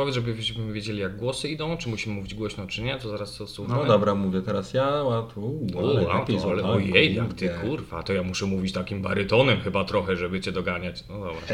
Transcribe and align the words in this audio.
powiedz, 0.00 0.14
żebyśmy 0.14 0.72
wiedzieli 0.72 0.98
jak 0.98 1.16
głosy 1.16 1.48
idą, 1.48 1.76
czy 1.76 1.88
musimy 1.88 2.14
mówić 2.14 2.34
głośno, 2.34 2.66
czy 2.66 2.82
nie, 2.82 2.98
to 2.98 3.08
zaraz 3.08 3.36
to 3.36 3.46
słuchamy. 3.46 3.82
No 3.82 3.88
dobra, 3.88 4.14
mówię 4.14 4.42
teraz 4.42 4.74
ja, 4.74 4.84
a 4.86 5.22
tu... 5.34 5.60
O, 5.76 5.78
ale 5.78 6.10
a 6.10 6.18
lepiej 6.18 6.36
to, 6.36 6.50
ale, 6.50 6.62
słucham, 6.62 6.76
ojej, 6.76 7.14
jak 7.14 7.34
ty 7.34 7.48
kurwa, 7.48 8.02
to 8.02 8.12
ja 8.12 8.22
muszę 8.22 8.46
mówić 8.46 8.72
takim 8.72 9.02
barytonem 9.02 9.60
chyba 9.60 9.84
trochę, 9.84 10.16
żeby 10.16 10.40
cię 10.40 10.52
doganiać. 10.52 11.04
No 11.08 11.18
dobra. 11.18 11.40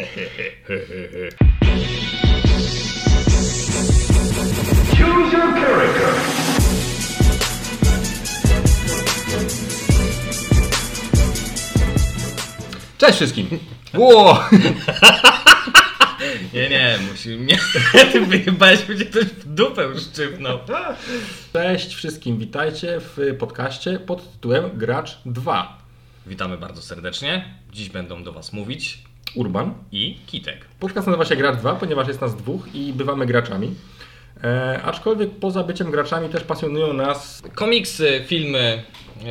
Choose 4.98 5.36
your 5.36 5.54
character. 5.54 6.14
Cześć 12.98 13.16
wszystkim! 13.16 13.48
Ło! 13.98 14.38
Nie, 16.56 16.68
nie, 16.68 16.98
musi 17.10 17.28
mnie. 17.28 17.58
Ty 18.12 18.20
wyjebałeś, 18.20 18.82
będzie 18.82 19.04
ktoś 19.04 19.24
w 19.24 19.54
dupę 19.54 20.00
szczypnął. 20.00 20.58
Cześć 21.52 21.94
wszystkim, 21.94 22.38
witajcie 22.38 23.00
w 23.00 23.36
podcaście 23.38 23.98
pod 23.98 24.32
tytułem 24.32 24.70
Gracz 24.74 25.18
2. 25.26 25.78
Witamy 26.26 26.58
bardzo 26.58 26.82
serdecznie. 26.82 27.54
Dziś 27.72 27.88
będą 27.88 28.22
do 28.22 28.32
Was 28.32 28.52
mówić 28.52 28.98
Urban. 29.34 29.74
i 29.92 30.18
Kitek. 30.26 30.66
Podcast 30.80 31.06
nazywa 31.06 31.24
się 31.24 31.36
Gracz 31.36 31.56
2, 31.58 31.74
ponieważ 31.74 32.08
jest 32.08 32.20
nas 32.20 32.36
dwóch 32.36 32.74
i 32.74 32.92
bywamy 32.92 33.26
graczami. 33.26 33.74
E, 34.44 34.82
aczkolwiek 34.82 35.30
poza 35.30 35.62
byciem 35.64 35.90
graczami 35.90 36.28
też 36.28 36.44
pasjonują 36.44 36.92
nas 36.92 37.42
Komiksy, 37.54 38.24
filmy, 38.26 38.82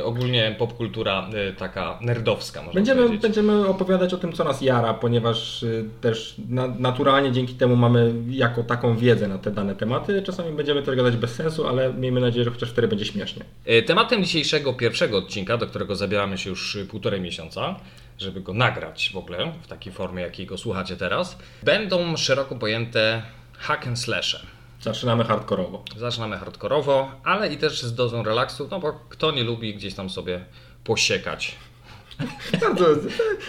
ogólnie 0.03 0.55
popkultura 0.59 1.29
y, 1.49 1.53
taka 1.53 1.99
nerdowska, 2.01 2.61
można 2.61 2.73
Będziemy, 2.73 3.01
powiedzieć. 3.01 3.21
będziemy 3.21 3.67
opowiadać 3.67 4.13
o 4.13 4.17
tym, 4.17 4.33
co 4.33 4.43
nas 4.43 4.61
jara, 4.61 4.93
ponieważ 4.93 5.63
y, 5.63 5.85
też 6.01 6.35
na, 6.49 6.67
naturalnie 6.67 7.31
dzięki 7.31 7.53
temu 7.53 7.75
mamy 7.75 8.13
jako 8.29 8.63
taką 8.63 8.97
wiedzę 8.97 9.27
na 9.27 9.37
te 9.37 9.51
dane 9.51 9.75
tematy. 9.75 10.21
Czasami 10.21 10.51
będziemy 10.55 10.83
też 10.83 10.95
gadać 10.95 11.17
bez 11.17 11.35
sensu, 11.35 11.67
ale 11.67 11.93
miejmy 11.93 12.21
nadzieję, 12.21 12.45
że 12.45 12.51
chociaż 12.51 12.69
wtedy 12.69 12.87
będzie 12.87 13.05
śmiesznie. 13.05 13.43
Y, 13.69 13.83
Tematem 13.83 14.23
dzisiejszego 14.23 14.73
pierwszego 14.73 15.17
odcinka, 15.17 15.57
do 15.57 15.67
którego 15.67 15.95
zabieramy 15.95 16.37
się 16.37 16.49
już 16.49 16.77
półtorej 16.89 17.21
miesiąca, 17.21 17.75
żeby 18.17 18.41
go 18.41 18.53
nagrać 18.53 19.11
w 19.13 19.17
ogóle 19.17 19.51
w 19.61 19.67
takiej 19.67 19.93
formie, 19.93 20.23
jakiej 20.23 20.45
go 20.45 20.57
słuchacie 20.57 20.97
teraz, 20.97 21.37
będą 21.63 22.17
szeroko 22.17 22.55
pojęte 22.55 23.21
hack 23.57 23.87
and 23.87 23.99
slashe. 23.99 24.54
Zaczynamy 24.81 25.23
hardkorowo. 25.23 25.83
Zaczynamy 25.97 26.37
hardkorowo, 26.37 27.11
ale 27.23 27.53
i 27.53 27.57
też 27.57 27.83
z 27.83 27.95
dozą 27.95 28.23
relaksu, 28.23 28.67
no 28.71 28.79
bo 28.79 28.93
kto 29.09 29.31
nie 29.31 29.43
lubi 29.43 29.75
gdzieś 29.75 29.93
tam 29.93 30.09
sobie 30.09 30.45
posiekać. 30.83 31.55
Bardzo 32.61 32.85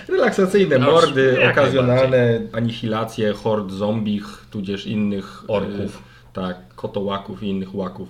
relaksacyjne 0.08 0.78
No, 0.78 0.90
mordy, 0.90 1.38
jak 1.40 1.52
okazjonalne 1.52 2.40
anihilacje 2.52 3.32
hord 3.32 3.70
zombich, 3.72 4.24
tudzież 4.50 4.86
innych 4.86 5.42
Orków. 5.48 5.96
y, 5.96 6.32
tak, 6.32 6.74
kotołaków 6.74 7.42
i 7.42 7.46
innych 7.48 7.74
łaków. 7.74 8.08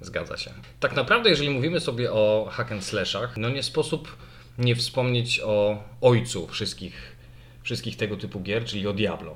Zgadza 0.00 0.36
się. 0.36 0.50
Tak 0.80 0.96
naprawdę, 0.96 1.30
jeżeli 1.30 1.50
mówimy 1.50 1.80
sobie 1.80 2.12
o 2.12 2.48
hack 2.52 2.72
and 2.72 2.84
slashach, 2.84 3.36
no 3.36 3.48
nie 3.50 3.62
sposób 3.62 4.16
nie 4.58 4.76
wspomnieć 4.76 5.40
o 5.44 5.82
ojcu 6.00 6.46
wszystkich, 6.48 7.16
wszystkich 7.62 7.96
tego 7.96 8.16
typu 8.16 8.40
gier, 8.40 8.64
czyli 8.64 8.86
o 8.86 8.92
Diablo. 8.92 9.34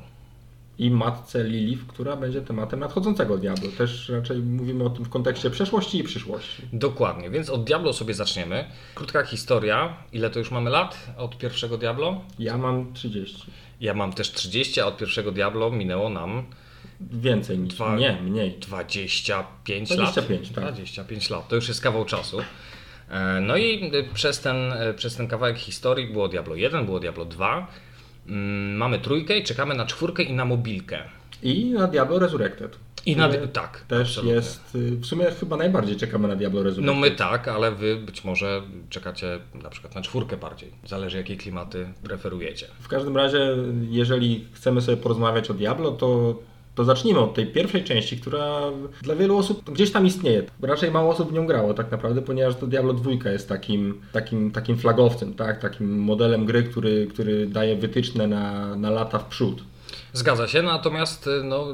I 0.78 0.91
matce 0.91 1.44
Lilith, 1.44 1.86
która 1.86 2.16
będzie 2.16 2.42
tematem 2.42 2.80
nadchodzącego 2.80 3.38
Diablo. 3.38 3.69
Też 3.78 4.08
raczej 4.08 4.38
mówimy 4.38 4.84
o 4.84 4.91
tym 4.91 5.05
w 5.05 5.08
kontekście 5.08 5.50
przeszłości 5.50 5.98
i 5.98 6.05
przyszłości. 6.05 6.62
Dokładnie, 6.72 7.30
więc 7.30 7.50
od 7.50 7.64
Diablo 7.64 7.92
sobie 7.92 8.14
zaczniemy. 8.14 8.64
Krótka 8.94 9.22
historia. 9.24 9.96
Ile 10.12 10.30
to 10.30 10.38
już 10.38 10.50
mamy 10.50 10.70
lat 10.70 11.06
od 11.16 11.38
pierwszego 11.38 11.78
Diablo? 11.78 12.20
Ja 12.38 12.58
mam 12.58 12.92
30. 12.92 13.42
Ja 13.80 13.94
mam 13.94 14.12
też 14.12 14.33
30, 14.33 14.80
a 14.80 14.86
od 14.86 14.96
pierwszego 14.96 15.33
Diablo 15.33 15.70
minęło 15.70 16.08
nam 16.10 16.44
Więcej 17.00 17.58
niż. 17.58 17.74
Dwa- 17.74 17.96
Nie, 17.98 18.18
mniej. 18.22 18.58
25, 18.58 19.88
25, 19.88 20.46
lat. 20.50 20.55
tak. 20.55 20.64
25 20.74 21.30
lat, 21.30 21.48
to 21.48 21.56
już 21.56 21.68
jest 21.68 21.80
kawał 21.80 22.05
czasu. 22.05 22.38
E, 23.11 23.40
No 23.40 23.56
i 23.56 23.94
y, 23.94 24.08
przez 24.14 24.40
ten, 24.40 24.72
y, 24.72 24.94
przez 24.94 25.16
ten 25.16 25.28
kawałek 25.28 25.58
historii 25.58 26.06
było 26.12 26.28
Diablo 26.28 26.55
1, 26.55 26.84
było 26.84 27.01
Diablo 27.01 27.24
2. 27.24 27.67
Mm, 28.29 28.77
Mamy 28.77 28.98
trójkę 28.98 29.39
i 29.39 29.45
czekamy 29.45 29.75
na 29.75 29.87
czwórkę 29.87 30.23
i 30.23 30.33
na 30.33 30.45
mobilkę. 30.45 30.98
I 31.42 31.64
na 31.70 31.87
Diablo 31.87 32.19
Resurrected. 32.19 32.79
I 33.07 33.17
na, 33.17 33.29
tak, 33.53 33.81
Też 33.89 34.09
absolutnie. 34.09 34.33
jest. 34.33 34.75
y, 34.75 34.91
W 34.97 35.07
sumie 35.07 35.25
chyba 35.41 35.57
najbardziej 35.57 35.97
czekamy 35.97 36.29
na 36.29 36.37
Diablo 36.37 36.61
No 36.61 36.64
Resurrected. 36.64 37.01
my 37.01 37.11
tak, 37.11 37.48
ale 37.48 37.73
wy 37.73 37.97
być 37.97 38.25
może 38.25 38.63
czekacie 38.91 39.39
na 39.63 39.70
przykład 39.70 39.95
na 39.95 40.03
czwórkę 40.03 40.37
bardziej. 40.37 40.70
Zależy 40.87 41.17
jakie 41.17 41.37
klimaty 41.37 41.89
preferujecie. 42.03 42.67
W 42.81 42.89
każdym 42.89 43.17
razie, 43.17 43.57
jeżeli 43.91 44.45
chcemy 44.53 44.81
sobie 44.81 44.97
porozmawiać 44.97 45.51
o 45.51 45.55
Diablo, 45.55 45.91
to, 45.91 46.39
to 46.77 46.85
zacznijmy 46.85 47.20
od 47.20 47.35
tej 47.35 47.47
pierwszej 47.47 47.85
części, 47.85 48.17
która 48.17 48.61
dla 49.03 49.14
wielu 49.14 49.37
osób 49.37 49.70
gdzieś 49.70 49.92
tam 49.92 50.07
istnieje. 50.07 50.42
Raczej 50.63 50.91
mało 50.91 51.11
osób 51.11 51.31
w 51.31 51.33
nią 51.33 51.47
grało 51.47 51.75
tak 51.75 51.91
naprawdę, 51.91 52.23
ponieważ 52.23 52.57
to 52.57 52.67
Diablo 52.67 52.92
2 52.92 53.31
jest 53.31 53.48
takim, 53.48 54.01
takim, 54.13 54.51
takim 54.51 54.77
flagowcem, 54.77 55.35
tak? 55.35 55.61
takim 55.61 55.98
modelem 55.98 56.47
gry, 56.47 56.63
który, 56.63 57.07
który 57.07 57.47
daje 57.47 57.77
wytyczne 57.77 58.27
na, 58.27 58.77
na 58.77 58.91
lata 58.91 59.19
w 59.19 59.27
przód. 59.27 59.63
Zgadza 60.16 60.48
się, 60.48 60.62
natomiast 60.62 61.27
y, 61.27 61.44
no, 61.44 61.66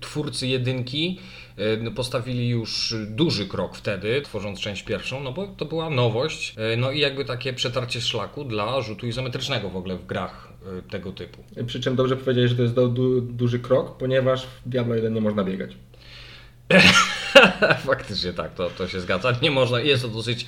twórcy 0.00 0.46
jedynki 0.46 1.18
y, 1.58 1.78
no, 1.82 1.90
postawili 1.90 2.48
już 2.48 2.94
duży 3.06 3.46
krok 3.46 3.76
wtedy, 3.76 4.22
tworząc 4.22 4.60
część 4.60 4.82
pierwszą, 4.82 5.20
no 5.20 5.32
bo 5.32 5.46
to 5.46 5.64
była 5.64 5.90
nowość, 5.90 6.54
y, 6.74 6.76
no 6.76 6.90
i 6.90 7.00
jakby 7.00 7.24
takie 7.24 7.52
przetarcie 7.52 8.00
szlaku 8.00 8.44
dla 8.44 8.82
rzutu 8.82 9.06
izometrycznego 9.06 9.70
w 9.70 9.76
ogóle 9.76 9.96
w 9.96 10.06
grach 10.06 10.52
tego 10.90 11.12
typu. 11.12 11.44
Przy 11.66 11.80
czym 11.80 11.96
dobrze 11.96 12.16
powiedziałeś, 12.16 12.50
że 12.50 12.56
to 12.56 12.62
jest 12.62 12.74
du, 12.74 12.88
du, 12.88 13.20
duży 13.20 13.58
krok, 13.58 13.96
ponieważ 13.96 14.46
w 14.46 14.68
Diablo 14.68 14.94
1 14.94 15.14
nie 15.14 15.20
można 15.20 15.44
biegać. 15.44 15.76
Faktycznie 17.86 18.32
tak, 18.32 18.54
to, 18.54 18.70
to 18.70 18.88
się 18.88 19.00
zgadza. 19.00 19.32
Nie 19.42 19.50
można, 19.50 19.80
jest 19.80 20.02
to 20.02 20.08
dosyć 20.08 20.46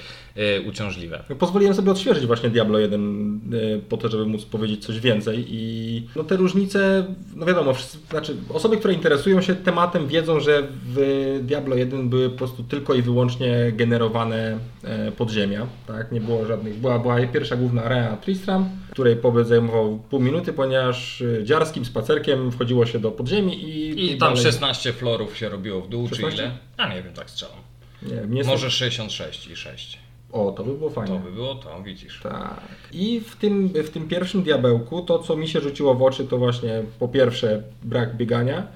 uciążliwe. 0.66 1.24
Pozwoliłem 1.38 1.74
sobie 1.74 1.90
odświeżyć 1.90 2.26
właśnie 2.26 2.50
Diablo 2.50 2.78
1 2.78 3.40
y, 3.54 3.80
po 3.88 3.96
to, 3.96 4.08
żeby 4.08 4.26
móc 4.26 4.44
powiedzieć 4.44 4.84
coś 4.84 5.00
więcej 5.00 5.44
i 5.48 6.06
no 6.16 6.24
te 6.24 6.36
różnice, 6.36 7.04
no 7.36 7.46
wiadomo, 7.46 7.74
wszyscy, 7.74 7.98
znaczy 8.10 8.36
osoby, 8.48 8.76
które 8.76 8.94
interesują 8.94 9.42
się 9.42 9.54
tematem 9.54 10.08
wiedzą, 10.08 10.40
że 10.40 10.62
w 10.84 11.38
Diablo 11.42 11.76
1 11.76 12.08
były 12.08 12.30
po 12.30 12.38
prostu 12.38 12.62
tylko 12.62 12.94
i 12.94 13.02
wyłącznie 13.02 13.72
generowane 13.72 14.58
e, 14.84 15.12
podziemia, 15.12 15.66
tak, 15.86 16.12
nie 16.12 16.20
było 16.20 16.46
żadnych, 16.46 16.76
była, 16.76 16.98
była 16.98 17.26
pierwsza 17.26 17.56
główna 17.56 17.82
arena 17.82 18.16
Tristram, 18.16 18.68
której 18.90 19.16
pobyt 19.16 19.48
zajmował 19.48 19.98
pół 20.10 20.20
minuty, 20.20 20.52
ponieważ 20.52 21.20
y, 21.20 21.40
dziarskim 21.44 21.84
spacerkiem 21.84 22.52
wchodziło 22.52 22.86
się 22.86 22.98
do 22.98 23.10
podziemi 23.10 23.64
i... 23.64 24.04
I 24.14 24.18
tam 24.18 24.34
dalej- 24.34 24.44
16 24.44 24.92
florów 24.92 25.36
się 25.36 25.48
robiło 25.48 25.80
w 25.80 25.88
dół, 25.88 26.08
16? 26.08 26.36
czy 26.36 26.42
ile? 26.42 26.56
A 26.76 26.94
nie 26.94 27.02
wiem, 27.02 27.12
tak 27.12 27.30
strzelam. 27.30 27.58
Nie, 28.02 28.20
mnie 28.20 28.44
Może 28.44 28.70
66 28.70 29.46
i 29.46 29.56
6. 29.56 29.98
O, 30.32 30.52
to 30.52 30.64
by 30.64 30.74
było 30.74 30.90
fajne. 30.90 31.18
To 31.18 31.24
by 31.24 31.32
było 31.32 31.54
to, 31.54 31.82
widzisz. 31.82 32.20
Tak. 32.22 32.60
I 32.92 33.20
w 33.20 33.36
tym, 33.36 33.68
w 33.68 33.90
tym 33.90 34.08
pierwszym 34.08 34.42
diabełku 34.42 35.02
to, 35.02 35.18
co 35.18 35.36
mi 35.36 35.48
się 35.48 35.60
rzuciło 35.60 35.94
w 35.94 36.02
oczy, 36.02 36.24
to 36.24 36.38
właśnie 36.38 36.82
po 36.98 37.08
pierwsze 37.08 37.62
brak 37.82 38.16
biegania, 38.16 38.66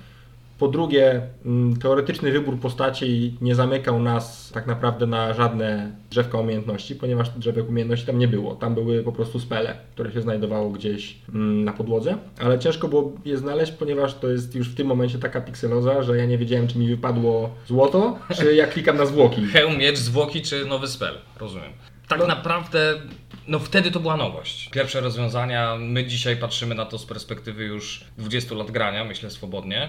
po 0.62 0.68
drugie 0.68 1.20
mm, 1.44 1.76
teoretyczny 1.76 2.32
wybór 2.32 2.58
postaci 2.60 3.36
nie 3.40 3.54
zamykał 3.54 4.02
nas 4.02 4.50
tak 4.54 4.66
naprawdę 4.66 5.06
na 5.06 5.34
żadne 5.34 5.92
drzewka 6.10 6.38
umiejętności, 6.38 6.94
ponieważ 6.94 7.30
drzewek 7.30 7.68
umiejętności 7.68 8.06
tam 8.06 8.18
nie 8.18 8.28
było. 8.28 8.54
Tam 8.54 8.74
były 8.74 9.02
po 9.02 9.12
prostu 9.12 9.40
spele, 9.40 9.76
które 9.94 10.12
się 10.12 10.22
znajdowało 10.22 10.70
gdzieś 10.70 11.16
mm, 11.28 11.64
na 11.64 11.72
podłodze, 11.72 12.16
ale 12.40 12.58
ciężko 12.58 12.88
było 12.88 13.12
je 13.24 13.36
znaleźć, 13.38 13.72
ponieważ 13.72 14.14
to 14.14 14.28
jest 14.28 14.54
już 14.54 14.68
w 14.68 14.74
tym 14.74 14.86
momencie 14.86 15.18
taka 15.18 15.40
pikseloza, 15.40 16.02
że 16.02 16.16
ja 16.16 16.26
nie 16.26 16.38
wiedziałem, 16.38 16.68
czy 16.68 16.78
mi 16.78 16.88
wypadło 16.88 17.50
złoto, 17.66 18.18
czy 18.36 18.54
jak 18.54 18.70
klikam 18.70 18.96
na 18.96 19.06
zwłoki. 19.06 19.46
Hełm, 19.52 19.78
miecz, 19.78 19.98
zwłoki 19.98 20.42
czy 20.42 20.66
nowy 20.66 20.88
spell, 20.88 21.14
rozumiem. 21.40 21.72
Tak 22.08 22.20
No. 22.20 22.26
naprawdę, 22.26 22.94
no 23.48 23.58
wtedy 23.58 23.90
to 23.90 24.00
była 24.00 24.16
nowość. 24.16 24.68
Pierwsze 24.68 25.00
rozwiązania, 25.00 25.76
my 25.78 26.04
dzisiaj 26.04 26.36
patrzymy 26.36 26.74
na 26.74 26.84
to 26.86 26.98
z 26.98 27.06
perspektywy 27.06 27.64
już 27.64 28.04
20 28.18 28.54
lat 28.54 28.70
grania, 28.70 29.04
myślę 29.04 29.30
swobodnie, 29.30 29.88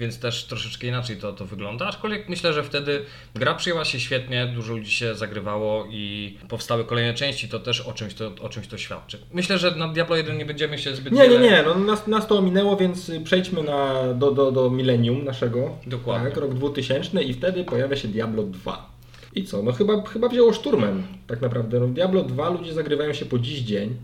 więc 0.00 0.18
też 0.18 0.44
troszeczkę 0.44 0.86
inaczej 0.86 1.16
to, 1.16 1.32
to 1.32 1.44
wygląda, 1.44 1.86
aczkolwiek 1.86 2.28
myślę, 2.28 2.52
że 2.52 2.62
wtedy 2.62 3.04
gra 3.34 3.54
przyjęła 3.54 3.84
się 3.84 4.00
świetnie, 4.00 4.46
dużo 4.46 4.72
ludzi 4.74 4.90
się 4.90 5.14
zagrywało 5.14 5.86
i 5.90 6.36
powstały 6.48 6.84
kolejne 6.84 7.14
części, 7.14 7.48
to 7.48 7.60
też 7.60 7.80
o 7.80 7.92
czymś 7.92 8.14
to, 8.14 8.32
o 8.40 8.48
czymś 8.48 8.66
to 8.66 8.78
świadczy. 8.78 9.18
Myślę, 9.32 9.58
że 9.58 9.70
na 9.70 9.88
Diablo 9.88 10.16
1 10.16 10.38
nie 10.38 10.44
będziemy 10.44 10.78
się 10.78 10.96
zbyt 10.96 11.12
Nie, 11.12 11.22
nie, 11.22 11.28
wiele... 11.28 11.40
nie, 11.40 11.62
no 11.62 11.74
nas, 11.74 12.06
nas 12.06 12.26
to 12.26 12.38
ominęło, 12.38 12.76
więc 12.76 13.12
przejdźmy 13.24 13.62
na, 13.62 14.14
do, 14.14 14.30
do, 14.30 14.52
do 14.52 14.70
milenium 14.70 15.24
naszego. 15.24 15.78
Dokładnie. 15.86 16.28
Tak, 16.30 16.38
rok 16.38 16.54
2000 16.54 17.22
i 17.22 17.34
wtedy 17.34 17.64
pojawia 17.64 17.96
się 17.96 18.08
Diablo 18.08 18.42
2. 18.42 18.90
I 19.34 19.44
co? 19.44 19.62
No 19.62 19.72
chyba, 19.72 20.02
chyba 20.02 20.28
wzięło 20.28 20.52
szturmem 20.52 21.02
tak 21.26 21.40
naprawdę. 21.40 21.80
No, 21.80 21.86
Diablo 21.86 22.22
2 22.22 22.50
ludzie 22.50 22.72
zagrywają 22.72 23.12
się 23.12 23.24
po 23.24 23.38
dziś 23.38 23.60
dzień, 23.60 23.96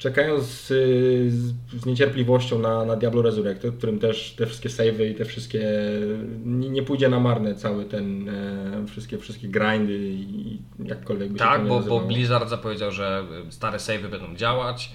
czekają 0.00 0.40
z, 0.40 0.66
z, 1.28 1.86
niecierpliwością 1.86 2.58
na, 2.58 2.84
na 2.84 2.96
Diablo 2.96 3.22
Resurrected, 3.22 3.74
w 3.74 3.78
którym 3.78 3.98
też 3.98 4.34
te 4.38 4.46
wszystkie 4.46 4.68
savey 4.68 5.10
i 5.10 5.14
te 5.14 5.24
wszystkie... 5.24 5.70
Nie, 6.44 6.82
pójdzie 6.82 7.08
na 7.08 7.20
marne 7.20 7.54
cały 7.54 7.84
ten... 7.84 8.28
E, 8.28 8.86
wszystkie, 8.86 9.18
wszystkie 9.18 9.48
grindy 9.48 9.98
i 9.98 10.58
jakkolwiek 10.84 11.32
by 11.32 11.38
się 11.38 11.44
Tak, 11.44 11.66
bo, 11.66 11.80
bo. 11.80 12.00
Blizzard 12.00 12.48
zapowiedział, 12.48 12.90
że 12.90 13.24
stare 13.50 13.78
savey 13.78 14.08
będą 14.08 14.36
działać, 14.36 14.92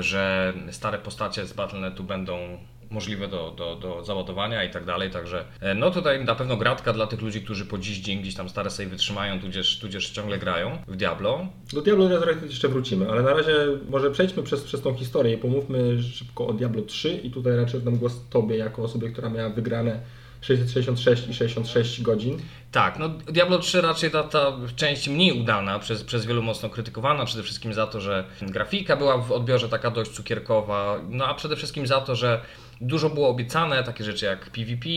że 0.00 0.52
stare 0.70 0.98
postacie 0.98 1.46
z 1.46 1.52
Battle.netu 1.52 2.04
będą 2.04 2.58
możliwe 2.90 3.28
do, 3.28 3.50
do, 3.50 3.76
do 3.76 4.04
załadowania 4.04 4.64
i 4.64 4.70
tak 4.70 4.84
dalej, 4.84 5.10
także 5.10 5.44
e, 5.60 5.74
no 5.74 5.90
tutaj 5.90 6.24
na 6.24 6.34
pewno 6.34 6.56
gratka 6.56 6.92
dla 6.92 7.06
tych 7.06 7.22
ludzi, 7.22 7.42
którzy 7.42 7.66
po 7.66 7.78
dziś 7.78 7.98
dzień 7.98 8.20
gdzieś 8.20 8.34
tam 8.34 8.48
stare 8.48 8.70
sobie 8.70 8.88
wytrzymają, 8.88 9.40
tudzież, 9.40 9.78
tudzież 9.78 10.10
ciągle 10.10 10.38
grają 10.38 10.78
w 10.88 10.96
Diablo. 10.96 11.46
Do 11.72 11.82
Diablo 11.82 12.08
Resurrected 12.08 12.50
jeszcze 12.50 12.68
wrócimy, 12.68 13.10
ale 13.10 13.22
na 13.22 13.34
razie 13.34 13.54
może 13.90 14.10
przejdźmy 14.10 14.42
przez, 14.42 14.62
przez 14.62 14.82
tą 14.82 14.94
historię 14.94 15.34
i 15.34 15.38
pomówmy 15.38 16.02
szybko 16.02 16.46
o 16.46 16.52
Diablo 16.52 16.82
3 16.82 17.12
i 17.12 17.30
tutaj 17.30 17.56
raczej 17.56 17.78
oddam 17.78 17.96
głos 17.96 18.28
Tobie 18.30 18.56
jako 18.56 18.82
osobie, 18.82 19.10
która 19.10 19.30
miała 19.30 19.50
wygrane 19.50 20.00
666 20.44 21.28
i 21.28 21.34
66 21.34 22.02
godzin. 22.02 22.38
Tak, 22.72 22.98
no 22.98 23.08
Diablo 23.08 23.58
3 23.58 23.80
raczej 23.80 24.10
ta, 24.10 24.22
ta 24.22 24.52
część 24.76 25.08
mniej 25.08 25.40
udana, 25.40 25.78
przez, 25.78 26.04
przez 26.04 26.26
wielu 26.26 26.42
mocno 26.42 26.70
krytykowana, 26.70 27.24
przede 27.24 27.42
wszystkim 27.42 27.74
za 27.74 27.86
to, 27.86 28.00
że 28.00 28.24
grafika 28.42 28.96
była 28.96 29.18
w 29.18 29.32
odbiorze 29.32 29.68
taka 29.68 29.90
dość 29.90 30.10
cukierkowa, 30.10 31.00
no 31.08 31.26
a 31.26 31.34
przede 31.34 31.56
wszystkim 31.56 31.86
za 31.86 32.00
to, 32.00 32.16
że 32.16 32.40
dużo 32.80 33.10
było 33.10 33.28
obiecane, 33.28 33.84
takie 33.84 34.04
rzeczy 34.04 34.26
jak 34.26 34.50
PvP, 34.50 34.88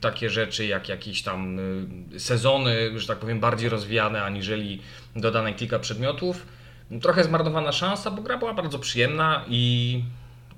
takie 0.00 0.30
rzeczy 0.30 0.66
jak 0.66 0.88
jakieś 0.88 1.22
tam 1.22 1.58
y, 2.14 2.20
sezony, 2.20 3.00
że 3.00 3.06
tak 3.06 3.18
powiem, 3.18 3.40
bardziej 3.40 3.68
rozwijane 3.68 4.22
aniżeli 4.24 4.80
dodane 5.16 5.54
kilka 5.54 5.78
przedmiotów. 5.78 6.46
Trochę 7.02 7.24
zmarnowana 7.24 7.72
szansa, 7.72 8.10
bo 8.10 8.22
gra 8.22 8.38
była 8.38 8.54
bardzo 8.54 8.78
przyjemna 8.78 9.44
i 9.48 10.02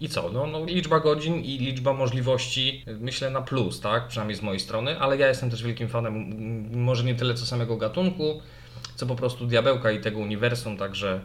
i 0.00 0.08
co? 0.08 0.30
No, 0.32 0.46
no, 0.46 0.64
liczba 0.64 1.00
godzin 1.00 1.34
i 1.34 1.58
liczba 1.58 1.92
możliwości, 1.92 2.84
myślę, 3.00 3.30
na 3.30 3.42
plus, 3.42 3.80
tak? 3.80 4.08
Przynajmniej 4.08 4.36
z 4.36 4.42
mojej 4.42 4.60
strony, 4.60 5.00
ale 5.00 5.16
ja 5.16 5.28
jestem 5.28 5.50
też 5.50 5.62
wielkim 5.62 5.88
fanem, 5.88 6.34
może 6.82 7.04
nie 7.04 7.14
tyle 7.14 7.34
co 7.34 7.46
samego 7.46 7.76
gatunku, 7.76 8.40
co 8.94 9.06
po 9.06 9.16
prostu 9.16 9.46
diabełka 9.46 9.90
i 9.90 10.00
tego 10.00 10.18
uniwersum, 10.18 10.76
także. 10.76 11.20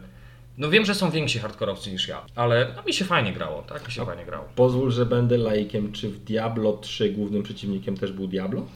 No 0.58 0.70
wiem, 0.70 0.84
że 0.84 0.94
są 0.94 1.10
więksi 1.10 1.38
hardkorowcy 1.38 1.92
niż 1.92 2.08
ja, 2.08 2.22
ale 2.34 2.72
no, 2.76 2.82
mi 2.82 2.92
się 2.92 3.04
fajnie 3.04 3.32
grało, 3.32 3.62
tak? 3.62 3.86
Mi 3.86 3.92
się 3.92 4.06
fajnie 4.06 4.24
grało. 4.24 4.48
Pozwól, 4.56 4.90
że 4.90 5.06
będę 5.06 5.38
laikiem. 5.38 5.92
Czy 5.92 6.08
w 6.08 6.18
Diablo 6.18 6.72
3 6.72 7.10
głównym 7.10 7.42
przeciwnikiem 7.42 7.96
też 7.96 8.12
był 8.12 8.26
Diablo? 8.28 8.66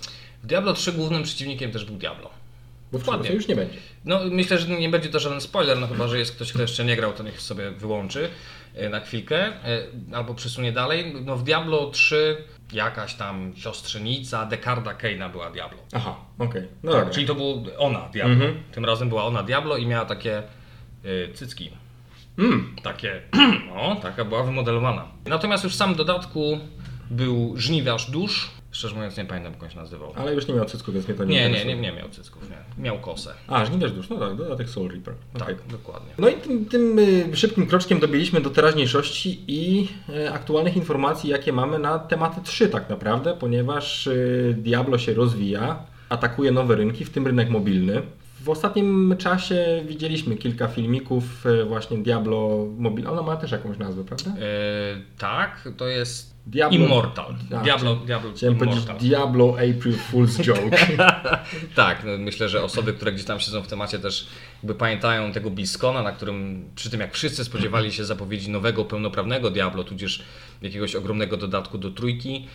W 0.42 0.46
Diablo 0.46 0.72
3 0.72 0.92
głównym 0.92 1.22
przeciwnikiem 1.22 1.72
też 1.72 1.84
był 1.84 1.96
Diablo. 1.96 2.30
Bo 2.92 2.98
w 2.98 3.02
Dokładnie. 3.02 3.30
już 3.30 3.48
nie 3.48 3.56
będzie. 3.56 3.76
No 4.04 4.20
myślę, 4.30 4.58
że 4.58 4.68
nie 4.68 4.88
będzie 4.88 5.08
to 5.08 5.20
żaden 5.20 5.40
spoiler, 5.40 5.78
no 5.78 5.86
chyba, 5.86 6.08
że 6.08 6.18
jest 6.18 6.34
ktoś, 6.34 6.52
kto 6.52 6.62
jeszcze 6.62 6.84
nie 6.84 6.96
grał, 6.96 7.12
to 7.12 7.22
niech 7.22 7.40
sobie 7.40 7.70
wyłączy 7.70 8.28
e, 8.74 8.88
na 8.88 9.00
chwilkę 9.00 9.46
e, 9.46 9.82
albo 10.12 10.34
przesunie 10.34 10.72
dalej. 10.72 11.14
No 11.24 11.36
w 11.36 11.42
Diablo 11.42 11.90
3 11.90 12.36
jakaś 12.72 13.14
tam 13.14 13.52
siostrzenica 13.56 14.46
Dekarda 14.46 14.94
Keina 14.94 15.28
była 15.28 15.50
Diablo. 15.50 15.78
Aha, 15.92 16.16
okej. 16.38 16.62
No 16.82 16.92
Tak, 16.92 17.10
czyli 17.10 17.26
to 17.26 17.34
był 17.34 17.64
ona 17.78 18.08
Diablo. 18.12 18.34
Mhm. 18.34 18.62
Tym 18.72 18.84
razem 18.84 19.08
była 19.08 19.24
ona 19.24 19.42
Diablo 19.42 19.76
i 19.76 19.86
miała 19.86 20.04
takie 20.04 20.42
cycki. 21.34 21.70
Mm. 22.38 22.76
Takie, 22.82 23.20
no, 23.74 23.96
taka 23.96 24.24
była 24.24 24.42
wymodelowana. 24.42 25.08
Natomiast 25.26 25.64
już 25.64 25.72
w 25.72 25.76
samym 25.76 25.96
dodatku 25.96 26.58
był 27.10 27.54
żniwiarz 27.56 28.10
dusz. 28.10 28.50
Szczerze 28.70 28.94
mówiąc 28.94 29.16
nie 29.16 29.24
pamiętam 29.24 29.52
jak 29.62 29.72
się 29.72 29.78
nazywał. 29.78 30.12
Ale 30.16 30.34
już 30.34 30.48
nie 30.48 30.54
miał 30.54 30.64
cycku, 30.64 30.92
więc 30.92 31.08
mnie 31.08 31.16
to 31.16 31.24
nie 31.24 31.34
Nie, 31.34 31.50
nie, 31.50 31.64
nie, 31.64 31.76
nie 31.76 31.92
miał 31.92 32.08
cycków, 32.08 32.50
nie. 32.50 32.84
Miał 32.84 32.98
kosę. 32.98 33.34
A, 33.48 33.64
żniwiarz 33.64 33.92
dusz, 33.92 34.08
no 34.08 34.16
tak, 34.16 34.36
dodatek 34.36 34.68
Soul 34.68 34.90
Reaper. 34.90 35.14
Okej. 35.34 35.46
Tak, 35.46 35.66
dokładnie. 35.66 36.12
No 36.18 36.28
i 36.28 36.34
tym, 36.34 36.64
tym 36.64 36.98
y, 36.98 37.36
szybkim 37.36 37.66
kroczkiem 37.66 38.00
dobiliśmy 38.00 38.40
do 38.40 38.50
teraźniejszości 38.50 39.44
i 39.48 39.88
y, 40.08 40.32
aktualnych 40.32 40.76
informacji, 40.76 41.30
jakie 41.30 41.52
mamy 41.52 41.78
na 41.78 41.98
tematy 41.98 42.40
3 42.44 42.68
tak 42.68 42.90
naprawdę, 42.90 43.36
ponieważ 43.36 44.06
y, 44.06 44.54
Diablo 44.58 44.98
się 44.98 45.14
rozwija, 45.14 45.82
atakuje 46.08 46.52
nowe 46.52 46.76
rynki, 46.76 47.04
w 47.04 47.10
tym 47.10 47.26
rynek 47.26 47.50
mobilny. 47.50 48.02
W 48.44 48.49
ostatnim 48.49 49.14
czasie 49.19 49.82
widzieliśmy 49.87 50.37
kilka 50.37 50.69
filmików 50.69 51.46
y, 51.46 51.64
właśnie 51.64 51.99
Diablo 51.99 52.67
mobilne. 52.79 53.11
Ona 53.11 53.23
ma 53.23 53.37
też 53.37 53.52
jakąś 53.52 53.79
nazwę, 53.79 54.05
prawda? 54.05 54.31
E, 54.31 54.37
tak, 55.19 55.69
to 55.76 55.88
jest 55.88 56.33
Diablo- 56.46 56.75
Immortal. 56.85 57.35
A, 57.56 57.62
Diablo, 57.62 57.76
chciałem- 57.76 58.06
Diablo 58.06 58.31
powiedzieć 58.31 58.43
Immortal. 58.61 58.96
Diablo 58.99 59.49
April 59.55 59.96
Fool's 60.12 60.44
Joke. 60.46 60.76
Tak, 61.75 62.05
no 62.05 62.19
myślę, 62.19 62.49
że 62.49 62.62
osoby, 62.62 62.93
które 62.93 63.12
gdzieś 63.12 63.25
tam 63.26 63.41
siedzą 63.41 63.62
w 63.62 63.67
temacie 63.67 63.99
też 63.99 64.29
jakby 64.62 64.75
pamiętają 64.75 65.32
tego 65.32 65.50
BlizzCona, 65.50 66.02
na 66.02 66.12
którym 66.12 66.64
przy 66.75 66.91
tym 66.91 67.00
jak 67.00 67.14
wszyscy 67.14 67.44
spodziewali 67.44 67.93
się 67.93 68.05
zapowiedzi 68.05 68.50
nowego, 68.50 68.85
pełnoprawnego 68.85 69.50
Diablo, 69.50 69.85
tudzież 69.85 70.23
jakiegoś 70.62 70.94
ogromnego 70.96 71.37
dodatku 71.37 71.79
do 71.79 71.91
trójki, 71.91 72.46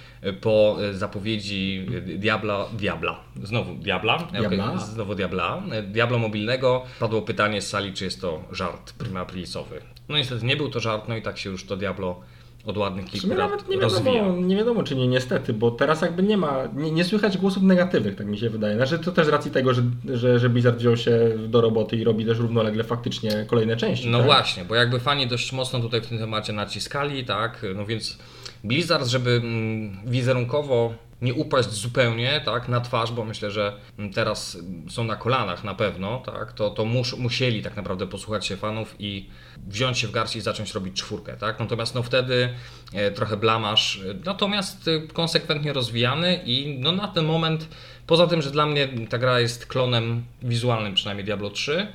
po 0.42 0.78
e, 0.82 0.94
zapowiedzi 0.94 1.86
Diabla, 2.06 2.66
Diabla, 2.74 3.20
znowu 3.44 3.76
Diabla, 3.76 4.18
Diabla. 4.18 4.66
Okej, 4.74 4.80
znowu 4.94 5.16
Diabla, 5.16 5.62
Diablo 5.84 6.20
mobilnego, 6.20 6.84
padło 7.00 7.22
pytanie 7.22 7.62
z 7.62 7.68
sali, 7.70 7.94
czy 7.94 8.06
jest 8.06 8.22
to 8.22 8.44
żart 8.52 8.94
prima 8.94 9.20
aprilisowy. 9.20 9.82
No 10.10 10.18
niestety 10.18 10.46
nie 10.46 10.56
był 10.58 10.70
to 10.70 10.80
żart, 10.80 11.08
no 11.08 11.16
i 11.18 11.22
tak 11.22 11.38
się 11.38 11.50
już 11.50 11.66
to 11.66 11.78
Diablo 11.78 12.22
od 12.66 12.78
ładnych 12.78 13.06
kilku 13.06 13.28
lat 13.28 13.38
nawet 13.38 13.70
nie 13.70 13.78
rozwija. 13.78 14.14
wiadomo, 14.14 14.42
nie 14.42 14.56
wiadomo, 14.56 14.84
czy 14.84 14.96
nie 14.96 15.08
niestety, 15.08 15.54
bo 15.54 15.72
teraz 15.72 16.02
jakby 16.02 16.24
nie 16.24 16.38
ma, 16.38 16.68
nie, 16.76 16.92
nie 16.92 17.04
słychać 17.04 17.38
głosów 17.38 17.64
negatywnych, 17.64 18.16
tak 18.16 18.28
mi 18.28 18.38
się 18.38 18.50
wydaje. 18.50 18.76
Znaczy 18.76 19.00
to 19.00 19.12
też 19.12 19.26
z 19.26 19.30
racji 19.30 19.52
tego, 19.52 19.74
że, 19.74 19.82
że, 20.06 20.40
że 20.40 20.50
Blizzard 20.50 20.78
wziął 20.78 20.98
się 20.98 21.30
do 21.48 21.62
roboty 21.62 21.96
i 21.98 22.04
robi 22.04 22.26
też 22.26 22.38
równolegle 22.38 22.84
faktycznie 22.84 23.46
kolejne 23.48 23.78
części. 23.78 24.10
No 24.10 24.18
tak? 24.18 24.28
właśnie, 24.28 24.66
bo 24.66 24.76
jakby 24.76 25.00
fani 25.00 25.28
dość 25.28 25.54
mocno 25.54 25.80
tutaj 25.80 26.02
w 26.02 26.08
tym 26.08 26.18
temacie 26.18 26.54
naciskali, 26.54 27.26
tak, 27.26 27.66
no 27.76 27.86
więc 27.86 28.18
Blizzard, 28.64 29.08
żeby 29.08 29.32
mm, 29.32 29.98
wizerunkowo 30.06 30.94
nie 31.21 31.33
upaść 31.33 31.69
zupełnie, 31.69 32.42
tak, 32.45 32.68
na 32.68 32.81
twarz, 32.81 33.12
bo 33.12 33.25
myślę, 33.25 33.51
że 33.51 33.74
teraz 34.13 34.57
są 34.89 35.04
na 35.04 35.16
kolanach 35.16 35.63
na 35.63 35.75
pewno, 35.75 36.21
tak, 36.25 36.54
to, 36.54 36.69
to 36.69 36.86
mus, 36.86 37.18
musieli 37.18 37.63
tak 37.63 37.75
naprawdę 37.75 38.07
posłuchać 38.07 38.45
się 38.45 38.57
fanów 38.57 38.95
i 39.00 39.30
wziąć 39.68 39.98
się 39.98 40.07
w 40.07 40.12
garść 40.12 40.36
i 40.36 40.42
zacząć 40.42 40.74
robić 40.74 40.98
czwórkę, 40.98 41.38
tak, 41.38 41.60
natomiast 41.60 41.95
no 41.95 42.04
wtedy 42.04 42.50
e, 42.94 43.12
trochę 43.12 43.38
blamasz, 43.38 44.01
e, 44.10 44.16
natomiast 44.25 44.88
e, 44.88 45.07
konsekwentnie 45.07 45.74
rozwijany 45.74 46.42
i 46.45 46.77
no 46.80 46.92
na 46.92 47.07
ten 47.07 47.25
moment, 47.25 47.68
poza 48.07 48.27
tym, 48.27 48.42
że 48.42 48.51
dla 48.51 48.66
mnie 48.66 48.88
ta 49.10 49.18
gra 49.18 49.39
jest 49.39 49.66
klonem 49.66 50.24
wizualnym 50.42 50.94
przynajmniej 50.94 51.25
Diablo 51.25 51.50
3, 51.50 51.88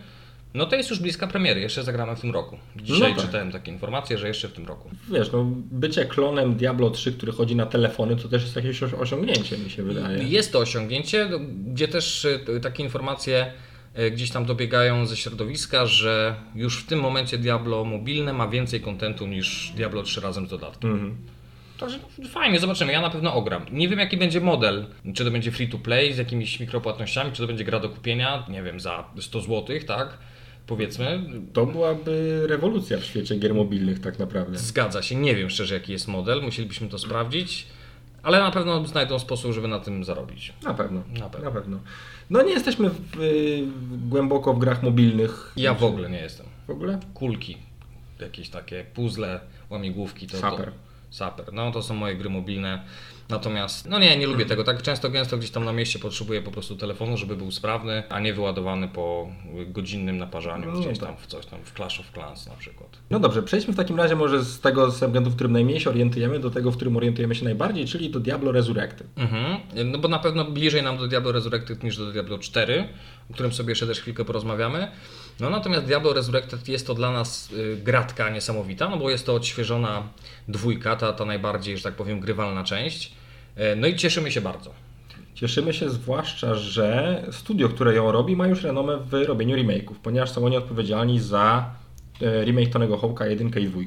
no 0.55 0.67
to 0.67 0.77
jest 0.77 0.91
już 0.91 0.99
bliska 0.99 1.27
premiery, 1.27 1.61
jeszcze 1.61 1.83
zagramy 1.83 2.17
w 2.17 2.21
tym 2.21 2.31
roku. 2.31 2.59
Dzisiaj 2.77 3.11
No 3.11 3.17
tak. 3.17 3.27
czytałem 3.27 3.53
takie 3.53 3.73
informacje, 3.73 4.19
że 4.19 4.29
jeszcze 4.29 4.49
w 4.49 4.53
tym 4.53 4.67
roku. 4.67 4.91
Wiesz, 5.11 5.33
no 5.33 5.45
bycie 5.55 6.05
klonem 6.05 6.55
Diablo 6.55 6.91
3, 6.91 7.13
który 7.13 7.33
chodzi 7.33 7.57
na 7.57 7.67
telefony, 7.67 8.17
to 8.17 8.29
też 8.29 8.43
jest 8.43 8.57
jakieś 8.57 8.81
osi- 8.83 9.01
osiągnięcie, 9.01 9.59
mi 9.59 9.71
się 9.71 9.83
wydaje. 9.83 10.23
Jest 10.25 10.53
to 10.53 10.59
osiągnięcie, 10.59 11.29
no, 11.31 11.39
gdzie 11.73 11.89
też 11.89 12.25
y, 12.25 12.61
takie 12.63 12.83
informacje 12.83 13.53
y, 13.99 14.11
gdzieś 14.11 14.31
tam 14.31 14.45
dobiegają 14.45 15.07
ze 15.07 15.17
środowiska, 15.17 15.87
że 15.87 16.35
już 16.55 16.83
w 16.83 16.87
tym 16.87 17.01
momencie 17.01 17.39
Diablo 17.39 17.85
mobilne 17.85 18.33
ma 18.33 18.49
więcej 18.49 18.81
kontentu 18.81 19.27
niż 19.27 19.73
Diablo 19.77 20.03
3 20.03 20.21
razem 20.21 20.47
z 20.47 20.51
dodatkiem. 20.51 20.91
Mhm. 20.93 21.17
Także 21.81 21.99
fajnie, 22.31 22.61
zobaczymy. 22.61 22.93
Ja 22.93 23.01
na 23.01 23.11
pewno 23.11 23.35
ogram. 23.35 23.67
Nie 23.73 23.89
wiem 23.89 23.99
jaki 23.99 24.17
będzie 24.17 24.41
model. 24.41 24.87
Czy 25.15 25.25
to 25.25 25.31
będzie 25.31 25.53
free 25.53 25.69
to 25.69 25.79
play 25.79 26.13
z 26.13 26.19
jakimiś 26.19 26.61
mikropłatnościami, 26.61 27.33
czy 27.33 27.43
to 27.43 27.47
będzie 27.47 27.65
gra 27.65 27.81
do 27.81 27.89
kupienia, 27.89 28.47
nie 28.49 28.63
wiem, 28.63 28.81
za 28.81 29.05
100 29.21 29.41
zł, 29.41 29.67
tak? 29.87 30.19
Powiedzmy. 30.67 31.23
To 31.53 31.67
byłaby 31.67 32.45
rewolucja 32.47 32.99
w 32.99 33.05
świecie 33.05 33.37
gier 33.37 33.55
mobilnych 33.55 34.01
tak 34.01 34.19
naprawdę. 34.19 34.59
Zgadza 34.59 35.03
się, 35.03 35.15
nie 35.15 35.35
wiem 35.37 35.51
szczerze 35.51 35.75
jaki 35.75 35.93
jest 35.93 36.09
model, 36.09 36.43
musielibyśmy 36.43 36.89
to 36.89 36.99
sprawdzić, 36.99 37.67
ale 38.23 38.41
na 38.41 38.51
pewno 38.51 38.87
znajdą 38.87 39.19
sposób, 39.19 39.53
żeby 39.53 39.69
na 39.69 39.81
tym 39.81 40.05
zarobić. 40.05 40.53
Na 40.63 40.75
pewno. 40.75 41.03
Na 41.21 41.29
pewno. 41.29 41.51
Na 41.51 41.55
pewno. 41.55 41.79
No 42.31 42.43
nie 42.43 42.53
jesteśmy 42.53 42.91
w, 42.91 43.21
y, 43.21 43.65
głęboko 44.09 44.55
w 44.55 44.59
grach 44.59 44.83
mobilnych. 44.83 45.53
Ja 45.57 45.75
w 45.75 45.85
ogóle 45.85 46.11
nie 46.11 46.21
jestem. 46.21 46.47
W 46.67 46.71
ogóle? 46.71 47.01
Kulki, 47.15 47.57
jakieś 48.21 48.49
takie 48.49 48.85
puzzle, 48.95 49.41
łamigłówki. 49.71 50.27
To, 50.27 50.37
Saper. 50.37 50.67
To, 50.67 50.73
saper. 51.11 51.53
No 51.53 51.73
to 51.73 51.83
są 51.83 51.95
moje 51.95 52.17
gry 52.17 52.31
mobilne. 52.31 52.85
Natomiast, 53.29 53.89
no 53.89 53.99
nie, 53.99 54.17
nie 54.17 54.27
lubię 54.27 54.47
tego. 54.47 54.65
Tak 54.65 54.83
często, 54.83 55.11
gęsto 55.11 55.39
gdzieś 55.39 55.51
tam 55.51 55.65
na 55.65 55.73
mieście 55.73 55.99
potrzebuję 55.99 56.43
po 56.43 56.51
prostu 56.51 56.77
telefonu, 56.77 57.17
żeby 57.17 57.37
był 57.37 57.51
sprawny, 57.51 58.03
a 58.09 58.21
nie 58.21 58.35
wyładowany 58.35 58.89
po 58.89 59.29
godzinnym 59.67 60.19
naparzaniu 60.19 60.73
No 60.73 60.81
gdzieś 60.81 60.99
tak. 60.99 61.09
tam 61.09 61.17
w 61.17 61.27
coś 61.27 61.47
tam, 61.47 61.61
w 61.65 61.73
Clash 61.75 62.01
of 62.01 62.11
Clans 62.13 62.47
na 62.47 62.55
przykład. 62.55 62.89
No 63.11 63.21
dobrze, 63.21 63.43
przejdźmy 63.43 63.73
w 63.73 63.77
takim 63.77 63.97
razie 63.97 64.17
może 64.17 64.43
z 64.43 64.61
tego 64.61 64.93
segmentu, 64.93 65.31
w 65.31 65.35
którym 65.35 65.53
najmniej 65.53 65.81
się 65.81 65.91
orientujemy, 65.91 66.39
do 66.39 66.51
tego, 66.51 66.71
w 66.71 66.77
którym 66.77 66.97
orientujemy 66.97 67.35
się 67.35 67.45
najbardziej, 67.45 67.87
czyli 67.87 68.11
do 68.11 68.21
Diablo 68.21 68.53
Resurrected. 68.53 69.07
Mhm. 69.17 69.57
No 69.85 69.99
bo 69.99 70.09
na 70.09 70.19
pewno 70.19 70.45
bliżej 70.45 70.83
nam 70.83 70.99
do 70.99 71.09
Diablo 71.09 71.33
Resurrected 71.33 71.83
niż 71.83 71.97
do 71.97 72.13
Diablo 72.13 72.39
4, 72.39 72.89
o 73.31 73.35
którym 73.35 73.53
sobie 73.53 73.71
jeszcze 73.71 73.87
też 73.87 74.01
chwilkę 74.01 74.25
porozmawiamy. 74.25 74.89
No 75.41 75.51
natomiast 75.51 75.87
Diablo 75.87 76.13
Resurrected 76.13 76.69
jest 76.69 76.87
to 76.87 76.95
dla 76.95 77.13
nas 77.13 77.53
y, 77.53 77.77
gratka 77.85 78.31
niesamowita, 78.31 78.89
no 78.89 78.97
bo 78.97 79.11
jest 79.11 79.27
to 79.27 79.35
odświeżona 79.35 80.03
dwójka, 80.49 80.97
ta, 80.97 81.13
ta 81.13 81.25
najbardziej, 81.25 81.77
że 81.77 81.83
tak 81.83 81.95
powiem, 81.95 82.21
grywalna 82.21 82.65
część. 82.65 83.13
E, 83.57 83.77
No 83.77 83.87
i 83.87 83.97
cieszymy 83.97 84.31
się 84.31 84.41
bardzo. 84.41 84.71
Cieszymy 85.35 85.73
się 85.73 85.91
zwłaszcza, 85.91 86.55
że 86.55 87.23
studio, 87.31 87.69
które 87.69 87.95
ją 87.95 88.13
robi, 88.13 88.37
ma 88.37 88.47
już 88.47 88.63
renomę 88.63 88.97
w 88.97 89.13
robieniu 89.13 89.57
remake'ów, 89.57 89.95
ponieważ 90.03 90.31
są 90.31 90.45
oni 90.47 90.57
odpowiedzialni 90.57 91.21
za 91.21 91.71
e, 92.23 92.45
remake 92.45 92.73
Tonego 92.73 92.99
Hawka 92.99 93.27
1 93.27 93.49
i 93.49 93.69
2. 93.69 93.81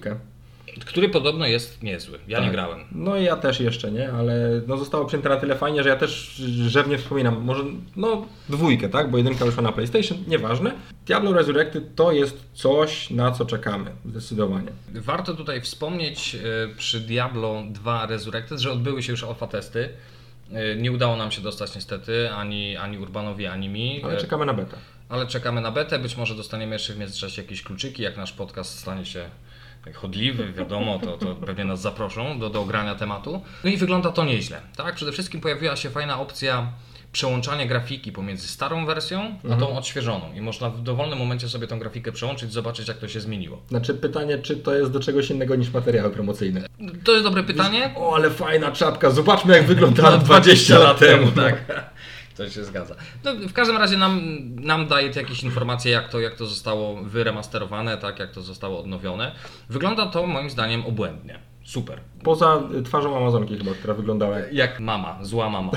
Który 0.86 1.10
podobno 1.10 1.46
jest 1.46 1.84
niezły. 1.84 2.20
Ja 2.28 2.38
nie 2.40 2.46
Tak. 2.46 2.54
grałem. 2.54 2.80
No 2.92 3.18
i 3.18 3.24
ja 3.24 3.36
też 3.36 3.60
jeszcze 3.60 3.92
nie, 3.92 4.12
ale 4.12 4.62
no 4.68 4.78
zostało 4.78 5.06
przyjęte 5.06 5.30
na 5.30 5.38
tyle 5.38 5.56
fajnie, 5.56 5.84
że 5.84 5.90
ja 5.90 5.96
też 5.96 6.36
rzewnie 6.68 6.98
wspominam, 6.98 7.42
może 7.44 7.64
no 7.96 8.26
dwójkę, 8.50 8.90
tak, 8.90 9.12
bo 9.12 9.18
jedynka 9.18 9.46
wyszła 9.46 9.64
na 9.64 9.72
PlayStation, 9.72 10.18
nieważne. 10.28 10.72
Diablo 11.06 11.34
Resurrected 11.34 11.96
to 11.96 12.12
jest 12.12 12.44
coś, 12.54 13.10
na 13.10 13.32
co 13.32 13.46
czekamy, 13.46 13.92
zdecydowanie. 14.06 14.68
Warto 14.94 15.34
tutaj 15.34 15.62
wspomnieć 15.62 16.36
e, 16.36 16.40
przy 16.78 17.00
Diablo 17.00 17.64
2 17.70 18.06
Resurrected, 18.06 18.60
że 18.60 18.72
odbyły 18.72 19.04
się 19.04 19.12
już 19.12 19.24
alfa 19.24 19.48
testy. 19.48 19.90
E, 20.54 20.76
Nie 20.76 20.92
udało 20.92 21.16
nam 21.18 21.32
się 21.32 21.42
dostać 21.42 21.76
niestety 21.76 22.32
ani, 22.32 22.78
ani 22.78 22.98
Urbanowi, 22.98 23.46
ani 23.46 23.70
mi. 23.70 24.02
Ale 24.04 24.14
E, 24.14 24.18
czekamy 24.18 24.46
na 24.46 24.54
betę. 24.54 24.78
ale 25.10 25.28
czekamy 25.28 25.62
na 25.62 25.72
betę. 25.72 26.00
Być 26.00 26.18
może 26.18 26.36
dostaniemy 26.36 26.76
jeszcze 26.76 26.94
w 26.94 26.98
międzyczasie 27.00 27.42
jakieś 27.42 27.62
kluczyki. 27.64 28.04
Jak 28.04 28.18
nasz 28.18 28.34
podcast 28.34 28.80
stanie 28.80 29.06
się 29.06 29.30
chodliwy, 29.94 30.54
wiadomo, 30.54 31.00
to, 31.00 31.18
to 31.18 31.36
pewnie 31.36 31.66
nas 31.66 31.82
zaproszą 31.82 32.40
do, 32.40 32.50
do 32.50 32.62
ogrania 32.62 32.96
tematu. 32.96 33.42
No 33.64 33.70
i 33.70 33.78
wygląda 33.78 34.12
to 34.12 34.26
nieźle. 34.26 34.62
Tak? 34.76 34.96
Przede 34.96 35.12
wszystkim 35.12 35.42
pojawiła 35.42 35.76
się 35.76 35.90
fajna 35.90 36.20
opcja 36.20 36.72
przełączania 37.12 37.66
grafiki 37.66 38.12
pomiędzy 38.12 38.48
starą 38.48 38.86
wersją 38.86 39.36
a 39.52 39.56
tą 39.56 39.78
odświeżoną. 39.78 40.34
I 40.36 40.42
można 40.42 40.70
w 40.70 40.82
dowolnym 40.82 41.20
momencie 41.20 41.50
sobie 41.50 41.68
tą 41.68 41.80
grafikę 41.80 42.12
przełączyć, 42.12 42.54
zobaczyć 42.54 42.88
jak 42.88 42.98
to 42.98 43.08
się 43.08 43.20
zmieniło. 43.20 43.62
Znaczy 43.70 43.94
pytanie, 43.94 44.38
czy 44.38 44.58
to 44.58 44.76
jest 44.76 44.92
do 44.92 45.00
czegoś 45.00 45.30
innego 45.30 45.56
niż 45.56 45.74
materiały 45.74 46.10
promocyjne. 46.12 46.62
To 47.04 47.12
jest 47.12 47.24
dobre 47.24 47.44
pytanie. 47.44 47.94
O, 47.96 48.16
ale 48.16 48.30
fajna 48.30 48.72
czapka, 48.72 49.12
zobaczmy 49.12 49.58
jak 49.58 49.66
wyglądała 49.66 50.18
20 50.18 50.80
lat 50.80 51.00
temu. 51.00 51.32
tak. 51.32 51.66
To 52.38 52.50
się 52.50 52.64
zgadza. 52.64 52.96
No, 53.24 53.34
w 53.36 53.54
każdym 53.54 53.78
razie 53.78 53.98
nam, 53.98 54.22
nam 54.56 54.88
daje 54.88 55.10
to 55.10 55.20
jakieś 55.20 55.44
informacje, 55.44 55.92
jak 55.92 56.10
to, 56.10 56.20
jak 56.20 56.36
to 56.36 56.46
zostało 56.46 56.96
wyremasterowane, 57.04 57.98
tak, 57.98 58.20
jak 58.20 58.32
to 58.32 58.42
zostało 58.42 58.80
odnowione. 58.80 59.32
Wygląda 59.70 60.06
to 60.06 60.28
moim 60.28 60.50
zdaniem 60.50 60.86
obłędnie. 60.86 61.40
Super. 61.64 62.00
Poza 62.24 62.64
twarzą 62.86 63.18
Amazonki 63.18 63.58
chyba, 63.58 63.72
która 63.72 63.94
wyglądała 63.94 64.40
jak... 64.40 64.54
Jak 64.54 64.80
mama, 64.80 65.18
zła 65.22 65.50
mama. 65.50 65.72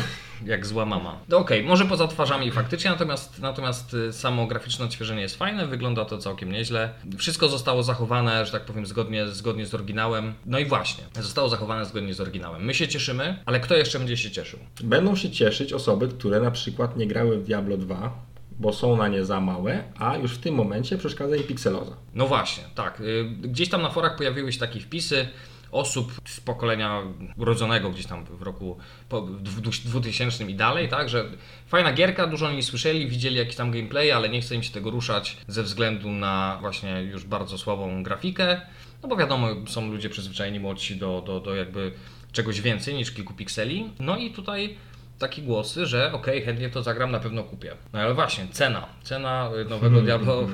Jak 0.47 0.67
zła 0.67 0.87
mama. 0.87 1.19
No 1.29 1.39
Okej, 1.39 1.63
może 1.63 1.85
poza 1.85 2.09
twarzami 2.09 2.51
faktycznie, 2.51 2.91
natomiast, 2.91 3.39
natomiast 3.39 3.95
y, 3.95 4.13
samo 4.13 4.47
graficzne 4.47 4.85
odświeżenie 4.85 5.23
jest 5.23 5.37
fajne, 5.37 5.67
wygląda 5.67 6.05
to 6.05 6.19
całkiem 6.19 6.53
nieźle. 6.53 6.91
Wszystko 7.19 7.49
zostało 7.49 7.83
zachowane, 7.83 8.47
że 8.47 8.53
tak 8.53 8.65
powiem, 8.65 8.87
zgodnie, 8.87 9.29
zgodnie 9.29 9.67
z 9.67 9.75
oryginałem. 9.75 10.35
No 10.47 10.59
i 10.59 10.65
właśnie, 10.65 11.05
zostało 11.21 11.49
zachowane 11.49 11.85
zgodnie 11.85 12.15
z 12.15 12.21
oryginałem. 12.21 12.65
My 12.65 12.75
się 12.75 12.89
cieszymy, 12.89 13.43
ale 13.47 13.61
kto 13.61 13.77
jeszcze 13.77 13.99
będzie 13.99 14.17
się 14.17 14.31
cieszył? 14.31 14.59
Będą 14.85 15.17
się 15.17 15.31
cieszyć 15.31 15.73
osoby, 15.73 16.09
które 16.09 16.41
na 16.41 16.51
przykład 16.51 16.97
nie 16.97 17.07
grały 17.07 17.39
w 17.39 17.45
Diablo 17.45 17.77
2, 17.77 18.13
bo 18.51 18.73
są 18.73 18.97
na 18.97 19.09
nie 19.09 19.25
za 19.25 19.41
małe, 19.41 19.85
a 19.99 20.17
już 20.17 20.33
w 20.33 20.39
tym 20.39 20.55
momencie 20.55 20.99
przeszkadza 20.99 21.37
im 21.37 21.43
pikseloza. 21.43 21.97
No 22.15 22.27
właśnie, 22.27 22.65
tak. 22.75 23.01
Y, 23.01 23.25
Gdzieś 23.25 23.69
tam 23.69 23.83
na 23.83 23.91
forach 23.91 24.17
pojawiły 24.17 24.53
się 24.53 24.61
takie 24.61 24.81
wpisy 24.81 25.29
osób 25.73 26.13
z 26.29 26.41
pokolenia 26.41 27.03
urodzonego 27.37 27.91
gdzieś 27.91 28.07
tam 28.07 28.25
w 28.25 28.43
roku 28.43 28.79
po- 29.09 29.23
w 29.23 29.43
dwu- 29.43 29.91
2000 29.91 30.45
i 30.45 30.55
dalej, 30.55 30.89
tak, 30.89 31.09
że 31.09 31.25
fajna 31.67 31.93
gierka, 31.93 32.27
dużo 32.27 32.47
o 32.47 32.51
niej 32.53 32.63
słyszeli, 32.63 33.09
widzieli 33.09 33.37
jakieś 33.37 33.57
tam 33.57 33.71
gameplay, 33.71 34.13
ale 34.13 34.29
nie 34.29 34.41
chce 34.41 34.55
im 34.55 34.63
się 34.63 34.73
tego 34.73 34.91
ruszać 34.91 35.37
ze 35.49 35.63
względu 35.63 36.11
na 36.11 36.59
właśnie 36.61 37.03
już 37.03 37.25
bardzo 37.25 37.59
słabą 37.59 38.03
grafikę, 38.03 38.61
no 39.03 39.09
bo 39.09 39.17
wiadomo, 39.17 39.49
są 39.67 39.91
ludzie 39.91 40.09
przyzwyczajeni 40.11 40.61
młodsi 40.61 40.97
do, 40.97 41.23
do, 41.27 41.41
do 41.41 41.55
jakby 41.55 41.93
czegoś 42.33 42.61
więcej 42.61 42.95
niż 42.95 43.11
kilku 43.13 43.35
pikseli, 43.35 43.91
no 44.01 44.17
i 44.17 44.31
tutaj 44.31 44.77
takie 45.19 45.43
głosy, 45.43 45.87
że 45.87 46.13
okej, 46.13 46.43
chętnie 46.43 46.71
to 46.71 46.83
zagram, 46.83 47.11
na 47.11 47.21
pewno 47.21 47.45
kupię. 47.45 47.77
No 47.93 48.01
ale 48.01 48.15
właśnie, 48.15 48.47
cena, 48.53 48.87
cena 49.03 49.51
y, 49.61 49.65
nowego 49.65 50.01
Diablo, 50.05 50.43
y, 50.43 50.47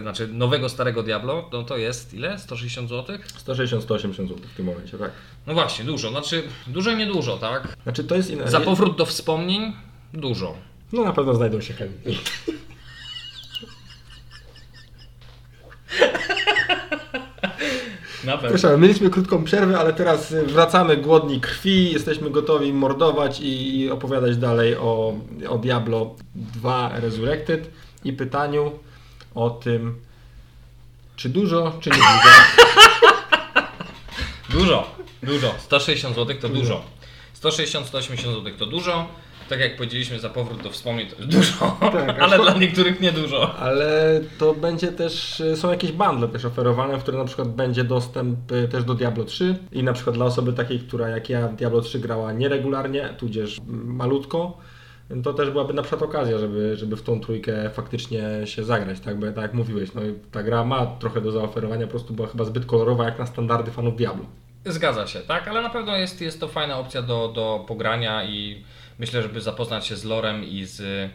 znaczy 0.00 0.28
nowego 0.28 0.68
starego 0.68 1.02
Diablo, 1.02 1.48
no 1.52 1.62
to 1.62 1.76
jest 1.76 2.14
ile? 2.14 2.38
160 2.38 2.88
zł? 2.88 3.16
160-180 3.46 4.12
zł 4.12 4.36
w 4.52 4.56
tym 4.56 4.66
momencie, 4.66 4.98
tak. 4.98 5.10
No 5.46 5.54
właśnie, 5.54 5.84
dużo, 5.84 6.10
znaczy 6.10 6.42
dużo 6.66 6.90
i 6.90 6.96
niedużo, 6.96 7.36
tak? 7.36 7.76
Znaczy 7.82 8.04
to 8.04 8.14
jest 8.14 8.30
inne. 8.30 8.50
Za 8.50 8.60
powrót 8.60 8.96
do 8.96 9.06
wspomnień 9.06 9.72
dużo. 10.12 10.54
No 10.92 11.04
na 11.04 11.12
pewno 11.12 11.34
znajdą 11.34 11.60
się 11.60 11.74
chętni. 11.74 12.18
Na 18.24 18.32
pewno. 18.32 18.48
Proszę, 18.48 18.78
mieliśmy 18.78 19.10
krótką 19.10 19.44
przerwę, 19.44 19.78
ale 19.78 19.92
teraz 19.92 20.32
y, 20.32 20.46
wracamy 20.46 20.96
głodni 20.96 21.40
krwi, 21.40 21.92
jesteśmy 21.92 22.30
gotowi 22.30 22.72
mordować 22.72 23.40
i 23.42 23.90
opowiadać 23.90 24.36
dalej 24.36 24.76
o, 24.76 25.14
o 25.48 25.58
Diablo 25.58 26.14
2 26.34 26.90
Resurrected 26.94 27.70
i 28.04 28.12
pytaniu 28.12 28.72
o 29.34 29.50
tym, 29.50 30.00
czy 31.16 31.28
dużo, 31.28 31.78
czy 31.80 31.90
nie 31.90 31.96
dużo. 31.96 32.08
Dużo, 34.50 34.90
dużo. 35.22 35.54
160 35.58 36.16
zł 36.16 36.36
to 36.40 36.48
dużo. 36.48 36.84
160-180 37.42 38.16
zł 38.16 38.52
to 38.58 38.66
dużo. 38.66 39.06
Tak 39.48 39.60
jak 39.60 39.76
powiedzieliśmy, 39.76 40.20
za 40.20 40.28
powrót 40.30 40.62
do 40.62 40.70
wspomnień 40.70 41.08
to 41.08 41.16
jest 41.16 41.28
dużo, 41.28 41.76
Tak, 41.80 42.18
ale 42.18 42.38
dla 42.38 42.54
niektórych 42.54 43.00
niedużo. 43.00 43.54
Ale 43.54 44.20
to 44.38 44.54
będzie 44.54 44.92
też, 44.92 45.42
są 45.56 45.70
jakieś 45.70 45.92
bundle 45.92 46.28
też 46.28 46.44
oferowane, 46.44 46.98
w 46.98 47.02
których 47.02 47.20
na 47.20 47.26
przykład 47.26 47.48
będzie 47.48 47.84
dostęp 47.84 48.52
y, 48.52 48.68
też 48.68 48.84
do 48.84 48.94
Diablo 48.94 49.24
3 49.24 49.56
i 49.72 49.82
na 49.82 49.92
przykład 49.92 50.16
dla 50.16 50.24
osoby 50.24 50.52
takiej, 50.52 50.80
która 50.80 51.08
jak 51.08 51.28
ja 51.28 51.48
Diablo 51.48 51.80
3 51.80 51.98
grała 51.98 52.32
nieregularnie, 52.32 53.14
tudzież 53.18 53.58
mm, 53.58 53.96
malutko, 53.96 54.58
to 55.24 55.34
też 55.34 55.50
byłaby 55.50 55.74
na 55.74 55.82
przykład 55.82 56.02
okazja, 56.02 56.38
żeby, 56.38 56.76
żeby 56.76 56.96
w 56.96 57.02
tą 57.02 57.20
trójkę 57.20 57.70
faktycznie 57.70 58.22
się 58.44 58.64
zagrać, 58.64 59.00
tak? 59.00 59.18
Bo 59.18 59.26
tak 59.26 59.36
jak 59.36 59.54
mówiłeś, 59.54 59.94
no, 59.94 60.02
ta 60.32 60.42
gra 60.42 60.64
ma 60.64 60.86
trochę 60.86 61.20
do 61.20 61.32
zaoferowania, 61.32 61.86
po 61.86 61.90
prostu 61.90 62.14
była 62.14 62.28
chyba 62.28 62.44
zbyt 62.44 62.66
kolorowa 62.66 63.04
jak 63.04 63.18
na 63.18 63.26
standardy 63.26 63.70
fanów 63.70 63.96
Diablo. 63.96 64.24
Zgadza 64.64 65.06
się, 65.06 65.20
tak, 65.20 65.48
ale 65.48 65.62
na 65.62 65.70
pewno 65.70 65.96
jest, 65.96 66.20
jest 66.20 66.40
to 66.40 66.48
fajna 66.48 66.78
opcja 66.78 67.02
do, 67.02 67.28
do 67.28 67.64
pogrania 67.68 68.24
i 68.24 68.64
myślę, 68.98 69.22
żeby 69.22 69.40
zapoznać 69.40 69.86
się 69.86 69.96
z 69.96 70.04
lorem 70.04 70.44
i 70.44 70.64
z, 70.64 71.10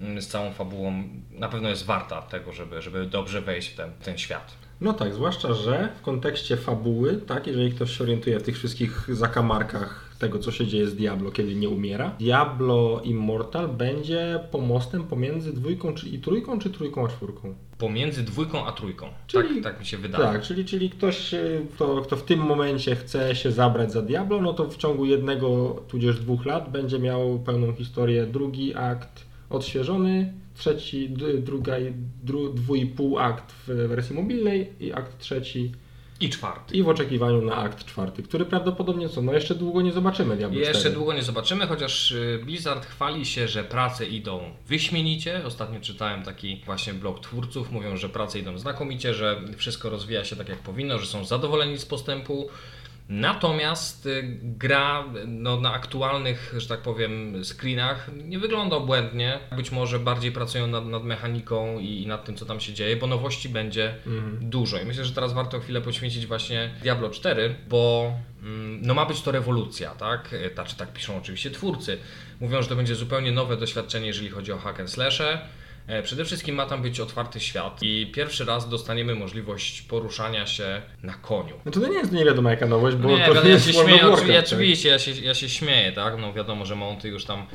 mm, 0.00 0.22
z 0.22 0.26
całą 0.26 0.52
fabułą, 0.52 1.04
na 1.30 1.48
pewno 1.48 1.68
jest 1.68 1.84
warta 1.84 2.22
tego, 2.22 2.52
żeby, 2.52 2.82
żeby 2.82 3.06
dobrze 3.06 3.40
wejść 3.40 3.68
w 3.68 3.76
ten, 3.76 3.90
w 4.00 4.04
ten 4.04 4.18
świat. 4.18 4.63
No 4.84 4.92
tak, 4.92 5.14
zwłaszcza, 5.14 5.54
że 5.54 5.88
w 5.98 6.02
kontekście 6.02 6.56
fabuły, 6.56 7.20
tak, 7.26 7.46
jeżeli 7.46 7.72
ktoś 7.72 7.98
się 7.98 8.04
orientuje 8.04 8.40
w 8.40 8.42
tych 8.42 8.56
wszystkich 8.56 9.08
zakamarkach 9.16 10.16
tego, 10.18 10.38
co 10.38 10.50
się 10.50 10.66
dzieje 10.66 10.86
z 10.86 10.96
Diablo, 10.96 11.30
kiedy 11.30 11.54
nie 11.54 11.68
umiera, 11.68 12.10
Diablo 12.18 13.00
Immortal 13.04 13.68
będzie 13.68 14.40
pomostem 14.50 15.04
pomiędzy 15.04 15.52
dwójką 15.52 15.94
czy, 15.94 16.08
i 16.08 16.18
trójką, 16.18 16.58
czy 16.58 16.70
trójką 16.70 17.04
a 17.04 17.08
czwórką. 17.08 17.54
Pomiędzy 17.78 18.22
dwójką 18.22 18.66
a 18.66 18.72
trójką. 18.72 19.06
Czyli- 19.26 19.62
tak, 19.62 19.72
tak 19.72 19.80
mi 19.80 19.86
się 19.86 19.98
wydaje. 19.98 20.24
Tak, 20.24 20.42
czyli, 20.42 20.64
czyli 20.64 20.90
ktoś, 20.90 21.34
e, 21.34 21.40
kto, 21.74 22.02
kto 22.02 22.16
w 22.16 22.22
tym 22.22 22.40
momencie 22.40 22.96
chce 22.96 23.36
się 23.36 23.52
zabrać 23.52 23.92
za 23.92 24.02
Diablo, 24.02 24.40
no 24.40 24.52
to 24.52 24.70
w 24.70 24.76
ciągu 24.76 25.04
jednego, 25.04 25.82
tudzież 25.88 26.20
dwóch 26.20 26.44
lat 26.46 26.70
będzie 26.70 26.98
miał 26.98 27.38
pełną 27.38 27.72
historię, 27.72 28.26
drugi 28.26 28.74
akt 28.74 29.24
odświeżony, 29.50 30.43
trzeci, 30.54 31.08
druga, 31.38 31.74
dru, 32.22 32.52
dwójpół 32.52 33.18
akt 33.18 33.52
w 33.66 33.88
wersji 33.88 34.16
mobilnej 34.16 34.72
i 34.80 34.92
akt 34.92 35.18
trzeci 35.18 35.72
I 36.20 36.30
czwarty. 36.30 36.76
i 36.76 36.82
w 36.82 36.88
oczekiwaniu 36.88 37.42
na 37.42 37.56
akt 37.56 37.84
czwarty, 37.84 38.22
który 38.22 38.44
prawdopodobnie 38.44 39.08
co, 39.08 39.22
no 39.22 39.32
jeszcze 39.32 39.54
długo 39.54 39.82
nie 39.82 39.92
zobaczymy 39.92 40.36
Diablo 40.36 40.58
Jeszcze 40.58 40.74
4. 40.74 40.94
długo 40.94 41.12
nie 41.12 41.22
zobaczymy, 41.22 41.66
chociaż 41.66 42.10
y, 42.12 42.40
Blizzard 42.44 42.86
chwali 42.86 43.26
się, 43.26 43.48
że 43.48 43.64
prace 43.64 44.06
idą 44.06 44.40
wyśmienicie. 44.68 45.44
Ostatnio 45.46 45.80
czytałem 45.80 46.22
taki 46.22 46.62
właśnie 46.66 46.94
blog 46.94 47.20
twórców, 47.20 47.72
mówią, 47.72 47.96
że 47.96 48.08
prace 48.08 48.38
idą 48.38 48.58
znakomicie, 48.58 49.14
że 49.14 49.40
wszystko 49.56 49.90
rozwija 49.90 50.24
się 50.24 50.36
tak 50.36 50.48
jak 50.48 50.58
powinno, 50.58 50.98
że 50.98 51.06
są 51.06 51.24
zadowoleni 51.24 51.78
z 51.78 51.84
postępu. 51.86 52.48
Natomiast 53.08 54.06
y, 54.06 54.38
gra 54.42 55.04
no, 55.26 55.60
na 55.60 55.72
aktualnych, 55.72 56.54
że 56.56 56.68
tak 56.68 56.82
powiem, 56.82 57.44
screenach 57.44 58.10
nie 58.24 58.38
wygląda 58.38 58.80
błędnie. 58.80 59.38
Być 59.56 59.72
może 59.72 59.98
bardziej 59.98 60.32
pracują 60.32 60.66
nad, 60.66 60.86
nad 60.86 61.04
mechaniką 61.04 61.78
i, 61.78 62.02
i 62.02 62.06
nad 62.06 62.24
tym, 62.24 62.36
co 62.36 62.46
tam 62.46 62.60
się 62.60 62.72
dzieje, 62.72 62.96
bo 62.96 63.06
nowości 63.06 63.48
będzie 63.48 63.94
dużo. 64.40 64.78
I 64.78 64.84
myślę, 64.84 65.04
że 65.04 65.12
teraz 65.12 65.32
warto 65.32 65.60
chwilę 65.60 65.80
poświęcić 65.80 66.26
właśnie 66.26 66.70
Diablo 66.82 67.10
4, 67.10 67.54
bo 67.68 68.12
mm, 68.42 68.80
no, 68.82 68.94
ma 68.94 69.06
być 69.06 69.22
to 69.22 69.32
rewolucja, 69.32 69.90
tak? 69.90 70.32
Y, 70.32 70.50
Znaczy, 70.54 70.76
tak 70.76 70.92
piszą 70.92 71.16
oczywiście 71.16 71.50
twórcy. 71.50 71.98
Mówią, 72.40 72.62
że 72.62 72.68
to 72.68 72.76
będzie 72.76 72.94
zupełnie 72.94 73.32
nowe 73.32 73.56
doświadczenie, 73.56 74.06
jeżeli 74.06 74.30
chodzi 74.30 74.52
o 74.52 74.58
hack 74.58 74.80
and 74.80 74.90
slashe. 74.90 75.38
E, 75.86 76.02
Przede 76.02 76.24
wszystkim 76.24 76.54
ma 76.54 76.66
tam 76.66 76.82
być 76.82 77.00
otwarty 77.00 77.40
świat 77.40 77.82
i 77.82 78.10
pierwszy 78.14 78.44
raz 78.44 78.68
dostaniemy 78.68 79.14
możliwość 79.14 79.82
poruszania 79.82 80.46
się 80.46 80.82
na 81.02 81.14
koniu. 81.14 81.54
No 81.64 81.72
to 81.72 81.80
nie 81.80 81.98
jest 81.98 82.12
nie 82.12 82.24
wiadomo 82.24 82.50
jaka 82.50 82.66
nowość, 82.66 82.96
bo 82.96 83.08
Nie, 83.08 83.26
to 83.26 83.34
ja, 83.34 83.42
nie 83.42 83.48
ja 83.48 83.54
jest 83.54 83.66
się 83.66 83.72
śmieję, 83.72 84.08
oczywiście, 84.08 84.34
tak? 84.34 84.46
oczywiście 84.46 84.88
ja, 84.88 84.98
się, 84.98 85.10
ja 85.10 85.34
się 85.34 85.48
śmieję, 85.48 85.92
tak? 85.92 86.14
No 86.20 86.32
wiadomo, 86.32 86.66
że 86.66 86.76
monty 86.76 87.08
już 87.08 87.24
tam 87.24 87.46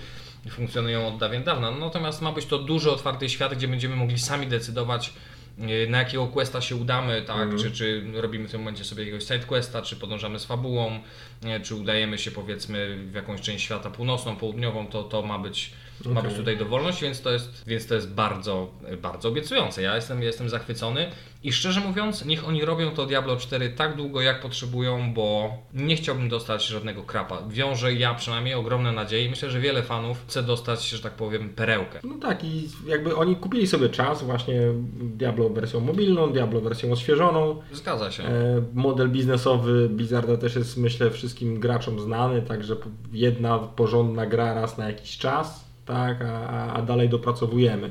funkcjonują 0.49 1.07
od 1.07 1.17
dawien 1.17 1.43
dawna, 1.43 1.71
natomiast 1.71 2.21
ma 2.21 2.31
być 2.31 2.45
to 2.45 2.59
duży, 2.59 2.91
otwarty 2.91 3.29
świat, 3.29 3.55
gdzie 3.55 3.67
będziemy 3.67 3.95
mogli 3.95 4.19
sami 4.19 4.47
decydować 4.47 5.13
yy, 5.57 5.87
na 5.89 5.99
jakiego 5.99 6.27
questa 6.27 6.61
się 6.61 6.75
udamy, 6.75 7.21
tak? 7.21 7.41
Mhm. 7.41 7.57
Czy, 7.57 7.71
czy 7.71 8.03
robimy 8.13 8.47
w 8.47 8.51
tym 8.51 8.61
momencie 8.61 8.83
sobie 8.83 9.03
jakiegoś 9.03 9.23
side 9.23 9.39
questa, 9.39 9.81
czy 9.81 9.95
podążamy 9.95 10.39
z 10.39 10.45
fabułą, 10.45 10.99
nie? 11.43 11.59
czy 11.59 11.75
udajemy 11.75 12.17
się 12.17 12.31
powiedzmy 12.31 12.97
w 13.11 13.13
jakąś 13.13 13.41
część 13.41 13.65
świata 13.65 13.89
północną, 13.89 14.35
południową, 14.35 14.87
to, 14.87 15.03
to 15.03 15.21
ma 15.21 15.39
być 15.39 15.71
ma 16.05 16.19
Okej. 16.19 16.29
być 16.29 16.39
tutaj 16.39 16.57
dowolność, 16.57 17.01
więc 17.01 17.21
to 17.21 17.31
jest, 17.31 17.63
więc 17.67 17.87
to 17.87 17.95
jest 17.95 18.13
bardzo, 18.13 18.71
bardzo 19.01 19.29
obiecujące. 19.29 19.81
Ja 19.81 19.95
jestem, 19.95 20.23
jestem 20.23 20.49
zachwycony 20.49 21.11
I 21.43 21.51
szczerze 21.51 21.79
mówiąc, 21.79 22.25
niech 22.25 22.47
oni 22.47 22.65
robią 22.65 22.91
to 22.91 23.05
Diablo 23.05 23.37
4 23.37 23.69
tak 23.69 23.95
długo, 23.95 24.21
jak 24.21 24.41
potrzebują, 24.41 25.13
bo 25.13 25.57
nie 25.73 25.95
chciałbym 25.95 26.29
dostać 26.29 26.67
żadnego 26.67 27.03
krapa. 27.03 27.43
Wiążę 27.49 27.93
ja 27.93 28.13
przynajmniej 28.13 28.53
ogromne 28.53 28.91
nadzieje 28.91 29.25
i 29.25 29.29
myślę, 29.29 29.49
że 29.49 29.59
wiele 29.59 29.83
fanów 29.83 30.17
chce 30.27 30.43
dostać, 30.43 30.89
że 30.89 30.99
tak 30.99 31.13
powiem, 31.13 31.49
perełkę. 31.49 31.99
No 32.03 32.15
tak 32.21 32.43
i 32.43 32.69
jakby 32.87 33.15
oni 33.15 33.35
kupili 33.35 33.67
sobie 33.67 33.89
czas, 33.89 34.23
właśnie 34.23 34.61
Diablo 35.01 35.49
wersją 35.49 35.79
mobilną, 35.79 36.31
Diablo 36.31 36.61
wersją 36.61 36.91
odświeżoną. 36.91 37.61
Zgadza 37.71 38.11
się. 38.11 38.23
E, 38.23 38.61
Model 38.73 39.09
biznesowy 39.09 39.89
Blizzarda 39.89 40.37
też 40.37 40.55
jest 40.55 40.77
myślę 40.77 41.11
wszystkim 41.11 41.59
graczom 41.59 41.99
znany, 41.99 42.41
także 42.41 42.75
jedna 43.11 43.59
porządna 43.59 44.25
gra 44.25 44.53
raz 44.53 44.77
na 44.77 44.87
jakiś 44.87 45.17
czas, 45.17 45.68
tak, 45.89 46.21
a, 46.21 46.73
a- 46.73 46.81
dalej 46.81 47.09
dopracowujemy. 47.09 47.89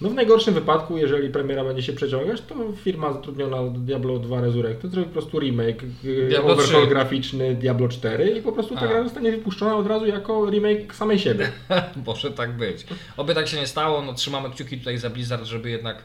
No 0.00 0.08
w 0.10 0.14
najgorszym 0.14 0.54
wypadku, 0.54 0.98
jeżeli 0.98 1.30
premiera 1.30 1.64
będzie 1.64 1.82
się 1.82 1.92
przeciągać, 1.92 2.40
to 2.40 2.54
firma 2.76 3.12
zatrudniona 3.12 3.56
Diablo 3.78 4.18
2 4.18 4.40
Resurrected 4.40 4.90
zrobi 4.90 5.08
po 5.08 5.12
prostu 5.12 5.40
remake, 5.40 5.82
e, 5.82 6.28
Diablo 6.28 6.52
overhaul 6.52 6.82
3. 6.82 6.90
graficzny 6.90 7.54
Diablo 7.54 7.88
4 7.88 8.30
i 8.30 8.42
po 8.42 8.52
prostu 8.52 8.74
ta 8.74 8.80
A. 8.80 8.86
gra 8.86 9.02
zostanie 9.04 9.30
wypuszczona 9.30 9.76
od 9.76 9.86
razu 9.86 10.06
jako 10.06 10.50
remake 10.50 10.94
samej 10.94 11.18
siebie. 11.18 11.52
Może 12.06 12.30
tak 12.30 12.56
być. 12.56 12.86
Oby 13.16 13.34
tak 13.34 13.48
się 13.48 13.56
nie 13.56 13.66
stało. 13.66 14.02
No, 14.02 14.14
trzymamy 14.14 14.50
kciuki 14.50 14.78
tutaj 14.78 14.98
za 14.98 15.10
Blizzard, 15.10 15.44
żeby 15.44 15.70
jednak 15.70 16.04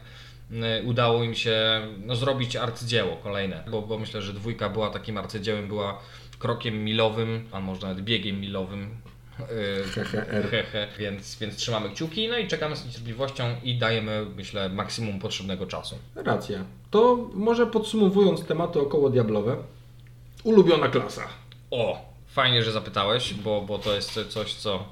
y, 0.52 0.56
udało 0.84 1.24
im 1.24 1.34
się 1.34 1.80
no, 2.06 2.16
zrobić 2.16 2.56
arcydzieło 2.56 3.16
kolejne. 3.22 3.64
Bo, 3.70 3.82
bo 3.82 3.98
myślę, 3.98 4.22
że 4.22 4.32
dwójka 4.32 4.68
była 4.68 4.90
takim 4.90 5.18
arcydziełem, 5.18 5.68
była 5.68 5.98
krokiem 6.38 6.84
milowym, 6.84 7.44
a 7.52 7.60
może 7.60 7.86
nawet 7.86 8.04
biegiem 8.04 8.40
milowym. 8.40 8.88
Więc, 10.98 11.38
więc 11.38 11.56
trzymamy 11.56 11.90
kciuki, 11.90 12.28
no 12.28 12.38
i 12.38 12.48
czekamy 12.48 12.76
z 12.76 12.86
niecierpliwością 12.86 13.44
i 13.62 13.78
dajemy, 13.78 14.26
myślę, 14.36 14.68
maksimum 14.68 15.18
potrzebnego 15.18 15.66
czasu. 15.66 15.98
Racja. 16.14 16.64
To 16.90 17.28
może 17.34 17.66
podsumowując 17.66 18.44
tematy 18.44 18.80
około 18.80 19.10
diablowe, 19.10 19.56
ulubiona 20.44 20.88
klasa. 20.88 21.22
O, 21.70 22.07
fajnie, 22.28 22.62
że 22.62 22.72
zapytałeś, 22.72 23.34
bo, 23.34 23.60
bo 23.62 23.78
to 23.78 23.94
jest 23.94 24.20
coś, 24.28 24.54
co 24.54 24.88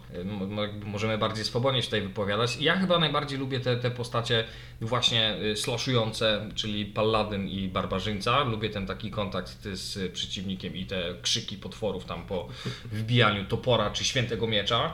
możemy 0.84 1.18
bardziej 1.18 1.44
swobodnie 1.44 1.82
się 1.82 1.86
tutaj 1.86 2.02
wypowiadać. 2.02 2.56
Ja 2.60 2.76
chyba 2.76 2.98
najbardziej 2.98 3.38
lubię 3.38 3.60
te, 3.60 3.76
te 3.76 3.90
postacie 3.90 4.44
właśnie 4.80 5.36
y, 5.42 5.56
sloszujące, 5.56 6.48
czyli 6.54 6.86
Palladyn 6.86 7.48
i 7.48 7.68
Barbarzyńca. 7.68 8.44
Lubię 8.44 8.70
ten 8.70 8.86
taki 8.86 9.10
kontakt 9.10 9.68
z 9.72 10.12
przeciwnikiem 10.12 10.76
i 10.76 10.86
te 10.86 11.14
krzyki 11.22 11.56
potworów 11.56 12.04
tam 12.04 12.26
po 12.26 12.48
wbijaniu 12.92 13.44
topora 13.44 13.90
czy 13.90 14.04
świętego 14.04 14.46
miecza. 14.46 14.92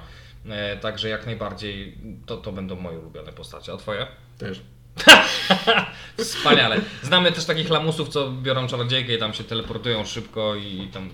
E, 0.49 0.77
Także 0.77 1.09
jak 1.09 1.27
najbardziej 1.27 1.99
to, 2.27 2.37
to 2.37 2.53
będą 2.53 2.77
moje 2.77 2.99
ulubione 2.99 3.33
postacie. 3.33 3.73
A 3.73 3.77
twoje? 3.77 4.07
Też. 4.39 4.61
Wspaniale. 6.19 6.81
Znamy 7.03 7.33
też 7.33 7.45
takich 7.45 7.71
lamusów, 7.71 8.09
co 8.09 8.31
biorą 8.31 8.67
czarodziejkę 8.67 9.15
i 9.15 9.19
tam 9.19 9.35
się 9.35 9.45
teleportują 9.45 10.05
szybko 10.05 10.55
i 10.57 10.89
tam, 10.93 11.11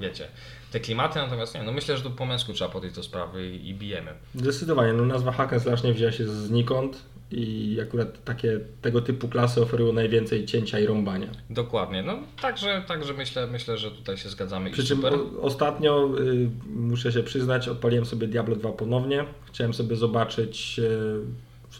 wiecie, 0.00 0.28
te 0.70 0.80
klimaty, 0.80 1.18
natomiast 1.18 1.54
nie, 1.54 1.62
no 1.62 1.72
myślę, 1.72 1.96
że 1.96 2.02
tu 2.02 2.10
po 2.10 2.26
męsku 2.26 2.52
trzeba 2.52 2.70
podejść 2.70 2.96
do 2.96 3.02
sprawy 3.02 3.48
i, 3.48 3.68
i 3.68 3.74
bijemy. 3.74 4.12
Zdecydowanie, 4.34 4.92
no 4.92 5.04
nazwa 5.04 5.32
hack 5.32 5.52
and 5.52 5.62
slash 5.62 5.82
nie 5.82 5.92
wzięła 5.92 6.12
się 6.12 6.28
znikąd 6.28 7.02
i 7.30 7.78
akurat 7.82 8.24
takie 8.24 8.60
tego 8.82 9.00
typu 9.00 9.28
klasy 9.28 9.62
oferują 9.62 9.92
najwięcej 9.92 10.46
cięcia 10.46 10.78
i 10.78 10.86
rąbania. 10.86 11.28
Dokładnie, 11.50 12.02
no 12.02 12.18
także, 12.42 12.84
także 12.88 13.12
myślę, 13.12 13.46
myślę, 13.46 13.78
że 13.78 13.90
tutaj 13.90 14.16
się 14.16 14.28
zgadzamy 14.28 14.70
Przy 14.70 14.84
czym 14.84 15.04
o, 15.04 15.42
ostatnio, 15.42 16.08
y, 16.18 16.50
muszę 16.66 17.12
się 17.12 17.22
przyznać, 17.22 17.68
odpaliłem 17.68 18.06
sobie 18.06 18.26
Diablo 18.26 18.56
2 18.56 18.72
ponownie. 18.72 19.24
Chciałem 19.46 19.74
sobie 19.74 19.96
zobaczyć, 19.96 20.78
y, 20.78 21.20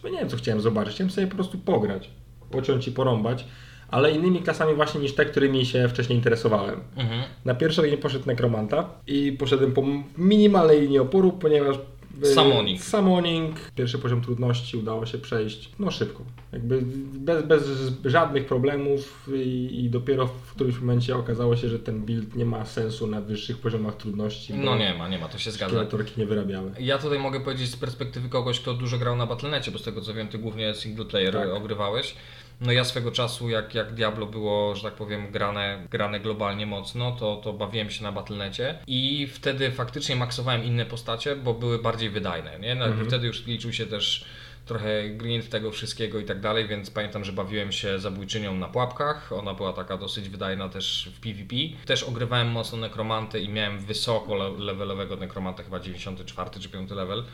sumie 0.04 0.12
nie 0.12 0.20
wiem 0.20 0.28
co 0.28 0.37
chciałem 0.37 0.61
zobaczyć, 0.61 0.94
chciałem 0.94 1.11
sobie 1.11 1.26
po 1.26 1.34
prostu 1.34 1.58
pograć, 1.58 2.11
pociąć 2.50 2.88
i 2.88 2.92
porąbać, 2.92 3.44
ale 3.88 4.12
innymi 4.12 4.42
klasami 4.42 4.75
właśnie 4.75 5.00
niż 5.00 5.14
te, 5.14 5.25
którymi 5.25 5.66
się 5.66 5.88
wcześniej 5.88 6.18
interesowałem. 6.18 6.80
Mhm. 6.96 7.23
Na 7.44 7.54
pierwszej 7.54 7.84
linii 7.84 7.99
poszedł 7.99 8.26
Nekromanta 8.26 8.88
i 9.06 9.32
poszedłem 9.32 9.73
po 9.73 9.82
minimalnej 10.18 10.80
linii 10.80 10.99
oporu, 10.99 11.32
ponieważ 11.32 11.76
Summoning. 12.23 12.80
Summoning, 12.80 13.71
pierwszy 13.76 13.99
poziom 13.99 14.21
trudności 14.21 14.76
udało 14.76 15.06
się 15.06 15.18
przejść 15.18 15.71
no 15.78 15.90
szybko. 15.90 16.25
Jakby 16.52 16.83
bez, 17.14 17.47
bez 17.47 17.62
żadnych 18.04 18.47
problemów 18.47 19.28
i, 19.35 19.85
i 19.85 19.90
dopiero 19.90 20.26
w 20.26 20.54
którymś 20.54 20.78
momencie 20.78 21.16
okazało 21.16 21.56
się, 21.56 21.68
że 21.68 21.78
ten 21.78 22.00
build 22.00 22.37
nie 22.37 22.44
ma 22.44 22.64
sensu 22.64 23.06
na 23.06 23.21
wyższych 23.21 23.59
poziomach 23.59 23.97
trudności. 23.97 24.54
No 24.54 24.78
nie 24.78 24.94
ma, 24.94 25.09
nie 25.09 25.18
ma, 25.18 25.28
to 25.28 25.38
się 25.38 25.50
zgadza. 25.50 25.71
Szkieletorki 25.71 26.21
nie 26.21 26.26
wyrabiały. 26.26 26.73
Ja 26.80 26.99
tutaj 26.99 27.18
mogę 27.18 27.40
powiedzieć 27.40 27.71
z 27.71 27.76
perspektywy 27.76 28.28
kogoś, 28.28 28.61
kto 28.61 28.75
dużo 28.75 28.99
grał 28.99 29.16
na 29.16 29.26
Battle.necie, 29.26 29.71
bo 29.71 29.78
z 29.78 29.83
tego 29.83 30.00
co 30.00 30.14
wiem, 30.14 30.28
ty 30.28 30.38
głównie 30.38 30.74
single 30.74 31.05
player 31.05 31.35
Tak. 31.35 31.48
ogrywałeś. 31.48 32.14
No 32.64 32.72
ja 32.72 32.85
swego 32.85 33.11
czasu, 33.12 33.48
jak, 33.50 33.74
jak 33.74 33.94
Diablo 33.94 34.27
było, 34.27 34.74
że 34.77 34.83
tak 34.83 34.94
powiem, 34.94 35.31
grane, 35.33 35.87
grane 35.90 36.20
globalnie 36.20 36.66
mocno, 36.66 37.12
to, 37.12 37.37
to 37.37 37.53
bawiłem 37.53 37.90
się 37.90 38.03
na 38.03 38.12
Battle.necie 38.12 38.79
i 38.87 39.27
wtedy 39.33 39.70
faktycznie 39.70 40.16
maksowałem 40.16 40.64
inne 40.64 40.87
postacie, 40.87 41.37
bo 41.37 41.55
były 41.55 41.79
bardziej 41.79 42.11
wydajne. 42.11 42.59
Nie? 42.61 42.74
No, 42.74 42.85
Mhm. 42.87 43.07
Wtedy 43.09 43.27
już 43.27 43.46
liczył 43.46 43.72
się 43.72 43.87
też 43.87 44.24
trochę 44.66 45.09
grind 45.11 45.48
tego 45.50 45.70
wszystkiego 45.70 46.18
i 46.18 46.24
tak 46.24 46.40
dalej, 46.40 46.68
więc 46.68 46.90
pamiętam, 46.90 47.24
że 47.24 47.33
bawiłem 47.33 47.72
się 47.72 47.98
zabójczynią 47.98 48.55
na 48.55 48.68
pułapkach. 48.68 49.33
Ona 49.33 49.55
była 49.55 49.72
taka 49.72 49.96
dosyć 49.96 50.29
wydajna 50.29 50.68
też 50.68 51.11
w 51.16 51.20
PvP. 51.20 51.57
Też 51.87 52.03
ogrywałem 52.03 52.48
mocno 52.48 52.79
nekromantę 52.79 53.40
i 53.40 53.48
miałem 53.48 53.79
wysoko 53.79 54.35
le- 54.35 54.59
levelowego 54.64 55.16
nekromanta, 55.16 55.62
chyba 55.62 55.81
94 55.81 56.50
czy 56.61 56.68
5 56.68 56.90
level. 56.90 57.24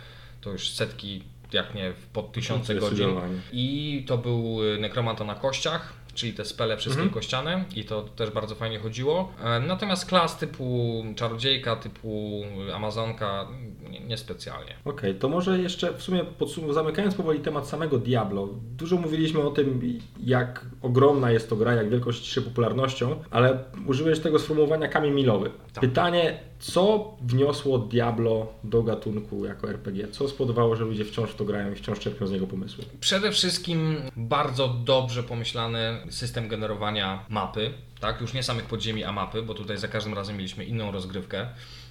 To 0.41 0.51
już 0.51 0.71
setki, 0.71 1.23
jak 1.55 1.75
nie 1.75 1.93
pod 2.13 2.33
tysiące 2.33 2.75
godzin. 2.75 3.07
I 3.53 4.05
to 4.09 4.19
był 4.19 4.65
y, 4.75 4.79
nekromanta 4.79 5.25
na 5.25 5.35
kościach, 5.35 5.93
czyli 6.15 6.33
te 6.33 6.45
spele 6.45 6.77
wszystkie 6.77 7.03
Mhm. 7.03 7.15
kościane 7.15 7.65
i 7.77 7.85
to 7.85 8.03
też 8.03 8.31
bardzo 8.31 8.55
fajnie 8.55 8.79
chodziło. 8.79 9.33
E, 9.45 9.61
Natomiast 9.61 10.07
klas 10.07 10.39
typu 10.39 11.05
czarodziejka, 11.17 11.77
typu 11.77 12.43
amazonka 12.75 13.49
nie- 13.91 14.01
niespecjalnie. 14.01 14.75
Okej, 14.85 15.15
to 15.15 15.29
może 15.29 15.59
jeszcze 15.59 15.93
w 15.95 16.03
sumie 16.03 16.25
podsum- 16.39 16.73
zamykając 16.73 17.15
powoli 17.15 17.41
temat 17.41 17.69
samego 17.69 17.99
Diablo. 17.99 18.49
Dużo 18.77 18.97
mówiliśmy 18.97 19.41
o 19.41 19.51
tym, 19.51 19.81
jak 20.25 20.67
ogromna 20.83 21.31
jest 21.31 21.49
to 21.51 21.57
gra, 21.57 21.75
jak 21.75 21.91
wielką 21.91 22.13
się 22.13 22.23
cieszy 22.23 22.43
popularnością, 22.43 23.17
ale 23.31 23.59
użyłeś 23.87 24.19
tego 24.21 24.39
sformułowania 24.39 24.89
kamień 24.89 25.13
milowy. 25.15 25.51
Tak. 25.73 25.81
Pytanie, 25.81 26.41
co 26.59 27.15
wniosło 27.21 27.79
Diablo 27.79 28.47
do 28.65 28.83
gatunku 28.83 29.45
jako 29.45 29.71
RPG? 29.71 30.09
Co 30.09 30.29
spowodowało, 30.29 30.77
że 30.77 30.85
ludzie 30.85 31.05
wciąż 31.05 31.31
w 31.31 31.35
to 31.35 31.45
grają 31.45 31.73
i 31.73 31.75
wciąż 31.75 31.99
czerpią 31.99 32.27
z 32.27 32.31
niego 32.33 32.47
pomysły? 32.47 32.85
Przede 33.01 33.33
wszystkim 33.33 33.97
bardzo 34.17 34.69
dobrze 34.69 35.23
pomyślany 35.23 35.79
system 36.11 36.49
generowania 36.49 37.25
mapy, 37.29 37.73
tak? 38.01 38.21
Już 38.21 38.33
nie 38.33 38.43
samych 38.43 38.65
podziemi, 38.65 39.05
a 39.05 39.13
mapy, 39.13 39.43
bo 39.43 39.55
tutaj 39.55 39.79
za 39.79 39.89
każdym 39.89 40.15
razem 40.15 40.37
mieliśmy 40.37 40.65
inną 40.65 40.93
rozgrywkę 40.93 41.47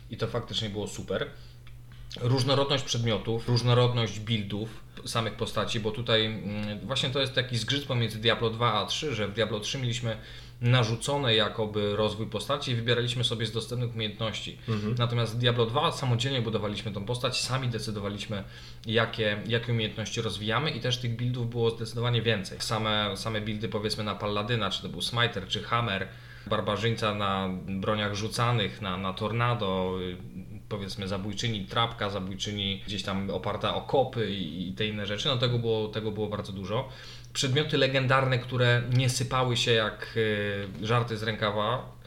i 0.10 0.18
to 0.18 0.28
faktycznie 0.28 0.70
było 0.70 0.88
super. 0.88 1.28
Różnorodność 2.22 2.84
przedmiotów, 2.84 3.48
różnorodność 3.48 4.20
buildów 4.20 4.84
samych 5.06 5.34
postaci, 5.34 5.80
bo 5.80 5.92
tutaj 5.92 6.26
mm, 6.26 6.80
właśnie 6.80 7.10
to 7.10 7.20
jest 7.20 7.34
taki 7.34 7.58
zgrzyt 7.58 7.86
pomiędzy 7.86 8.20
Diablo 8.20 8.50
2 8.50 8.74
a 8.74 8.86
3, 8.86 9.16
że 9.16 9.28
w 9.28 9.34
Diablo 9.34 9.60
3 9.60 9.78
mieliśmy 9.78 10.18
narzucone 10.62 11.36
jakoby 11.36 11.96
rozwój 11.96 12.28
postaci 12.28 12.72
i 12.72 12.76
wybieraliśmy 12.76 13.24
sobie 13.24 13.46
z 13.46 13.52
dostępnych 13.52 13.96
umiejętności. 13.96 14.58
Natomiast 14.98 15.36
w 15.36 15.38
Diablo 15.38 15.66
2 15.66 15.92
samodzielnie 15.92 16.42
budowaliśmy 16.42 16.92
tą 16.92 17.06
postać, 17.06 17.42
sami 17.42 17.68
decydowaliśmy 17.68 18.44
jakie, 18.86 19.42
jakie 19.48 19.72
umiejętności 19.72 20.22
rozwijamy 20.22 20.72
i 20.72 20.80
też 20.80 20.98
tych 20.98 21.16
buildów 21.16 21.50
było 21.50 21.70
zdecydowanie 21.70 22.22
więcej. 22.22 22.58
Same, 22.62 23.18
same 23.18 23.42
buildy 23.42 23.70
powiedzmy 23.70 24.04
na 24.04 24.16
Palladyna, 24.16 24.70
czy 24.70 24.82
to 24.82 24.90
był 24.90 25.02
Smiter, 25.02 25.48
czy 25.48 25.64
Hammer, 25.64 26.08
barbarzyńca 26.48 27.16
na 27.16 27.50
broniach 27.68 28.16
rzucanych, 28.16 28.82
na, 28.82 28.98
na 28.98 29.14
tornado, 29.14 30.00
powiedzmy 30.70 31.08
zabójczyni 31.08 31.66
trapka, 31.66 32.10
zabójczyni 32.10 32.82
gdzieś 32.88 33.04
tam 33.04 33.30
oparta 33.30 33.76
o 33.76 33.82
kopy 33.82 34.32
i, 34.32 34.70
i 34.70 34.74
te 34.74 34.88
inne 34.88 35.06
rzeczy, 35.06 35.28
no 35.28 35.38
tego 35.38 35.60
było, 35.60 35.88
tego 35.88 36.12
było 36.12 36.28
bardzo 36.28 36.54
dużo. 36.54 36.90
Przedmioty 37.34 37.78
legendarne, 37.78 38.40
które 38.40 38.82
nie 38.94 39.10
sypały 39.10 39.58
się 39.58 39.72
jak 39.72 40.14
y, 40.18 40.86
żarty 40.88 41.18
z 41.18 41.24
rękawa, 41.24 42.00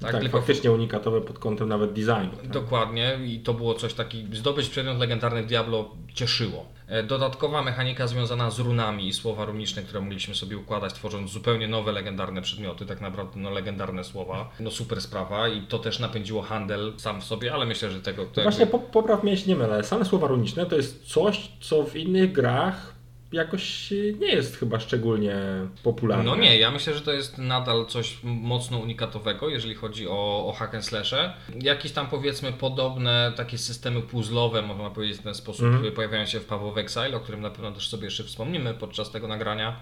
tak, 0.00 0.12
Tak, 0.12 0.20
tylko 0.20 0.38
faktycznie 0.38 0.72
unikatowe 0.72 1.20
pod 1.20 1.38
kątem 1.38 1.68
nawet 1.68 1.92
designu. 1.92 2.36
Tak? 2.36 2.48
Dokładnie 2.48 3.18
i 3.26 3.40
to 3.40 3.54
było 3.54 3.74
coś 3.74 3.94
takiego, 3.94 4.36
zdobyć 4.36 4.68
przedmiot 4.68 4.98
legendarny 4.98 5.42
w 5.42 5.46
Diablo 5.46 5.90
cieszyło. 6.14 6.66
E, 6.88 7.02
Dodatkowa 7.02 7.62
mechanika 7.62 8.06
związana 8.06 8.50
z 8.50 8.58
runami 8.58 9.08
i 9.08 9.12
słowa 9.12 9.44
runiczne, 9.44 9.82
które 9.82 10.00
mogliśmy 10.00 10.34
sobie 10.34 10.58
układać, 10.58 10.92
tworząc 10.92 11.30
zupełnie 11.30 11.68
nowe 11.68 11.92
legendarne 11.92 12.42
przedmioty, 12.42 12.86
tak 12.86 13.00
naprawdę 13.00 13.40
no, 13.40 13.50
legendarne 13.50 14.04
słowa. 14.04 14.50
No 14.60 14.70
super 14.70 15.00
sprawa 15.00 15.48
i 15.48 15.62
to 15.62 15.78
też 15.78 15.98
napędziło 15.98 16.42
handel 16.42 16.92
sam 16.96 17.20
w 17.20 17.24
sobie, 17.24 17.54
ale 17.54 17.66
myślę, 17.66 17.90
że 17.90 18.00
tego... 18.00 18.24
To 18.24 18.30
tego 18.30 18.42
właśnie 18.42 18.66
po, 18.66 18.78
popraw 18.78 19.22
mnie, 19.22 19.32
jeśli 19.32 19.48
nie 19.52 19.56
mylę. 19.56 19.84
Same 19.84 20.04
słowa 20.04 20.26
runiczne 20.26 20.66
to 20.66 20.76
jest 20.76 21.04
coś, 21.04 21.52
co 21.60 21.82
w 21.82 21.96
innych 21.96 22.32
grach 22.32 22.97
jakoś 23.32 23.90
nie 24.20 24.26
jest 24.28 24.56
chyba 24.56 24.80
szczególnie 24.80 25.36
popularne. 25.82 26.24
No 26.24 26.36
nie, 26.36 26.58
ja 26.58 26.70
myślę, 26.70 26.94
że 26.94 27.00
to 27.00 27.12
jest 27.12 27.38
nadal 27.38 27.86
coś 27.86 28.16
mocno 28.22 28.78
unikatowego, 28.78 29.48
jeżeli 29.48 29.74
chodzi 29.74 30.08
o, 30.08 30.46
o 30.46 30.52
hack 30.52 30.74
and 30.74 30.84
slashe. 30.84 31.34
Jakieś 31.62 31.92
tam 31.92 32.06
powiedzmy 32.06 32.52
podobne 32.52 33.32
takie 33.36 33.58
systemy 33.58 34.02
puzzlowe, 34.02 34.62
można 34.62 34.90
powiedzieć 34.90 35.18
w 35.18 35.22
ten 35.22 35.34
sposób, 35.34 35.66
Mhm. 35.66 35.92
pojawiają 35.92 36.26
się 36.26 36.40
w 36.40 36.44
of 36.52 36.76
Exile, 36.78 37.16
o 37.16 37.20
którym 37.20 37.40
na 37.40 37.50
pewno 37.50 37.72
też 37.72 37.88
sobie 37.88 38.04
jeszcze 38.04 38.24
wspomnimy 38.24 38.74
podczas 38.74 39.10
tego 39.10 39.28
nagrania. 39.28 39.76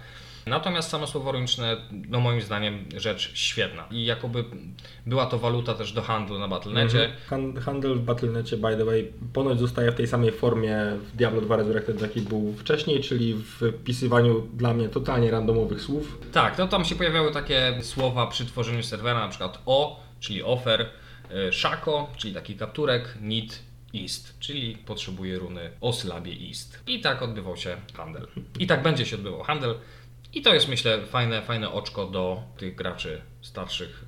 Natomiast 0.51 0.91
samo 0.91 1.07
słowo 1.07 1.33
runiczne, 1.33 1.77
no 2.09 2.21
moim 2.21 2.41
zdaniem, 2.41 2.85
rzecz 2.97 3.31
świetna. 3.39 3.85
I 3.91 4.05
jakoby 4.05 4.45
była 5.07 5.27
to 5.27 5.39
waluta 5.39 5.75
też 5.75 5.93
do 5.93 6.03
handlu 6.03 6.39
na 6.39 6.49
Battle.necie. 6.49 7.13
Han- 7.27 7.57
Handel 7.57 7.95
w 7.95 8.01
Battle.necie, 8.01 8.57
by 8.57 8.77
the 8.77 8.85
way, 8.85 9.13
ponoć 9.33 9.59
zostaje 9.59 9.93
w 9.93 9.95
tej 9.95 10.07
samej 10.07 10.33
formie 10.33 10.77
w 11.13 11.17
Diablo 11.17 11.41
2 11.41 11.57
Resurrected, 11.57 12.01
jaki 12.03 12.21
był 12.21 12.53
wcześniej, 12.59 13.01
czyli 13.01 13.35
w 13.35 13.61
wpisywaniu 13.81 14.41
dla 14.55 14.75
mnie 14.75 14.89
totalnie 14.89 15.31
randomowych 15.31 15.81
słów. 15.83 16.19
Tak, 16.33 16.57
to 16.57 16.69
tam 16.69 16.85
się 16.85 16.95
pojawiały 16.95 17.33
takie 17.33 17.79
słowa 17.83 18.27
przy 18.27 18.47
tworzeniu 18.47 18.83
serwera, 18.83 19.21
na 19.21 19.29
przykład 19.29 19.63
O, 19.67 20.01
czyli 20.21 20.43
offer, 20.43 20.81
y, 21.49 21.53
Shako, 21.53 22.11
czyli 22.17 22.35
taki 22.35 22.55
kapturek, 22.57 23.15
Need, 23.21 23.63
East, 23.95 24.39
czyli 24.41 24.77
potrzebuje 24.77 25.39
runy 25.39 25.71
o 25.81 25.93
sylabie 25.93 26.33
East. 26.49 26.83
I 26.87 27.01
tak 27.01 27.23
odbywał 27.23 27.57
się 27.57 27.77
handel. 27.97 28.27
I 28.59 28.67
tak 28.67 28.83
będzie 28.83 29.07
się 29.07 29.17
odbywał 29.17 29.43
handel. 29.43 29.75
I 30.33 30.43
to 30.43 30.55
jest 30.55 30.69
myślę 30.69 31.07
fajne, 31.07 31.43
fajne 31.43 31.71
oczko 31.71 32.07
do 32.07 32.43
tych 32.59 32.75
graczy 32.75 33.23
starszych, 33.43 34.05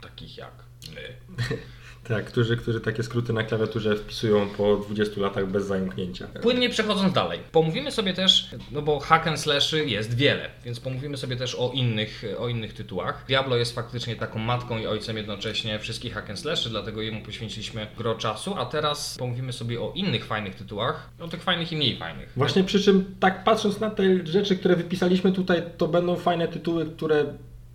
takich 0.00 0.36
jak 0.36 0.64
my. 0.94 1.16
Tak, 2.10 2.24
którzy, 2.24 2.56
którzy 2.56 2.80
takie 2.80 3.02
skróty 3.02 3.32
na 3.32 3.42
klawiaturze 3.42 3.96
wpisują 3.96 4.48
po 4.48 4.76
20 4.76 5.20
latach 5.20 5.46
bez 5.46 5.66
zająknięcia. 5.66 6.26
Płynnie 6.42 6.70
przechodząc 6.70 7.12
dalej, 7.12 7.40
pomówimy 7.52 7.90
sobie 7.90 8.14
też, 8.14 8.50
no 8.72 8.82
bo 8.82 9.00
hack 9.00 9.26
and 9.26 9.40
slashy 9.40 9.84
jest 9.84 10.16
wiele, 10.16 10.50
więc 10.64 10.80
pomówimy 10.80 11.16
sobie 11.16 11.36
też 11.36 11.54
o 11.54 11.70
innych, 11.74 12.24
o 12.38 12.48
innych 12.48 12.74
tytułach. 12.74 13.24
Diablo 13.28 13.56
jest 13.56 13.74
faktycznie 13.74 14.16
taką 14.16 14.38
matką 14.38 14.78
i 14.78 14.86
ojcem 14.86 15.16
jednocześnie 15.16 15.78
wszystkich 15.78 16.14
hack 16.14 16.30
and 16.30 16.38
slashy, 16.38 16.70
dlatego 16.70 17.02
jemu 17.02 17.20
poświęciliśmy 17.20 17.86
gro 17.98 18.14
czasu, 18.14 18.54
a 18.58 18.66
teraz 18.66 19.16
pomówimy 19.18 19.52
sobie 19.52 19.80
o 19.80 19.92
innych 19.94 20.24
fajnych 20.24 20.54
tytułach, 20.54 21.10
o 21.20 21.28
tych 21.28 21.42
fajnych 21.42 21.72
i 21.72 21.76
mniej 21.76 21.96
fajnych. 21.96 22.32
Właśnie 22.36 22.64
przy 22.64 22.80
czym, 22.80 23.14
tak 23.20 23.44
patrząc 23.44 23.80
na 23.80 23.90
te 23.90 24.26
rzeczy, 24.26 24.56
które 24.56 24.76
wypisaliśmy 24.76 25.32
tutaj, 25.32 25.62
to 25.76 25.88
będą 25.88 26.16
fajne 26.16 26.48
tytuły, 26.48 26.86
które 26.86 27.24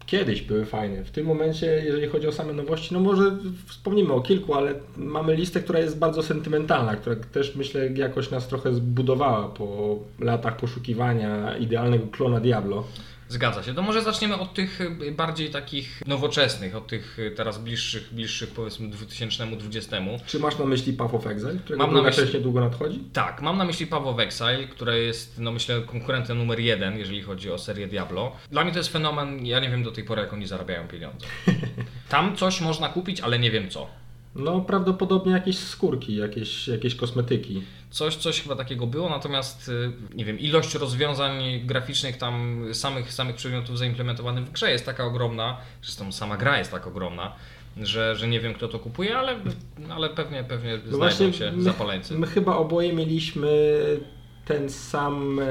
kiedyś 0.05 0.41
były 0.41 0.65
fajne. 0.65 1.03
W 1.03 1.11
tym 1.11 1.25
momencie, 1.25 1.81
jeżeli 1.85 2.07
chodzi 2.07 2.27
o 2.27 2.31
same 2.31 2.53
nowości, 2.53 2.93
no 2.93 2.99
może 2.99 3.37
wspomnimy 3.65 4.13
o 4.13 4.21
kilku, 4.21 4.53
ale 4.53 4.73
mamy 4.97 5.35
listę, 5.35 5.59
która 5.59 5.79
jest 5.79 5.97
bardzo 5.97 6.23
sentymentalna, 6.23 6.95
która 6.95 7.15
też 7.15 7.55
myślę 7.55 7.89
jakoś 7.89 8.31
nas 8.31 8.47
trochę 8.47 8.73
zbudowała 8.73 9.49
po 9.49 9.99
latach 10.19 10.57
poszukiwania 10.57 11.57
idealnego 11.57 12.07
klona 12.07 12.39
Diablo. 12.39 12.83
Zgadza 13.29 13.63
się. 13.63 13.73
To 13.73 13.81
może 13.81 14.01
zaczniemy 14.01 14.35
od 14.37 14.53
tych 14.53 14.81
y, 14.81 15.11
bardziej 15.11 15.49
takich 15.49 16.01
nowoczesnych, 16.07 16.75
od 16.75 16.87
tych 16.87 17.19
y, 17.19 17.31
teraz 17.31 17.57
bliższych, 17.57 18.13
bliższych 18.13 18.49
powiedzmy 18.49 18.87
2020. 18.89 19.97
Czy 20.25 20.39
masz 20.39 20.57
na 20.59 20.65
myśli 20.65 20.93
Path 20.93 21.13
of 21.15 21.27
Exile, 21.27 21.55
którego 21.55 21.87
Mam 21.87 21.95
na 21.95 22.09
myśli- 22.09 22.33
niedługo 22.33 22.59
nadchodzi? 22.59 22.99
Tak, 23.13 23.41
mam 23.41 23.57
na 23.57 23.65
myśli 23.65 23.87
Path 23.87 24.05
of 24.07 24.19
Exile, 24.19 24.67
które 24.67 24.99
jest, 24.99 25.39
no 25.39 25.51
myślę, 25.51 25.81
konkurentem 25.81 26.37
numer 26.37 26.59
jeden, 26.59 26.97
jeżeli 26.97 27.21
chodzi 27.21 27.51
o 27.51 27.57
serię 27.57 27.87
Diablo. 27.87 28.31
Dla 28.51 28.63
mnie 28.63 28.71
to 28.73 28.79
jest 28.79 28.91
fenomen, 28.91 29.45
ja 29.45 29.59
nie 29.59 29.69
wiem 29.69 29.83
do 29.83 29.91
tej 29.91 30.03
pory, 30.03 30.21
jak 30.21 30.33
oni 30.33 30.47
zarabiają 30.47 30.87
pieniądze. 30.87 31.25
Tam 32.09 32.35
coś 32.35 32.61
można 32.61 32.89
kupić, 32.89 33.21
ale 33.21 33.39
nie 33.39 33.51
wiem 33.51 33.69
co. 33.69 33.87
No 34.35 34.61
prawdopodobnie 34.61 35.31
jakieś 35.31 35.57
skórki, 35.57 36.15
jakieś, 36.15 36.67
jakieś 36.67 36.95
kosmetyki. 36.95 37.63
Coś, 37.89 38.15
coś 38.15 38.41
chyba 38.41 38.55
takiego 38.55 38.87
było, 38.87 39.09
natomiast 39.09 39.69
y, 39.69 39.91
nie 40.15 40.25
wiem, 40.25 40.39
ilość 40.39 40.75
rozwiązań 40.75 41.61
graficznych 41.65 42.17
tam, 42.17 42.65
samych, 42.73 43.13
samych 43.13 43.35
przedmiotów 43.35 43.77
zaimplementowanych 43.77 44.45
w 44.45 44.51
grze 44.51 44.71
jest 44.71 44.85
taka 44.85 45.05
ogromna, 45.05 45.57
zresztą 45.81 46.11
sama 46.11 46.37
gra 46.37 46.57
jest 46.57 46.71
tak 46.71 46.87
ogromna, 46.87 47.35
że, 47.81 48.15
że 48.15 48.27
nie 48.27 48.39
wiem 48.39 48.53
kto 48.53 48.67
to 48.67 48.79
kupuje, 48.79 49.17
ale, 49.17 49.39
ale 49.89 50.09
pewnie, 50.09 50.43
pewnie 50.43 50.79
No 50.85 50.97
znajdą 50.97 51.31
się 51.31 51.53
zapaleńcy. 51.57 52.17
My 52.17 52.27
chyba 52.27 52.55
oboje 52.55 52.93
mieliśmy 52.93 53.49
ten 54.45 54.69
sam 54.69 55.39
e, 55.39 55.43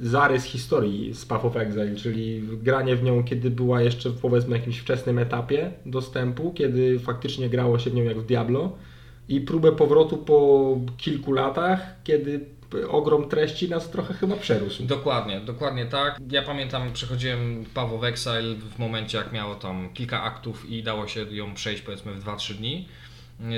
zarys 0.00 0.44
historii 0.44 1.14
z 1.14 1.26
Path 1.26 1.44
of 1.44 1.56
Exile, 1.56 1.96
czyli 1.96 2.42
granie 2.62 2.96
w 2.96 3.02
nią, 3.02 3.24
kiedy 3.24 3.50
była 3.50 3.82
jeszcze 3.82 4.10
powiedzmy 4.10 4.56
jakimś 4.56 4.78
wczesnym 4.78 5.18
etapie 5.18 5.72
dostępu, 5.86 6.52
kiedy 6.52 6.98
faktycznie 6.98 7.48
grało 7.48 7.78
się 7.78 7.90
w 7.90 7.94
nią 7.94 8.04
jak 8.04 8.18
w 8.18 8.26
Diablo 8.26 8.72
i 9.28 9.40
próbę 9.40 9.72
powrotu 9.72 10.16
po 10.16 10.78
kilku 10.96 11.32
latach, 11.32 11.80
kiedy 12.04 12.40
ogrom 12.88 13.28
treści 13.28 13.68
nas 13.68 13.90
trochę 13.90 14.14
chyba 14.14 14.36
przerósł. 14.36 14.82
Dokładnie, 14.86 15.40
dokładnie 15.40 15.86
tak. 15.86 16.18
Ja 16.30 16.42
pamiętam, 16.42 16.92
przechodziłem 16.92 17.64
Path 17.74 17.92
of 17.92 18.04
Exile 18.04 18.54
w 18.54 18.78
momencie, 18.78 19.18
jak 19.18 19.32
miało 19.32 19.54
tam 19.54 19.88
kilka 19.94 20.22
aktów 20.22 20.70
i 20.70 20.82
dało 20.82 21.06
się 21.06 21.20
ją 21.30 21.54
przejść 21.54 21.82
powiedzmy 21.82 22.14
w 22.14 22.24
2-3 22.24 22.54
dni. 22.54 22.88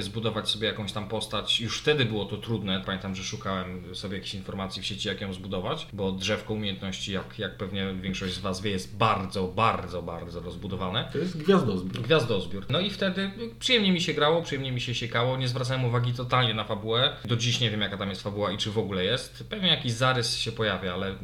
Zbudować 0.00 0.48
sobie 0.48 0.68
jakąś 0.68 0.92
tam 0.92 1.08
postać. 1.08 1.60
Już 1.60 1.78
wtedy 1.78 2.04
było 2.04 2.24
to 2.24 2.36
trudne. 2.36 2.82
Pamiętam, 2.86 3.14
że 3.14 3.24
szukałem 3.24 3.94
sobie 3.94 4.16
jakichś 4.16 4.34
informacji 4.34 4.82
w 4.82 4.86
sieci, 4.86 5.08
jak 5.08 5.20
ją 5.20 5.32
zbudować, 5.32 5.86
bo 5.92 6.12
drzewko 6.12 6.54
umiejętności, 6.54 7.12
jak, 7.12 7.38
jak 7.38 7.56
pewnie 7.56 7.94
większość 7.94 8.34
z 8.34 8.38
Was 8.38 8.60
wie, 8.60 8.70
jest 8.70 8.96
bardzo, 8.96 9.48
bardzo, 9.48 10.02
bardzo 10.02 10.40
rozbudowane. 10.40 11.08
To 11.12 11.18
jest 11.18 11.38
gwiazdozbiór. 11.38 12.02
Gwiazdozbiór. 12.02 12.66
No 12.70 12.80
i 12.80 12.90
wtedy 12.90 13.30
przyjemnie 13.58 13.92
mi 13.92 14.00
się 14.00 14.14
grało, 14.14 14.42
przyjemnie 14.42 14.72
mi 14.72 14.80
się 14.80 14.94
siekało, 14.94 15.36
nie 15.36 15.48
zwracałem 15.48 15.84
uwagi 15.84 16.12
totalnie 16.12 16.54
na 16.54 16.64
fabułę. 16.64 17.16
Do 17.24 17.36
dziś 17.36 17.60
nie 17.60 17.70
wiem 17.70 17.80
jaka 17.80 17.96
tam 17.96 18.08
jest 18.08 18.22
fabuła 18.22 18.52
i 18.52 18.58
czy 18.58 18.70
w 18.70 18.78
ogóle 18.78 19.04
jest. 19.04 19.46
Pewnie 19.50 19.68
jakiś 19.68 19.92
zarys 19.92 20.36
się 20.36 20.52
pojawia, 20.52 20.94
ale 20.94 21.14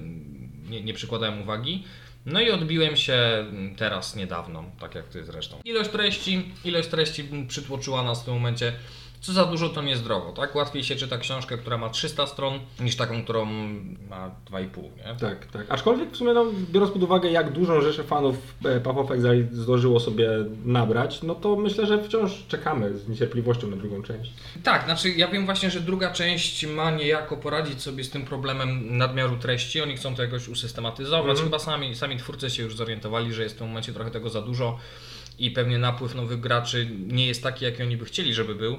nie, 0.69 0.85
nie 0.85 0.95
przykładałem 0.95 1.43
uwagi. 1.43 1.85
No 2.33 2.41
i 2.41 2.51
odbiłem 2.51 2.97
się 2.97 3.47
teraz 3.77 4.17
niedawno, 4.17 4.65
tak 4.81 4.95
jak 4.95 5.09
ty 5.09 5.25
zresztą. 5.25 5.57
Ilość 5.65 5.91
treści, 5.91 6.55
ilość 6.65 6.89
treści 6.89 7.25
przytłoczyła 7.49 8.03
nas 8.03 8.23
w 8.23 8.25
tym 8.25 8.35
momencie. 8.35 8.73
Co 9.21 9.33
za 9.33 9.45
dużo 9.45 9.69
to 9.69 9.83
niezdrowo, 9.83 10.33
tak? 10.33 10.55
Łatwiej 10.55 10.85
się 10.85 10.97
czyta 10.97 11.19
książkę, 11.19 11.59
która 11.59 11.79
ma 11.79 11.89
300 11.91 12.27
stron, 12.27 12.61
niż 12.81 12.97
taką, 12.97 13.23
którą 13.25 13.45
ma 14.11 14.31
2,5, 14.51 14.83
nie? 14.83 15.17
Tak, 15.21 15.47
tak. 15.47 15.67
Aczkolwiek 15.69 16.11
w 16.11 16.17
sumie, 16.17 16.33
no, 16.33 16.47
biorąc 16.71 16.93
pod 16.93 17.03
uwagę, 17.03 17.31
jak 17.31 17.53
dużą 17.53 17.81
rzeszę 17.81 18.05
fanów 18.05 18.37
e, 18.65 18.81
Path 18.81 18.99
of 18.99 19.11
Exile 19.11 19.49
zdążyło 19.53 20.01
sobie 20.01 20.31
nabrać, 20.65 21.23
no 21.23 21.35
to 21.35 21.57
myślę, 21.57 21.87
że 21.87 22.05
wciąż 22.05 22.47
czekamy 22.49 22.99
z 22.99 23.09
niecierpliwością 23.09 23.67
na 23.67 23.77
drugą 23.77 24.03
część. 24.03 24.33
Tak, 24.63 24.85
znaczy 24.85 25.11
ja 25.11 25.29
wiem 25.29 25.45
właśnie, 25.45 25.71
że 25.71 25.81
druga 25.81 26.11
część 26.11 26.67
ma 26.67 26.91
niejako 26.91 27.37
poradzić 27.37 27.83
sobie 27.83 28.05
z 28.05 28.11
tym 28.11 28.25
problemem 28.25 28.97
nadmiaru 28.99 29.37
treści. 29.37 29.81
Oni 29.81 29.97
chcą 29.97 30.15
to 30.15 30.23
jakoś 30.23 30.49
usystematyzować. 30.49 31.31
Mhm. 31.31 31.47
Chyba 31.47 31.59
sami, 31.59 31.95
sami 31.95 32.17
twórcy 32.17 32.51
się 32.51 32.63
już 32.63 32.77
zorientowali, 32.77 33.33
że 33.33 33.43
jest 33.43 33.55
w 33.55 33.59
tym 33.59 33.67
momencie 33.67 33.93
trochę 33.93 34.11
tego 34.11 34.31
za 34.31 34.43
dużo 34.43 34.79
i 35.39 35.51
pewnie 35.51 35.79
napływ 35.79 36.15
nowych 36.15 36.41
graczy 36.41 36.89
nie 37.07 37.27
jest 37.27 37.43
taki, 37.43 37.65
jaki 37.65 37.83
oni 37.83 37.97
by 37.97 38.05
chcieli, 38.05 38.35
żeby 38.35 38.55
był. 38.55 38.79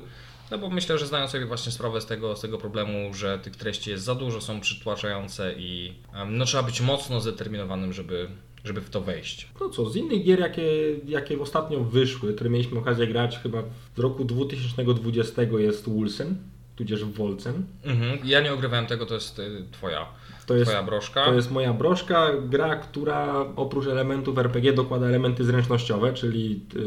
No 0.51 0.57
bo 0.57 0.69
myślę, 0.69 0.97
że 0.97 1.07
zdają 1.07 1.27
sobie 1.27 1.45
właśnie 1.45 1.71
sprawę 1.71 2.01
z 2.01 2.05
tego, 2.05 2.35
z 2.35 2.41
tego 2.41 2.57
problemu, 2.57 3.13
że 3.13 3.39
tych 3.39 3.55
treści 3.55 3.89
jest 3.89 4.03
za 4.03 4.15
dużo, 4.15 4.41
są 4.41 4.59
przytłaczające 4.59 5.53
i 5.57 5.93
no, 6.29 6.45
trzeba 6.45 6.63
być 6.63 6.81
mocno 6.81 7.21
zdeterminowanym, 7.21 7.93
żeby, 7.93 8.27
żeby 8.63 8.81
w 8.81 8.89
to 8.89 9.01
wejść. 9.01 9.47
No 9.61 9.69
co, 9.69 9.89
z 9.89 9.95
innych 9.95 10.23
gier, 10.23 10.39
jakie, 10.39 10.63
jakie 11.05 11.41
ostatnio 11.41 11.79
wyszły, 11.79 12.33
które 12.33 12.49
mieliśmy 12.49 12.79
okazję 12.79 13.07
grać 13.07 13.39
chyba 13.39 13.63
w 13.95 13.99
roku 13.99 14.25
2020 14.25 15.41
jest 15.41 15.89
Wulsen, 15.89 16.37
tudzież 16.75 17.05
Wolcen. 17.05 17.63
Mhm. 17.83 18.19
Ja 18.23 18.41
nie 18.41 18.53
ogrywałem 18.53 18.85
tego, 18.85 19.05
to 19.05 19.13
jest 19.13 19.39
y, 19.39 19.63
twoja, 19.71 20.05
To 20.45 20.55
jest, 20.55 20.71
twoja 20.71 20.83
broszka. 20.83 21.25
to 21.25 21.33
jest 21.33 21.51
moja 21.51 21.73
broszka, 21.73 22.31
gra, 22.49 22.75
która 22.75 23.45
oprócz 23.55 23.87
elementów 23.87 24.37
RPG 24.37 24.73
dokłada 24.73 25.07
elementy 25.07 25.43
zręcznościowe, 25.43 26.13
czyli 26.13 26.61
y, 26.75 26.79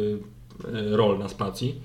y, 0.78 0.96
rol 0.96 1.18
na 1.18 1.28
spacji. 1.28 1.82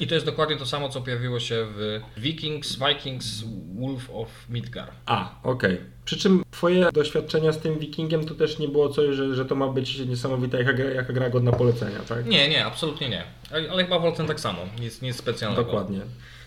I 0.00 0.06
to 0.06 0.14
jest 0.14 0.26
dokładnie 0.26 0.56
to 0.56 0.66
samo, 0.66 0.88
co 0.88 1.00
pojawiło 1.00 1.40
się 1.40 1.66
w 1.76 2.00
Vikings, 2.16 2.78
Vikings, 2.78 3.44
Wolf 3.80 4.10
of 4.12 4.28
Midgar. 4.50 4.88
A, 5.06 5.34
okej. 5.42 5.80
Przy 6.04 6.16
czym 6.18 6.44
twoje 6.50 6.88
doświadczenia 6.92 7.52
z 7.52 7.58
tym 7.58 7.78
Wikingiem 7.78 8.24
to 8.26 8.34
też 8.34 8.58
nie 8.58 8.68
było 8.68 8.88
coś, 8.88 9.14
że, 9.16 9.34
że 9.34 9.44
to 9.44 9.54
ma 9.54 9.68
być 9.68 9.98
niesamowita 9.98 10.58
jaka, 10.58 10.72
gra- 10.72 10.94
jaka 10.94 11.12
gra 11.12 11.30
godna 11.30 11.52
polecenia, 11.52 11.98
tak? 12.08 12.26
Nie, 12.26 12.48
nie, 12.48 12.64
absolutnie 12.66 13.08
nie. 13.08 13.24
Ale 13.52 13.70
ale 13.70 13.84
chyba 13.84 13.98
Wolten 13.98 14.26
tak 14.26 14.40
samo, 14.40 14.58
nic, 14.80 15.02
nic 15.02 15.16
specjalnego. 15.16 15.64
Dokładnie. 15.64 16.00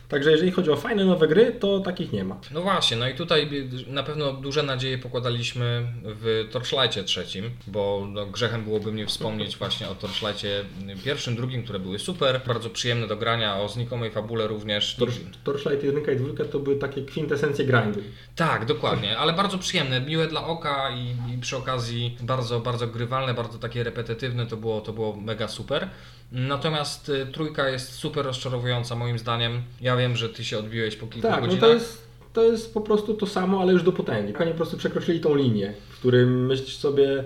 Także 0.09 0.31
jeżeli 0.31 0.51
chodzi 0.51 0.71
o 0.71 0.75
fajne 0.75 1.05
nowe 1.05 1.27
gry, 1.27 1.51
to 1.51 1.79
takich 1.79 2.11
nie 2.11 2.23
ma. 2.23 2.37
No 2.51 2.61
właśnie, 2.61 2.97
no 2.97 3.09
i 3.09 3.15
tutaj 3.15 3.49
na 3.87 4.03
pewno 4.03 4.33
duże 4.33 4.63
nadzieje 4.63 4.97
pokładaliśmy 4.97 5.85
w 6.03 6.47
Torchlightie 6.51 7.03
trzecim, 7.03 7.51
bo 7.67 8.07
no, 8.11 8.25
grzechem 8.25 8.63
byłoby 8.63 8.91
mnie 8.91 9.05
wspomnieć 9.05 9.57
właśnie 9.57 9.89
o 9.89 9.95
Torchlightie 9.95 10.65
pierwszym, 11.05 11.35
drugim, 11.35 11.63
które 11.63 11.79
były 11.79 11.99
super, 11.99 12.41
bardzo 12.47 12.69
przyjemne 12.69 13.07
do 13.07 13.17
grania, 13.17 13.57
o 13.57 13.69
znikomej 13.69 14.11
fabule 14.11 14.47
również. 14.47 14.95
Tor, 14.95 15.09
Torchlight 15.43 15.83
1 15.83 16.15
i 16.15 16.33
2 16.33 16.45
to 16.45 16.59
były 16.59 16.75
takie 16.75 17.01
kwintesencje 17.01 17.65
grindu. 17.65 17.99
Tak, 18.35 18.65
dokładnie, 18.65 19.17
ale 19.17 19.33
bardzo 19.33 19.57
przyjemne, 19.57 20.01
miłe 20.01 20.27
dla 20.27 20.47
oka 20.47 20.89
i, 20.89 21.33
i 21.33 21.37
przy 21.37 21.57
okazji 21.57 22.17
bardzo, 22.21 22.59
bardzo 22.59 22.87
grywalne, 22.87 23.33
bardzo 23.33 23.59
takie 23.59 23.83
repetytywne, 23.83 24.45
to 24.45 24.57
było, 24.57 24.81
to 24.81 24.93
było 24.93 25.15
mega 25.15 25.47
super. 25.47 25.89
Natomiast 26.31 27.09
y, 27.09 27.25
trójka 27.33 27.69
jest 27.69 27.93
super 27.93 28.25
rozczarowująca 28.25 28.95
moim 28.95 29.19
zdaniem. 29.19 29.61
Ja 29.81 29.95
wiem, 29.97 30.15
że 30.15 30.29
ty 30.29 30.43
się 30.45 30.57
odbiłeś 30.59 30.95
po 30.95 31.07
kilku 31.07 31.27
Tak, 31.27 31.41
no 31.41 31.47
godzinach. 31.47 31.61
to 31.69 31.73
jest, 31.73 32.07
to 32.33 32.43
jest 32.43 32.73
po 32.73 32.81
prostu 32.81 33.13
to 33.13 33.25
samo, 33.27 33.61
ale 33.61 33.73
już 33.73 33.83
do 33.83 33.91
potęgi. 33.91 34.35
Oni 34.35 34.51
po 34.51 34.57
prostu 34.57 34.77
przekroczyli 34.77 35.19
tą 35.19 35.35
linię, 35.35 35.73
w 35.89 35.99
którym 35.99 36.45
myślisz 36.45 36.77
sobie, 36.77 37.23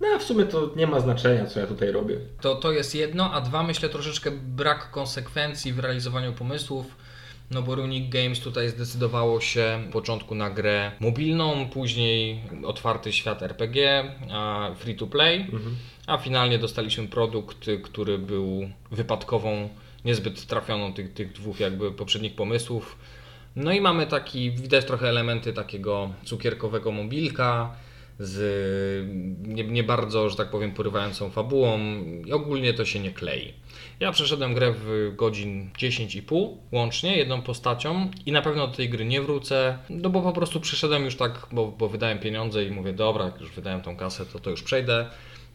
no 0.00 0.18
w 0.18 0.22
sumie 0.22 0.44
to 0.44 0.70
nie 0.76 0.86
ma 0.86 1.00
znaczenia, 1.00 1.46
co 1.46 1.60
ja 1.60 1.66
tutaj 1.66 1.92
robię. 1.92 2.16
To, 2.40 2.54
to 2.54 2.72
jest 2.72 2.94
jedno, 2.94 3.32
a 3.32 3.40
dwa 3.40 3.62
myślę 3.62 3.88
troszeczkę 3.88 4.30
brak 4.30 4.90
konsekwencji 4.90 5.72
w 5.72 5.78
realizowaniu 5.78 6.32
pomysłów. 6.32 6.86
No 7.50 7.62
bo 7.62 7.74
Runic 7.74 8.10
Games 8.10 8.40
tutaj 8.40 8.68
zdecydowało 8.68 9.40
się 9.40 9.80
w 9.88 9.92
początku 9.92 10.34
na 10.34 10.50
grę 10.50 10.92
mobilną, 11.00 11.68
później 11.68 12.40
otwarty 12.64 13.12
świat 13.12 13.42
RPG, 13.42 14.04
a 14.30 14.70
free 14.76 14.94
to 14.96 15.06
play, 15.06 15.46
a 16.06 16.18
finalnie 16.18 16.58
dostaliśmy 16.58 17.08
produkt, 17.08 17.66
który 17.82 18.18
był 18.18 18.70
wypadkową, 18.90 19.68
niezbyt 20.04 20.46
trafioną 20.46 20.92
tych, 20.92 21.12
tych 21.12 21.32
dwóch 21.32 21.60
jakby 21.60 21.92
poprzednich 21.92 22.34
pomysłów. 22.34 22.98
No 23.56 23.72
i 23.72 23.80
mamy 23.80 24.06
taki, 24.06 24.50
widać 24.50 24.84
trochę 24.84 25.08
elementy 25.08 25.52
takiego 25.52 26.10
cukierkowego 26.24 26.92
mobilka 26.92 27.76
z 28.18 28.38
nie, 29.42 29.64
nie 29.64 29.84
bardzo, 29.84 30.30
że 30.30 30.36
tak 30.36 30.50
powiem, 30.50 30.72
porywającą 30.72 31.30
fabułą 31.30 31.78
i 32.26 32.32
ogólnie 32.32 32.74
to 32.74 32.84
się 32.84 33.00
nie 33.00 33.10
klei. 33.10 33.54
Ja 34.00 34.12
przeszedłem 34.12 34.54
grę 34.54 34.72
w 34.72 35.12
godzin 35.16 35.70
10,5 35.78 36.56
łącznie, 36.72 37.16
jedną 37.16 37.42
postacią 37.42 38.10
i 38.26 38.32
na 38.32 38.42
pewno 38.42 38.66
do 38.66 38.74
tej 38.74 38.88
gry 38.88 39.04
nie 39.04 39.22
wrócę, 39.22 39.78
no 39.90 40.10
bo 40.10 40.22
po 40.22 40.32
prostu 40.32 40.60
przyszedłem 40.60 41.04
już 41.04 41.16
tak, 41.16 41.46
bo, 41.52 41.66
bo 41.66 41.88
wydałem 41.88 42.18
pieniądze 42.18 42.64
i 42.64 42.70
mówię, 42.70 42.92
dobra, 42.92 43.24
jak 43.24 43.40
już 43.40 43.50
wydałem 43.50 43.82
tą 43.82 43.96
kasę, 43.96 44.26
to 44.26 44.38
to 44.38 44.50
już 44.50 44.62
przejdę. 44.62 45.06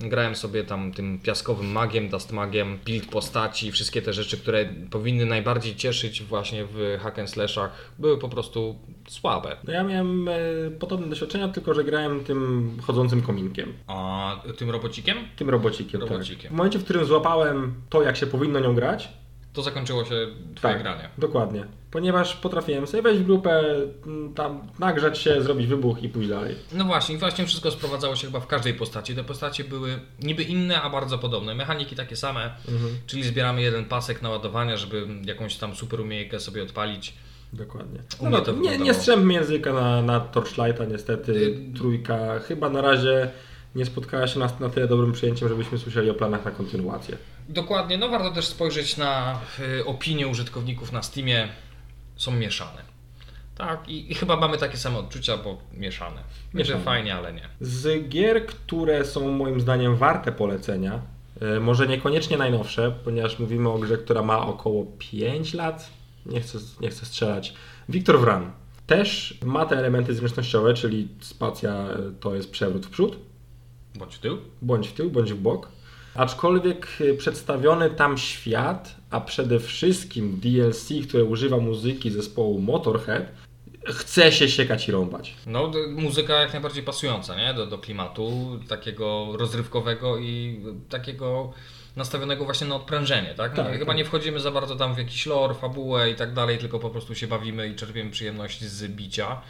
Grałem 0.09 0.35
sobie 0.35 0.63
tam 0.63 0.91
tym 0.91 1.19
piaskowym 1.19 1.71
magiem, 1.71 2.09
dust 2.09 2.31
magiem, 2.31 2.79
build 2.85 3.05
postaci, 3.05 3.71
wszystkie 3.71 4.01
te 4.01 4.13
rzeczy, 4.13 4.37
które 4.37 4.65
powinny 4.91 5.25
najbardziej 5.25 5.75
cieszyć 5.75 6.23
właśnie 6.23 6.65
w 6.65 6.97
hack 7.01 7.19
and 7.19 7.29
slashach, 7.29 7.91
były 7.99 8.17
po 8.17 8.29
prostu 8.29 8.75
słabe. 9.07 9.57
No 9.63 9.73
ja 9.73 9.83
miałem 9.83 10.27
e, 10.27 10.31
podobne 10.79 11.07
doświadczenia, 11.07 11.47
tylko 11.47 11.73
że 11.73 11.83
grałem 11.83 12.23
tym 12.23 12.71
chodzącym 12.83 13.21
kominkiem. 13.21 13.73
A 13.87 14.35
tym 14.57 14.69
robocikiem? 14.69 15.17
Tym 15.35 15.49
robocikiem, 15.49 16.01
Robocikiem. 16.01 16.41
tak. 16.41 16.51
W 16.51 16.55
momencie, 16.55 16.79
w 16.79 16.83
którym 16.83 17.05
złapałem 17.05 17.73
to, 17.89 18.01
jak 18.03 18.17
się 18.17 18.27
powinno 18.27 18.59
nią 18.59 18.75
grać, 18.75 19.09
To 19.53 19.61
zakończyło 19.61 20.05
się 20.05 20.27
twoje 20.55 20.73
tak, 20.73 20.81
granie. 20.81 21.09
dokładnie. 21.17 21.65
Ponieważ 21.91 22.35
potrafiłem 22.35 22.87
sobie 22.87 23.03
wejść 23.03 23.21
w 23.21 23.25
grupę, 23.25 23.63
m, 24.05 24.33
tam 24.35 24.61
nagrzać 24.79 25.17
się, 25.17 25.41
zrobić 25.41 25.67
wybuch 25.67 26.03
i 26.03 26.09
pójść 26.09 26.29
dalej. 26.29 26.55
No 26.73 26.85
właśnie, 26.85 27.15
i 27.15 27.17
właśnie 27.17 27.45
wszystko 27.45 27.71
sprowadzało 27.71 28.15
się 28.15 28.27
chyba 28.27 28.39
w 28.39 28.47
każdej 28.47 28.73
postaci. 28.73 29.15
Te 29.15 29.23
postacie 29.23 29.63
były 29.63 29.99
niby 30.19 30.43
inne, 30.43 30.81
a 30.81 30.89
bardzo 30.89 31.17
podobne. 31.17 31.55
Mechaniki 31.55 31.95
takie 31.95 32.15
same, 32.15 32.55
czyli 33.07 33.23
zbieramy 33.23 33.61
jeden 33.61 33.85
pasek 33.85 34.21
naładowania, 34.21 34.77
żeby 34.77 35.07
jakąś 35.25 35.55
tam 35.55 35.75
super 35.75 36.01
umiejętkę 36.01 36.39
sobie 36.39 36.63
odpalić. 36.63 37.13
Dokładnie. 37.53 37.99
No, 38.21 38.29
no, 38.29 38.41
to 38.41 38.51
nie, 38.51 38.77
nie 38.77 38.93
strzępmy 38.93 39.33
języka 39.33 39.73
na, 39.73 40.01
na 40.01 40.19
Torchlighta, 40.19 40.85
niestety. 40.85 41.31
Y- 41.31 41.77
Trójka 41.77 42.39
chyba 42.39 42.69
na 42.69 42.81
razie 42.81 43.29
nie 43.75 43.85
spotkała 43.85 44.27
się 44.27 44.39
na, 44.39 44.49
na 44.59 44.69
tyle 44.69 44.87
dobrym 44.87 45.11
przyjęciem, 45.11 45.49
żebyśmy 45.49 45.77
słyszeli 45.77 46.09
o 46.09 46.13
planach 46.13 46.45
na 46.45 46.51
kontynuację. 46.51 47.17
Dokładnie, 47.49 47.97
no 47.97 48.09
warto 48.09 48.31
też 48.31 48.45
spojrzeć 48.45 48.97
na 48.97 49.39
y, 49.79 49.85
opinie 49.85 50.27
użytkowników 50.27 50.91
na 50.91 51.03
Steamie. 51.03 51.47
Są 52.15 52.31
mieszane. 52.31 52.81
Tak, 53.55 53.89
i, 53.89 54.11
i 54.11 54.15
chyba 54.15 54.35
mamy 54.37 54.57
takie 54.57 54.77
same 54.77 54.97
odczucia, 54.97 55.37
bo 55.37 55.57
mieszane. 55.73 56.21
Że 56.53 56.57
Mieszane. 56.57 56.83
fajnie, 56.83 57.15
ale 57.15 57.33
nie. 57.33 57.49
Z 57.61 58.09
gier, 58.09 58.45
które 58.45 59.05
są 59.05 59.31
moim 59.31 59.59
zdaniem 59.61 59.95
warte 59.95 60.31
polecenia, 60.31 61.01
e, 61.41 61.59
może 61.59 61.87
niekoniecznie 61.87 62.37
najnowsze, 62.37 62.91
ponieważ 63.03 63.39
mówimy 63.39 63.69
o 63.69 63.77
grze, 63.79 63.97
która 63.97 64.21
ma 64.21 64.45
około 64.47 64.85
5 64.99 65.53
lat, 65.53 65.89
nie 66.25 66.41
chcę, 66.41 66.57
nie 66.81 66.89
chcę 66.89 67.05
strzelać. 67.05 67.53
Victor 67.89 68.19
Wran 68.19 68.51
też 68.87 69.37
ma 69.43 69.65
te 69.65 69.77
elementy 69.77 70.13
zręcznościowe, 70.13 70.73
czyli 70.73 71.07
spacja 71.19 71.71
e, 71.73 71.97
to 72.19 72.35
jest 72.35 72.51
przewrót 72.51 72.85
w 72.85 72.89
przód, 72.89 73.17
Bądź 73.95 74.15
w 74.15 74.19
tył. 74.19 74.37
bądź 74.61 74.87
w 74.87 74.93
tył, 74.93 75.11
bądź 75.11 75.33
w 75.33 75.37
bok. 75.37 75.67
Aczkolwiek 76.15 76.87
e, 77.01 77.13
przedstawiony 77.13 77.89
tam 77.89 78.17
świat, 78.17 78.95
a 79.09 79.21
przede 79.21 79.59
wszystkim 79.59 80.39
DLC, 80.39 80.89
które 81.07 81.23
używa 81.23 81.57
muzyki 81.57 82.11
zespołu 82.11 82.61
Motorhead, 82.61 83.31
chce 83.85 84.31
się 84.31 84.49
siekać 84.49 84.87
i 84.87 84.91
rąbać. 84.91 85.35
No, 85.45 85.71
muzyka 85.89 86.33
jak 86.33 86.53
najbardziej 86.53 86.83
pasująca, 86.83 87.35
nie? 87.35 87.53
Do, 87.53 87.67
do 87.67 87.77
klimatu, 87.77 88.59
takiego 88.67 89.27
rozrywkowego 89.37 90.17
i 90.17 90.61
takiego 90.89 91.53
nastawionego 91.95 92.45
właśnie 92.45 92.67
na 92.67 92.75
odprężenie, 92.75 93.33
tak? 93.37 93.55
Tak, 93.55 93.71
chyba 93.73 93.85
tak. 93.85 93.97
nie 93.97 94.05
wchodzimy 94.05 94.39
za 94.39 94.51
bardzo 94.51 94.75
tam 94.75 94.95
w 94.95 94.97
jakiś 94.97 95.25
lore, 95.25 95.53
fabułę 95.53 96.09
i 96.09 96.15
tak 96.15 96.33
dalej, 96.33 96.57
tylko 96.57 96.79
po 96.79 96.89
prostu 96.89 97.15
się 97.15 97.27
bawimy 97.27 97.67
i 97.67 97.75
czerpiemy 97.75 98.11
przyjemność 98.11 98.63
z 98.63 98.87
bicia. 98.87 99.41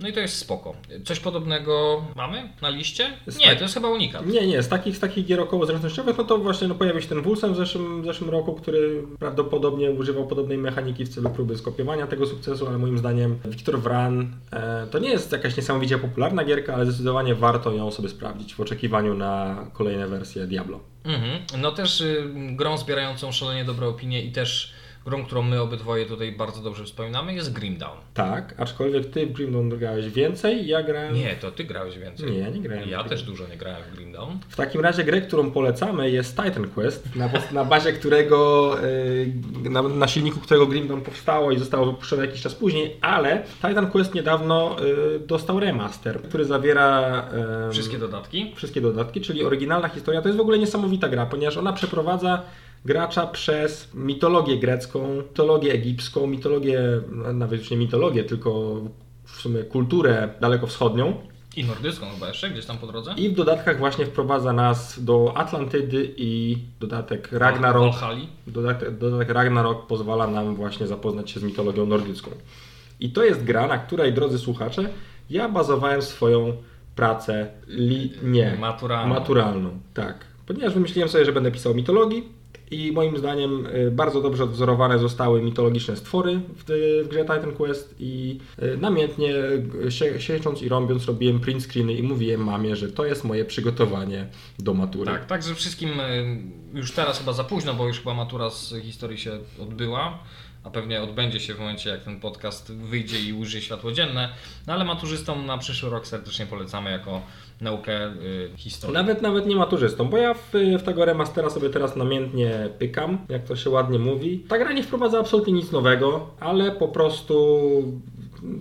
No 0.00 0.08
i 0.08 0.12
to 0.12 0.20
jest 0.20 0.36
spoko. 0.36 0.74
Coś 1.04 1.20
podobnego 1.20 2.04
mamy 2.16 2.48
na 2.62 2.68
liście? 2.68 3.10
Nie, 3.38 3.46
Tak. 3.46 3.58
to 3.58 3.64
jest 3.64 3.74
chyba 3.74 3.88
unikat. 3.88 4.26
Nie, 4.26 4.46
nie, 4.46 4.62
z 4.62 4.68
takich, 4.68 4.96
z 4.96 5.00
takich 5.00 5.26
gier 5.26 5.40
około 5.40 5.66
zręcznościowych, 5.66 6.18
no 6.18 6.24
to 6.24 6.38
właśnie 6.38 6.68
no, 6.68 6.74
pojawił 6.74 7.02
się 7.02 7.08
ten 7.08 7.22
Wulsen 7.22 7.52
w 7.52 7.56
zeszłym, 7.56 8.02
w 8.02 8.04
zeszłym 8.04 8.30
roku, 8.30 8.54
który 8.54 9.02
prawdopodobnie 9.18 9.90
używał 9.90 10.26
podobnej 10.26 10.58
mechaniki 10.58 11.04
w 11.04 11.08
celu 11.08 11.30
próby 11.30 11.58
skopiowania 11.58 12.06
tego 12.06 12.26
sukcesu, 12.26 12.66
ale 12.68 12.78
moim 12.78 12.98
zdaniem 12.98 13.38
Victor 13.44 13.80
Wran 13.80 14.34
e, 14.52 14.86
to 14.86 14.98
nie 14.98 15.10
jest 15.10 15.32
jakaś 15.32 15.56
niesamowicie 15.56 15.98
popularna 15.98 16.44
gierka, 16.44 16.74
ale 16.74 16.86
zdecydowanie 16.86 17.34
warto 17.34 17.72
ją 17.72 17.90
sobie 17.90 18.08
sprawdzić 18.08 18.54
w 18.54 18.60
oczekiwaniu 18.60 19.14
na 19.14 19.66
kolejne 19.72 20.08
wersje 20.08 20.46
Diablo. 20.46 20.80
Mhm. 21.04 21.42
No 21.58 21.72
też 21.72 22.00
y, 22.00 22.30
grą 22.34 22.78
zbierającą 22.78 23.32
szalenie 23.32 23.64
dobre 23.64 23.86
opinie 23.88 24.22
i 24.22 24.32
też 24.32 24.72
grą, 25.04 25.24
którą 25.24 25.42
my 25.42 25.60
obydwoje 25.60 26.06
tutaj 26.06 26.32
bardzo 26.32 26.60
dobrze 26.62 26.84
wspominamy 26.84 27.34
jest 27.34 27.52
Grim 27.52 27.76
Dawn. 27.76 27.98
Tak, 28.14 28.54
aczkolwiek 28.58 29.10
ty 29.10 29.26
w 29.26 29.32
Grim 29.32 29.52
Dawn 29.52 29.68
grałeś 29.68 30.08
więcej, 30.08 30.66
ja 30.66 30.82
grałem... 30.82 31.14
Nie, 31.14 31.36
to 31.36 31.50
ty 31.50 31.64
grałeś 31.64 31.98
więcej. 31.98 32.30
Nie, 32.30 32.38
ja 32.38 32.48
nie 32.48 32.60
grałem 32.60 32.88
Ja 32.88 33.04
też 33.04 33.22
dużo 33.22 33.48
nie 33.48 33.56
grałem 33.56 33.82
w 33.82 33.96
Grim 33.96 34.12
Dawn. 34.12 34.32
W 34.48 34.56
takim 34.56 34.80
razie 34.80 35.04
grę, 35.04 35.20
którą 35.20 35.50
polecamy 35.50 36.10
jest 36.10 36.36
Titan 36.36 36.68
Quest, 36.68 37.16
na, 37.16 37.30
na 37.52 37.64
bazie 37.64 37.92
którego, 37.92 38.76
e, 39.64 39.70
na, 39.70 39.82
na 39.82 40.08
silniku 40.08 40.40
którego 40.40 40.66
Grim 40.66 40.88
Dawn 40.88 41.00
powstało 41.00 41.52
i 41.52 41.58
zostało 41.58 41.86
wypuszczone 41.86 42.26
jakiś 42.26 42.42
czas 42.42 42.54
później, 42.54 42.96
ale 43.00 43.42
Titan 43.68 43.90
Quest 43.90 44.14
niedawno 44.14 44.76
e, 45.16 45.18
dostał 45.18 45.60
remaster, 45.60 46.22
który 46.22 46.44
zawiera 46.44 47.00
e, 47.68 47.72
Wszystkie 47.72 47.98
dodatki. 47.98 48.52
wszystkie 48.56 48.80
dodatki, 48.80 49.20
czyli 49.20 49.44
oryginalna 49.44 49.88
historia. 49.88 50.22
To 50.22 50.28
jest 50.28 50.38
w 50.38 50.42
ogóle 50.42 50.58
niesamowita 50.58 51.08
gra, 51.08 51.26
ponieważ 51.26 51.56
ona 51.56 51.72
przeprowadza 51.72 52.42
gracza 52.84 53.26
przez 53.26 53.94
mitologię 53.94 54.58
grecką, 54.58 55.16
mitologię 55.16 55.72
egipską, 55.72 56.26
mitologię, 56.26 56.80
nawet 57.34 57.60
już 57.60 57.70
nie 57.70 57.76
mitologię, 57.76 58.24
tylko 58.24 58.80
w 59.24 59.40
sumie 59.40 59.62
kulturę 59.62 60.28
dalekowschodnią. 60.40 61.14
I 61.56 61.64
nordycką 61.64 62.06
chyba 62.14 62.28
jeszcze, 62.28 62.50
gdzieś 62.50 62.66
tam 62.66 62.78
po 62.78 62.86
drodze. 62.86 63.14
I 63.16 63.28
w 63.28 63.34
dodatkach 63.34 63.78
właśnie 63.78 64.06
wprowadza 64.06 64.52
nas 64.52 65.04
do 65.04 65.32
Atlantydy 65.36 66.14
i 66.16 66.58
dodatek 66.80 67.32
Ragnarok. 67.32 67.92
Valhalla. 67.92 68.20
Dodatek, 68.46 68.98
dodatek 68.98 69.30
Ragnarok 69.30 69.86
pozwala 69.86 70.26
nam 70.26 70.54
właśnie 70.54 70.86
zapoznać 70.86 71.30
się 71.30 71.40
z 71.40 71.42
mitologią 71.42 71.86
nordycką. 71.86 72.30
I 73.00 73.10
to 73.10 73.24
jest 73.24 73.44
gra, 73.44 73.66
na 73.66 73.78
której, 73.78 74.12
drodzy 74.12 74.38
słuchacze, 74.38 74.88
ja 75.30 75.48
bazowałem 75.48 76.02
swoją 76.02 76.56
pracę 76.96 77.46
li, 77.68 78.12
nie, 78.22 78.56
Maturalną. 78.60 79.14
maturalną. 79.14 79.70
Tak. 79.94 80.24
Ponieważ 80.46 80.74
wymyśliłem 80.74 81.08
sobie, 81.08 81.24
że 81.24 81.32
będę 81.32 81.50
pisał 81.52 81.74
mitologii 81.74 82.28
i 82.72 82.92
moim 82.92 83.18
zdaniem 83.18 83.66
y, 83.66 83.90
bardzo 83.90 84.20
dobrze 84.20 84.44
odwzorowane 84.44 84.98
zostały 84.98 85.42
mitologiczne 85.42 85.96
stwory 85.96 86.40
w, 86.56 86.64
w 87.04 87.08
grze 87.08 87.20
Titan 87.20 87.52
Quest 87.52 87.94
i 87.98 88.38
y, 88.62 88.76
namiętnie 88.76 89.34
y, 89.86 89.90
sie, 89.90 90.20
siedząc 90.20 90.62
i 90.62 90.68
rąbiąc 90.68 91.04
robiłem 91.04 91.40
print 91.40 91.62
screeny 91.62 91.94
i 91.94 92.02
mówiłem 92.02 92.44
mamie, 92.44 92.76
że 92.76 92.88
to 92.88 93.04
jest 93.04 93.24
moje 93.24 93.44
przygotowanie 93.44 94.26
do 94.58 94.74
matury. 94.74 95.04
Tak, 95.04 95.26
także 95.26 95.54
wszystkim 95.54 96.00
y, 96.00 96.36
już 96.74 96.92
teraz 96.92 97.18
chyba 97.18 97.32
za 97.32 97.44
późno, 97.44 97.74
bo 97.74 97.86
już 97.86 97.98
chyba 97.98 98.14
matura 98.14 98.50
z 98.50 98.74
historii 98.82 99.18
się 99.18 99.38
odbyła, 99.60 100.18
a 100.64 100.70
pewnie 100.70 101.02
odbędzie 101.02 101.40
się 101.40 101.54
w 101.54 101.58
momencie 101.58 101.90
jak 101.90 102.02
ten 102.02 102.20
podcast 102.20 102.72
wyjdzie 102.72 103.20
i 103.20 103.32
ujrzy 103.32 103.62
światło 103.62 103.92
dzienne, 103.92 104.28
no 104.66 104.72
ale 104.72 104.84
maturzystom 104.84 105.46
na 105.46 105.58
przyszły 105.58 105.90
rok 105.90 106.06
serdecznie 106.06 106.46
polecamy 106.46 106.90
jako 106.90 107.22
naukę 107.62 108.06
y, 108.06 108.50
historii. 108.56 108.94
Nawet 108.94 109.22
nawet 109.22 109.46
nie 109.46 109.56
maturzystą, 109.56 110.08
bo 110.08 110.16
ja 110.16 110.34
w, 110.34 110.52
w 110.78 110.82
tego 110.82 111.04
remastera 111.04 111.50
sobie 111.50 111.70
teraz 111.70 111.96
namiętnie 111.96 112.68
pykam, 112.78 113.18
jak 113.28 113.44
to 113.44 113.56
się 113.56 113.70
ładnie 113.70 113.98
mówi. 113.98 114.44
Ta 114.48 114.58
gra 114.58 114.72
nie 114.72 114.82
wprowadza 114.82 115.18
absolutnie 115.18 115.52
nic 115.52 115.72
nowego, 115.72 116.30
ale 116.40 116.72
po 116.72 116.88
prostu 116.88 117.68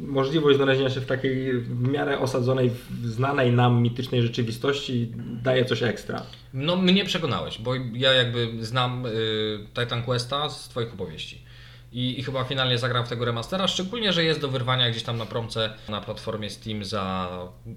możliwość 0.08 0.58
znalezienia 0.58 0.90
się 0.90 1.02
w 1.02 1.06
takiej 1.06 1.54
w 1.54 1.90
miarę 1.90 2.20
osadzonej, 2.20 2.70
w 2.70 3.08
znanej 3.08 3.52
nam 3.52 3.82
mitycznej 3.82 4.22
rzeczywistości 4.22 5.12
daje 5.44 5.66
coś 5.66 5.84
ekstra. 5.84 6.24
No 6.54 6.76
mnie 6.76 7.06
przekonałeś, 7.06 7.60
bo 7.60 7.76
ja 7.94 8.14
jakby 8.14 8.66
znam 8.66 9.06
y, 9.06 9.10
Titan 9.74 10.04
Questa 10.04 10.50
z 10.50 10.70
Twoich 10.70 10.94
opowieści. 10.94 11.51
I, 11.92 12.20
I 12.20 12.24
chyba 12.24 12.44
finalnie 12.44 12.78
zagram 12.78 13.06
w 13.06 13.10
tego 13.10 13.26
remastera, 13.26 13.68
szczególnie, 13.68 14.14
że 14.14 14.24
jest 14.24 14.40
do 14.42 14.48
wyrwania 14.48 14.90
gdzieś 14.90 15.04
tam 15.04 15.18
na 15.18 15.26
promce 15.26 15.74
na 15.90 16.02
platformie 16.02 16.50
Steam 16.50 16.84
za, 16.86 17.30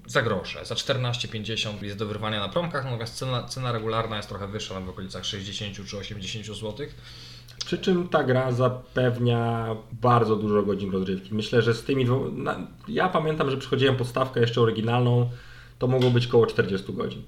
za 0.06 0.22
grosze. 0.22 0.64
Za 0.64 0.74
14,50 0.74 1.82
jest 1.82 1.98
do 1.98 2.06
wyrwania 2.06 2.40
na 2.40 2.48
promkach, 2.48 2.84
natomiast 2.84 3.14
cena, 3.14 3.42
cena 3.42 3.72
regularna 3.72 4.16
jest 4.16 4.28
trochę 4.28 4.48
wyższa, 4.48 4.74
tam 4.74 4.86
w 4.86 4.88
okolicach 4.88 5.24
60 5.24 5.86
czy 5.88 5.98
80 5.98 6.46
zł. 6.46 6.86
Przy 7.66 7.78
czym 7.78 8.08
ta 8.08 8.24
gra 8.24 8.52
zapewnia 8.52 9.66
bardzo 9.92 10.36
dużo 10.36 10.62
godzin 10.62 10.92
rozrywki. 10.92 11.34
Myślę, 11.34 11.62
że 11.62 11.74
z 11.74 11.84
tymi 11.84 12.04
dwoma... 12.04 12.56
Ja 12.88 13.08
pamiętam, 13.08 13.50
że 13.50 13.56
przychodziłem 13.56 13.96
podstawkę 13.96 14.40
jeszcze 14.40 14.60
oryginalną, 14.60 15.30
to 15.78 15.86
mogło 15.86 16.10
być 16.10 16.26
około 16.26 16.46
40 16.46 16.92
godzin. 16.92 17.22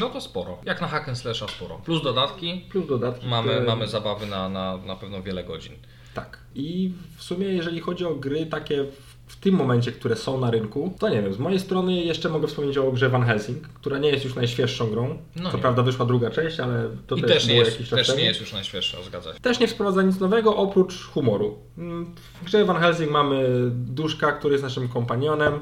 No 0.00 0.10
to 0.10 0.20
sporo. 0.20 0.58
Jak 0.64 0.80
na 0.80 0.88
hack 0.88 1.08
and 1.08 1.18
slasha 1.18 1.48
sporo. 1.48 1.78
Plus 1.78 2.02
dodatki, 2.02 2.64
Plus 2.70 2.88
dodatki. 2.88 3.26
mamy, 3.26 3.52
które- 3.52 3.66
mamy 3.66 3.88
zabawy 3.88 4.26
na, 4.26 4.48
na, 4.48 4.76
na 4.76 4.96
pewno 4.96 5.22
wiele 5.22 5.44
godzin. 5.44 5.72
Tak. 6.14 6.38
I 6.54 6.92
w 7.16 7.22
sumie, 7.22 7.46
jeżeli 7.46 7.80
chodzi 7.80 8.04
o 8.04 8.14
gry 8.14 8.46
takie 8.46 8.84
w- 9.26 9.36
tym 9.36 9.54
momencie, 9.54 9.92
które 9.92 10.16
są 10.16 10.40
na 10.40 10.50
rynku, 10.50 10.94
to 10.98 11.08
nie 11.08 11.22
wiem, 11.22 11.34
z 11.34 11.38
mojej 11.38 11.60
strony 11.60 11.94
jeszcze 12.04 12.28
mogę 12.28 12.46
wspomnieć 12.48 12.78
o 12.78 12.92
grze 12.92 13.08
Van 13.08 13.22
Helsing, 13.24 13.68
która 13.68 13.98
nie 13.98 14.08
jest 14.08 14.24
już 14.24 14.34
najświeższą 14.34 14.90
grą. 14.90 15.18
No 15.36 15.50
Co 15.50 15.56
nie. 15.56 15.62
prawda 15.62 15.82
wyszła 15.82 16.06
druga 16.06 16.30
część, 16.30 16.60
ale 16.60 16.88
to 17.06 17.16
I 17.16 17.20
też, 17.20 17.30
też 17.32 17.46
nie, 17.46 17.54
jest, 17.56 17.70
jakiś 17.72 17.88
czas 17.88 17.96
też 17.98 18.06
temu. 18.06 18.18
nie 18.18 18.24
jest 18.24 18.40
już 18.40 18.52
najświeższa, 18.52 19.02
zgadza 19.02 19.34
się. 19.34 19.40
Też 19.40 19.60
nie 19.60 19.68
wprowadza 19.68 20.02
nic 20.02 20.20
nowego 20.20 20.56
oprócz 20.56 21.04
humoru. 21.06 21.58
Mm, 21.78 22.14
W 22.42 22.44
grze 22.44 22.64
Van 22.64 22.76
Helsing 22.76 23.10
mamy 23.10 23.44
duszka, 23.70 24.32
który 24.32 24.54
jest 24.54 24.64
naszym 24.64 24.88
kompanionem. 24.88 25.52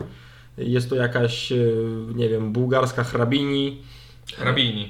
Jest 0.58 0.88
to 0.90 0.94
jakaś, 0.96 1.52
e, 1.52 1.56
nie 2.14 2.28
wiem, 2.28 2.52
bułgarska 2.52 3.04
hrabini. 3.04 3.82
Hrabini. 4.36 4.88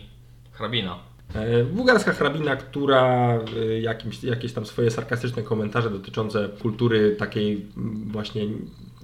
Hrabina. 0.53 0.99
E, 1.35 1.65
Bułgarska 1.65 2.13
hrabina, 2.13 2.57
która 2.57 3.35
e, 3.57 3.81
jakimś, 3.81 4.25
jakieś 4.25 4.53
tam 4.53 4.67
swoje 4.67 4.91
sarkastyczne 4.91 5.43
komentarze 5.43 5.91
dotyczące 5.91 6.49
kultury 6.63 7.17
takiej 7.19 7.67
właśnie, 8.07 8.47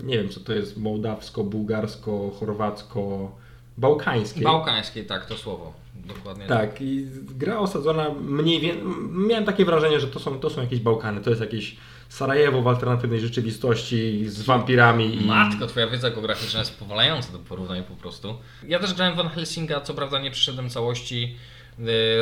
nie 0.03 0.19
wiem 0.19 0.29
co 0.29 0.41
to 0.41 0.53
jest, 0.53 0.77
mołdawsko, 0.77 1.45
bułgarsko, 1.45 2.31
chorwacko, 2.41 3.33
bałkańskiej. 3.79 4.43
Bałkańskiej, 4.43 5.07
tak, 5.07 5.27
to 5.27 5.37
słowo. 5.37 5.73
Dokładnie. 5.95 6.47
Tak, 6.47 6.81
i 6.81 7.07
gra 7.37 7.59
osadzona 7.59 8.11
mniej 8.11 8.61
więcej. 8.61 8.85
Miałem 9.11 9.45
takie 9.45 9.65
wrażenie, 9.65 10.01
że 10.01 10.07
to 10.07 10.21
są, 10.21 10.41
to 10.41 10.51
są 10.51 10.61
jakieś 10.61 10.81
Bałkany, 10.81 11.21
to 11.21 11.31
jest 11.31 11.43
jakieś 11.43 11.77
Sarajewo 12.09 12.63
w 12.63 12.69
alternatywnej 12.69 13.21
rzeczywistości 13.21 14.29
z 14.29 14.43
wampirami 14.43 15.23
i. 15.23 15.27
Matko, 15.27 15.67
twoja 15.67 15.87
wiedza 15.87 16.11
geograficzna 16.11 16.59
jest 16.59 16.79
powalająca 16.79 17.33
do 17.33 17.39
porównań 17.39 17.83
po 17.85 17.95
prostu. 17.95 18.35
Ja 18.69 18.79
też 18.79 18.95
grałem 18.95 19.15
w 19.15 19.17
Van 19.17 19.29
Helsinga, 19.29 19.81
co 19.81 19.95
prawda 19.95 20.19
nie 20.19 20.31
przyszedłem 20.31 20.71
całości, 20.71 21.37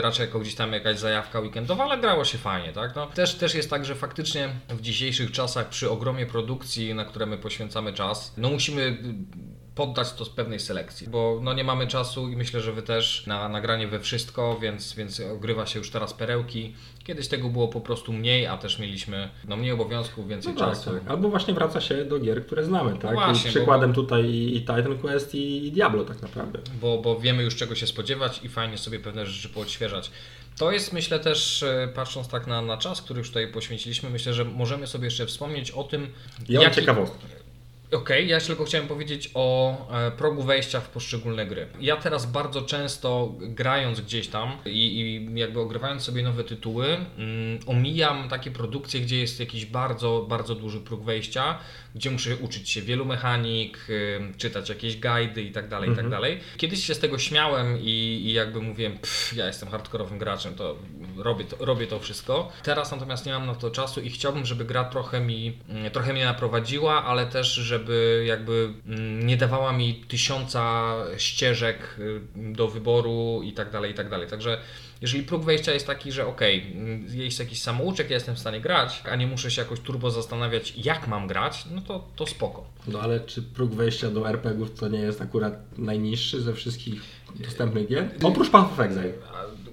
raczej 0.01 0.27
jako 0.27 0.39
gdzieś 0.39 0.55
tam 0.55 0.73
jakaś 0.73 0.99
zajawka 0.99 1.41
weekendowa, 1.41 1.85
ale 1.85 1.99
grało 1.99 2.25
się 2.25 2.39
fajnie, 2.39 2.73
tak? 2.73 2.97
No, 2.97 3.07
też, 3.07 3.35
też 3.35 3.55
jest 3.55 3.71
tak, 3.71 3.85
że 3.85 3.95
faktycznie 3.95 4.49
w 4.69 4.81
dzisiejszych 4.81 5.33
czasach 5.33 5.69
przy 5.69 5.91
ogromie 5.91 6.27
produkcji, 6.27 6.95
na 6.95 7.05
które 7.05 7.27
my 7.27 7.39
poświęcamy 7.39 7.93
czas, 7.93 8.35
no 8.37 8.51
musimy 8.51 8.83
y, 8.83 9.66
poddać 9.77 10.13
to 10.13 10.25
z 10.25 10.29
pewnej 10.29 10.61
selekcji, 10.61 11.09
bo 11.09 11.41
no 11.43 11.55
nie 11.55 11.65
mamy 11.65 11.87
czasu 11.87 12.29
i 12.29 12.37
myślę, 12.37 12.61
że 12.61 12.73
wy 12.73 12.83
też 12.83 13.27
na 13.27 13.49
nagranie 13.49 13.89
we 13.89 14.01
wszystko, 14.01 14.59
więc, 14.63 14.95
więc 14.95 15.21
ogrywa 15.21 15.67
się 15.67 15.79
już 15.79 15.91
teraz 15.91 16.15
perełki. 16.15 16.75
Kiedyś 17.05 17.29
tego 17.29 17.49
było 17.49 17.69
po 17.69 17.81
prostu 17.81 18.13
mniej, 18.13 18.47
a 18.47 18.57
też 18.57 18.79
mieliśmy 18.79 19.29
no 19.49 19.57
mniej 19.57 19.73
obowiązków, 19.73 20.25
No 20.25 20.31
więcej 20.31 20.55
tak, 20.55 20.69
czasu. 20.69 20.91
tak. 20.91 21.03
Albo 21.07 21.29
właśnie 21.29 21.55
wraca 21.55 21.81
się 21.81 22.05
do 22.05 22.19
gier, 22.19 22.47
które 22.47 22.65
znamy, 22.65 22.99
tak? 22.99 23.15
właśnie, 23.15 23.51
I 23.51 23.55
przykładem 23.55 23.93
tutaj 23.93 24.31
i, 24.31 24.61
Titan 24.61 24.99
Quest 24.99 25.35
i, 25.35 25.73
Diablo 25.73 26.05
tak 26.05 26.23
naprawdę. 26.23 26.59
bo, 26.81 26.99
bo 26.99 27.21
wiemy 27.21 27.43
już 27.43 27.57
czego 27.57 27.75
się 27.75 27.87
spodziewać 27.87 28.41
i 28.45 28.49
fajnie 28.49 28.79
sobie 28.79 28.99
pewne 29.01 29.27
rzeczy 29.27 29.49
poodświeżać. 29.49 30.11
To 30.59 30.73
jest 30.73 30.93
myślę 30.93 31.21
też, 31.21 31.63
e, 31.63 31.89
patrząc 31.95 32.29
tak 32.29 32.47
na, 32.47 32.63
na 32.63 32.77
czas, 32.77 33.03
który 33.03 33.19
już 33.19 33.29
tutaj 33.29 33.49
poświęciliśmy, 33.53 34.11
myślę, 34.11 34.35
że 34.35 34.45
możemy 34.45 34.87
sobie 34.87 35.05
jeszcze 35.05 35.27
wspomnieć 35.27 35.71
o 35.71 35.85
tym, 35.85 36.09
Ja 36.49 36.61
mam 36.61 36.71
ciekawostkę. 36.73 37.46
Okej, 37.93 38.29
ja 38.29 38.35
jeszcze 38.35 38.47
tylko 38.47 38.65
chciałem 38.65 38.89
powiedzieć 38.89 39.31
o 39.35 39.77
e, 39.91 40.11
progu 40.11 40.43
wejścia 40.43 40.81
w 40.81 40.89
poszczególne 40.89 41.47
gry. 41.47 41.69
Ja 41.81 41.97
teraz 41.97 42.27
bardzo 42.27 42.63
często 42.63 43.35
grając 43.41 44.01
gdzieś 44.01 44.29
tam 44.29 44.59
i, 44.65 45.01
i 45.01 45.39
jakby 45.39 45.61
ogrywając 45.61 46.03
sobie 46.03 46.23
nowe 46.23 46.45
tytuły, 46.45 46.87
mm, 46.87 47.59
omijam 47.67 48.29
takie 48.29 48.51
produkcje, 48.51 49.01
gdzie 49.01 49.21
jest 49.21 49.41
jakiś 49.41 49.67
bardzo, 49.67 50.27
bardzo 50.29 50.55
duży 50.55 50.81
próg 50.81 51.05
wejścia, 51.05 51.59
gdzie 51.95 52.11
muszę 52.11 52.37
uczyć 52.37 52.71
się 52.71 52.83
wielu 52.83 53.05
mechanik, 53.05 53.79
y, 53.89 54.21
czytać 54.39 54.69
jakieś 54.69 55.01
guidy 55.01 55.43
i 55.43 55.53
tak 55.53 55.69
dalej, 55.69 55.91
i 55.91 55.97
tak 55.97 56.09
dalej. 56.11 56.41
Kiedyś 56.57 56.85
się 56.85 56.95
z 56.95 56.99
tego 56.99 57.19
śmiałem 57.19 57.79
i, 57.81 58.23
i 58.25 58.33
jakby 58.33 58.61
mówiłem, 58.61 58.93
pff, 58.93 59.37
ja 59.37 59.47
jestem 59.47 59.69
hardkorowym 59.69 60.19
graczem, 60.19 60.55
to 60.55 60.77
robię, 61.17 61.45
to 61.45 61.65
robię 61.65 61.87
to 61.87 62.01
wszystko. 62.01 62.53
Teraz 62.63 62.91
natomiast 62.91 63.27
nie 63.27 63.33
mam 63.33 63.47
na 63.47 63.55
to 63.55 63.71
czasu 63.71 64.01
i 64.01 64.11
chciałbym, 64.11 64.47
żeby 64.47 64.65
gra 64.65 64.85
trochę 64.85 65.21
mi, 65.21 65.59
mm, 65.69 65.91
trochę 65.91 66.13
mnie 66.13 66.25
naprowadziła, 66.25 67.05
ale 67.05 67.27
też, 67.27 67.55
żeby 67.79 68.25
jakby 68.27 68.73
mm, 68.87 69.27
nie 69.27 69.37
dawała 69.37 69.73
mi 69.73 69.95
tysiąca 69.95 70.95
ścieżek 71.17 71.97
y, 71.99 72.21
do 72.37 72.69
wyboru 72.69 73.41
i 73.45 73.53
tak 73.53 73.71
dalej, 73.71 73.91
i 73.93 73.95
tak 73.95 74.11
dalej. 74.11 74.29
Także 74.29 74.59
jeżeli 75.01 75.25
próg 75.25 75.45
wejścia 75.45 75.73
jest 75.73 75.87
taki, 75.87 76.13
że 76.13 76.27
okej, 76.27 76.73
mm, 76.73 77.07
jest 77.11 77.39
jakiś 77.39 77.63
samouczek, 77.63 78.11
ja 78.11 78.15
jestem 78.15 78.35
w 78.37 78.39
stanie 78.39 78.61
grać, 78.61 79.03
a 79.11 79.17
nie 79.17 79.27
muszę 79.27 79.51
się 79.51 79.63
jakoś 79.63 79.81
turbo 79.81 80.11
zastanawiać, 80.11 80.75
jak 80.77 81.09
mam 81.09 81.27
grać, 81.27 81.67
no 81.71 81.81
to, 81.81 82.09
to 82.17 82.27
spoko. 82.27 82.67
No 82.87 83.01
ale 83.01 83.21
czy 83.21 83.43
próg 83.43 83.75
wejścia 83.75 84.11
do 84.11 84.29
RPGów 84.29 84.79
to 84.79 84.89
nie 84.89 84.99
jest 84.99 85.21
akurat 85.21 85.79
najniższy 85.79 86.43
ze 86.43 86.55
wszystkich 86.55 87.03
dostępnych 87.41 87.89
gier? 87.89 88.09
Oprócz 88.23 88.51
Path 88.51 88.73
of 88.73 88.81
Exile. 88.81 89.13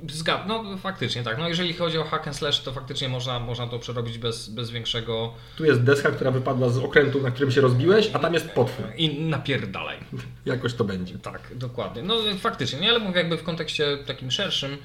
Zgad, 0.10 0.48
no 0.48 0.78
faktycznie 0.78 1.24
tak. 1.24 1.38
No 1.38 1.50
jeżeli 1.50 1.74
chodzi 1.74 1.98
o 1.98 2.04
hack 2.04 2.28
and 2.28 2.36
slash, 2.36 2.60
to 2.60 2.72
faktycznie 2.72 3.10
można, 3.10 3.40
można 3.40 3.68
to 3.68 3.80
przerobić 3.80 4.18
bez, 4.18 4.50
bez 4.50 4.72
większego 4.72 5.34
Tu 5.58 5.66
jest 5.66 5.84
deska, 5.84 6.12
która 6.12 6.32
wypadła 6.32 6.70
z 6.70 6.78
okrętu, 6.78 7.22
na 7.22 7.32
którym 7.32 7.52
się 7.52 7.62
rozbiłeś, 7.62 8.10
a 8.14 8.20
tam 8.20 8.34
jest 8.34 8.50
potwór. 8.50 8.86
i 8.98 9.20
napierdalaj. 9.20 9.98
Jakoś 10.46 10.74
to 10.74 10.84
będzie. 10.84 11.18
Tak, 11.18 11.42
dokładnie. 11.56 12.02
No 12.02 12.16
faktycznie, 12.40 12.80
nie, 12.80 12.90
ale 12.90 13.00
mówię 13.00 13.18
jakby 13.18 13.38
w 13.38 13.44
kontekście 13.44 13.98
takim 14.06 14.32
szerszym, 14.32 14.78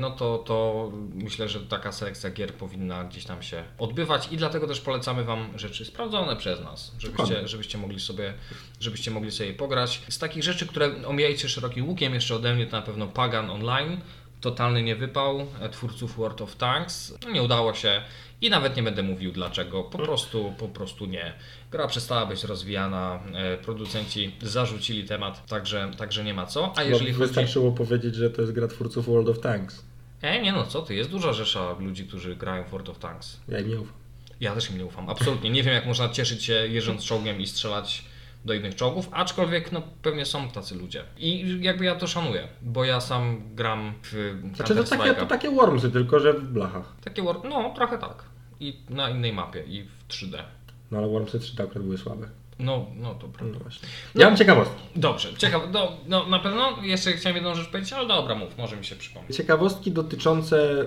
no 0.00 0.10
to, 0.10 0.38
to 0.38 0.90
myślę, 1.14 1.48
że 1.48 1.60
taka 1.60 1.92
selekcja 1.92 2.30
gier 2.30 2.54
powinna 2.54 3.04
gdzieś 3.04 3.24
tam 3.24 3.42
się 3.42 3.64
odbywać 3.78 4.28
i 4.32 4.36
dlatego 4.36 4.66
też 4.66 4.80
polecamy 4.80 5.24
Wam 5.24 5.58
rzeczy 5.58 5.84
sprawdzone 5.84 6.36
przez 6.36 6.60
nas, 6.60 6.92
żebyście, 6.98 7.48
żebyście 7.48 7.78
mogli 7.78 8.00
sobie 8.00 8.34
żebyście 8.80 9.10
mogli 9.10 9.30
sobie 9.30 9.52
pograć. 9.52 10.02
Z 10.08 10.18
takich 10.18 10.42
rzeczy, 10.42 10.66
które 10.66 11.06
omijajcie 11.06 11.48
szerokim 11.48 11.88
łukiem 11.88 12.14
jeszcze 12.14 12.34
ode 12.34 12.54
mnie, 12.54 12.66
to 12.66 12.76
na 12.76 12.82
pewno 12.82 13.06
Pagan 13.06 13.50
Online, 13.50 14.00
totalny 14.42 14.82
niewypał 14.82 15.46
e, 15.60 15.68
twórców 15.68 16.16
World 16.16 16.40
of 16.40 16.56
Tanks. 16.56 17.14
No, 17.24 17.30
nie 17.30 17.42
udało 17.42 17.74
się 17.74 18.02
i 18.40 18.50
nawet 18.50 18.76
nie 18.76 18.82
będę 18.82 19.02
mówił 19.02 19.32
dlaczego, 19.32 19.84
po 19.84 19.98
prostu, 19.98 20.54
po 20.58 20.68
prostu 20.68 21.06
nie. 21.06 21.32
Gra 21.70 21.86
przestała 21.86 22.26
być 22.26 22.44
rozwijana, 22.44 23.20
e, 23.34 23.58
producenci 23.58 24.34
zarzucili 24.42 25.04
temat, 25.04 25.46
także, 25.46 25.90
także 25.98 26.24
nie 26.24 26.34
ma 26.34 26.46
co. 26.46 26.72
A 26.76 26.82
jeżeli 26.82 27.12
no, 27.12 27.18
chodzi... 27.18 27.28
Wystarczyło 27.28 27.72
powiedzieć, 27.72 28.14
że 28.14 28.30
to 28.30 28.40
jest 28.40 28.52
gra 28.52 28.68
twórców 28.68 29.06
World 29.06 29.28
of 29.28 29.40
Tanks. 29.40 29.84
E, 30.22 30.42
nie 30.42 30.52
no 30.52 30.66
co 30.66 30.82
ty, 30.82 30.94
jest 30.94 31.10
duża 31.10 31.32
rzesza 31.32 31.76
ludzi, 31.78 32.06
którzy 32.06 32.36
grają 32.36 32.64
w 32.64 32.70
World 32.70 32.88
of 32.88 32.98
Tanks. 32.98 33.40
Ja 33.48 33.58
im 33.58 33.68
nie 33.68 33.80
ufam. 33.80 33.94
Ja 34.40 34.54
też 34.54 34.70
im 34.70 34.78
nie 34.78 34.86
ufam, 34.86 35.10
absolutnie. 35.10 35.50
Nie 35.50 35.62
wiem 35.62 35.74
jak 35.74 35.86
można 35.86 36.08
cieszyć 36.08 36.44
się 36.44 36.52
jeżdżąc 36.52 37.04
czołgiem 37.04 37.40
i 37.40 37.46
strzelać 37.46 38.04
do 38.44 38.54
innych 38.54 38.74
czołgów, 38.74 39.08
aczkolwiek 39.12 39.72
no 39.72 39.82
pewnie 40.02 40.26
są 40.26 40.48
tacy 40.48 40.74
ludzie. 40.74 41.04
I 41.18 41.58
jakby 41.60 41.84
ja 41.84 41.94
to 41.94 42.06
szanuję, 42.06 42.48
bo 42.62 42.84
ja 42.84 43.00
sam 43.00 43.42
gram 43.54 43.94
w 44.02 44.38
Znaczy 44.54 44.74
to 44.74 44.84
takie, 44.84 45.14
to 45.14 45.26
takie 45.26 45.50
Wormsy, 45.50 45.90
tylko 45.90 46.20
że 46.20 46.32
w 46.32 46.48
blachach. 46.48 46.92
Takie 47.04 47.22
war... 47.22 47.36
no 47.44 47.72
trochę 47.74 47.98
tak. 47.98 48.24
I 48.60 48.76
na 48.90 49.10
innej 49.10 49.32
mapie 49.32 49.62
i 49.66 49.82
w 49.82 50.08
3D. 50.08 50.42
No 50.90 50.98
ale 50.98 51.08
Wormsy 51.08 51.40
3 51.40 51.56
to 51.56 51.62
akurat 51.62 51.82
były 51.82 51.98
słabe. 51.98 52.28
No, 52.58 52.86
no 52.96 53.14
to 53.14 53.28
prawda. 53.28 53.54
No 53.54 53.60
właśnie. 53.60 53.88
Ja 54.14 54.26
mam 54.26 54.36
ciekawostkę. 54.36 54.74
Dobrze, 54.96 55.28
ciekawe, 55.38 55.72
do, 55.72 55.96
no 56.08 56.26
na 56.26 56.38
pewno 56.38 56.82
jeszcze 56.82 57.12
chciałem 57.12 57.36
jedną 57.36 57.54
rzecz 57.54 57.68
powiedzieć, 57.68 57.92
ale 57.92 58.08
dobra, 58.08 58.34
mów, 58.34 58.58
może 58.58 58.76
mi 58.76 58.84
się 58.84 58.96
przypomnieć. 58.96 59.36
Ciekawostki 59.36 59.92
dotyczące, 59.92 60.86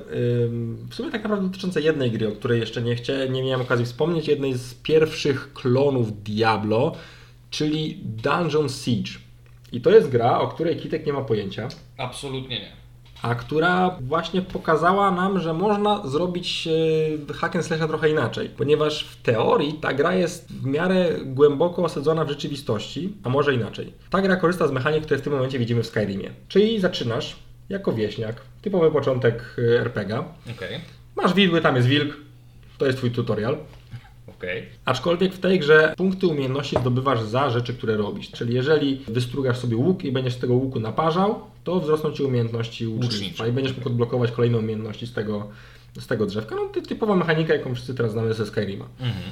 w 0.89 0.95
sumie 0.95 1.11
tak 1.11 1.23
naprawdę 1.23 1.47
dotyczące 1.47 1.81
jednej 1.81 2.11
gry, 2.11 2.27
o 2.27 2.31
której 2.31 2.59
jeszcze 2.59 2.81
nie, 2.81 2.95
chcie, 2.95 3.27
nie 3.29 3.43
miałem 3.43 3.61
okazji 3.61 3.85
wspomnieć, 3.85 4.27
jednej 4.27 4.53
z 4.53 4.73
pierwszych 4.73 5.53
klonów 5.53 6.23
Diablo, 6.23 6.95
czyli 7.55 7.99
Dungeon 8.03 8.69
Siege. 8.69 9.11
I 9.71 9.81
to 9.81 9.89
jest 9.89 10.09
gra, 10.09 10.39
o 10.39 10.47
której 10.47 10.77
Kitek 10.77 11.05
nie 11.05 11.13
ma 11.13 11.21
pojęcia, 11.21 11.67
Absolutnie 11.97 12.59
nie. 12.59 12.71
a 13.21 13.35
która 13.35 13.97
właśnie 14.01 14.41
pokazała 14.41 15.11
nam, 15.11 15.39
że 15.39 15.53
można 15.53 16.07
zrobić 16.07 16.67
e, 17.29 17.33
hack 17.33 17.55
and 17.55 17.65
slasha 17.65 17.87
trochę 17.87 18.09
inaczej, 18.09 18.49
ponieważ 18.49 19.03
w 19.03 19.21
teorii 19.21 19.73
ta 19.73 19.93
gra 19.93 20.15
jest 20.15 20.51
w 20.53 20.65
miarę 20.65 21.09
głęboko 21.25 21.83
osadzona 21.83 22.25
w 22.25 22.29
rzeczywistości, 22.29 23.13
a 23.23 23.29
może 23.29 23.53
inaczej. 23.55 23.93
Ta 24.09 24.21
gra 24.21 24.35
korzysta 24.35 24.67
z 24.67 24.71
mechanik, 24.71 25.03
które 25.05 25.19
w 25.19 25.23
tym 25.23 25.33
momencie 25.33 25.59
widzimy 25.59 25.83
w 25.83 25.87
Skyrimie. 25.87 26.31
Czyli 26.47 26.79
zaczynasz 26.79 27.35
jako 27.69 27.93
wieśniak, 27.93 28.41
typowy 28.61 28.91
początek 28.91 29.55
e, 29.57 29.79
RPG. 29.81 30.23
Okej, 30.55 30.79
Masz 31.15 31.33
widły, 31.33 31.61
tam 31.61 31.75
jest 31.75 31.87
wilk, 31.87 32.17
to 32.77 32.85
jest 32.85 32.97
twój 32.97 33.11
tutorial. 33.11 33.57
Okej. 34.38 34.63
Aczkolwiek 34.86 35.34
w 35.34 35.39
tej 35.39 35.60
grze 35.60 35.93
punkty 35.98 36.28
umiejętności 36.28 36.76
zdobywasz 36.82 37.21
za 37.21 37.50
rzeczy, 37.50 37.74
które 37.74 37.98
robisz. 37.98 38.32
Czyli 38.32 38.54
jeżeli 38.56 39.02
wystrugasz 39.08 39.58
sobie 39.58 39.76
łuk 39.76 40.04
i 40.04 40.12
będziesz 40.12 40.34
z 40.34 40.39
tego 40.39 40.54
łuku 40.54 40.80
naparzał, 40.80 41.39
to 41.63 41.80
wzrosną 41.80 42.12
ci 42.12 42.24
umiejętności 42.24 42.88
łucznictwa 42.88 43.48
i 43.48 43.52
będziesz 43.52 43.78
mógł 43.78 43.89
odblokować 43.89 44.32
kolejne 44.32 44.58
umiejętności 44.58 45.08
z 45.08 45.13
tego, 45.13 45.48
z 45.99 46.08
tego 46.08 46.25
drzewka. 46.25 46.55
No 46.55 46.62
ty, 46.65 46.81
typowa 46.81 47.15
mechanika, 47.15 47.53
jaką 47.53 47.75
wszyscy 47.75 47.95
teraz 47.95 48.12
znamy 48.12 48.34
ze 48.34 48.45
Skyrima. 48.45 48.86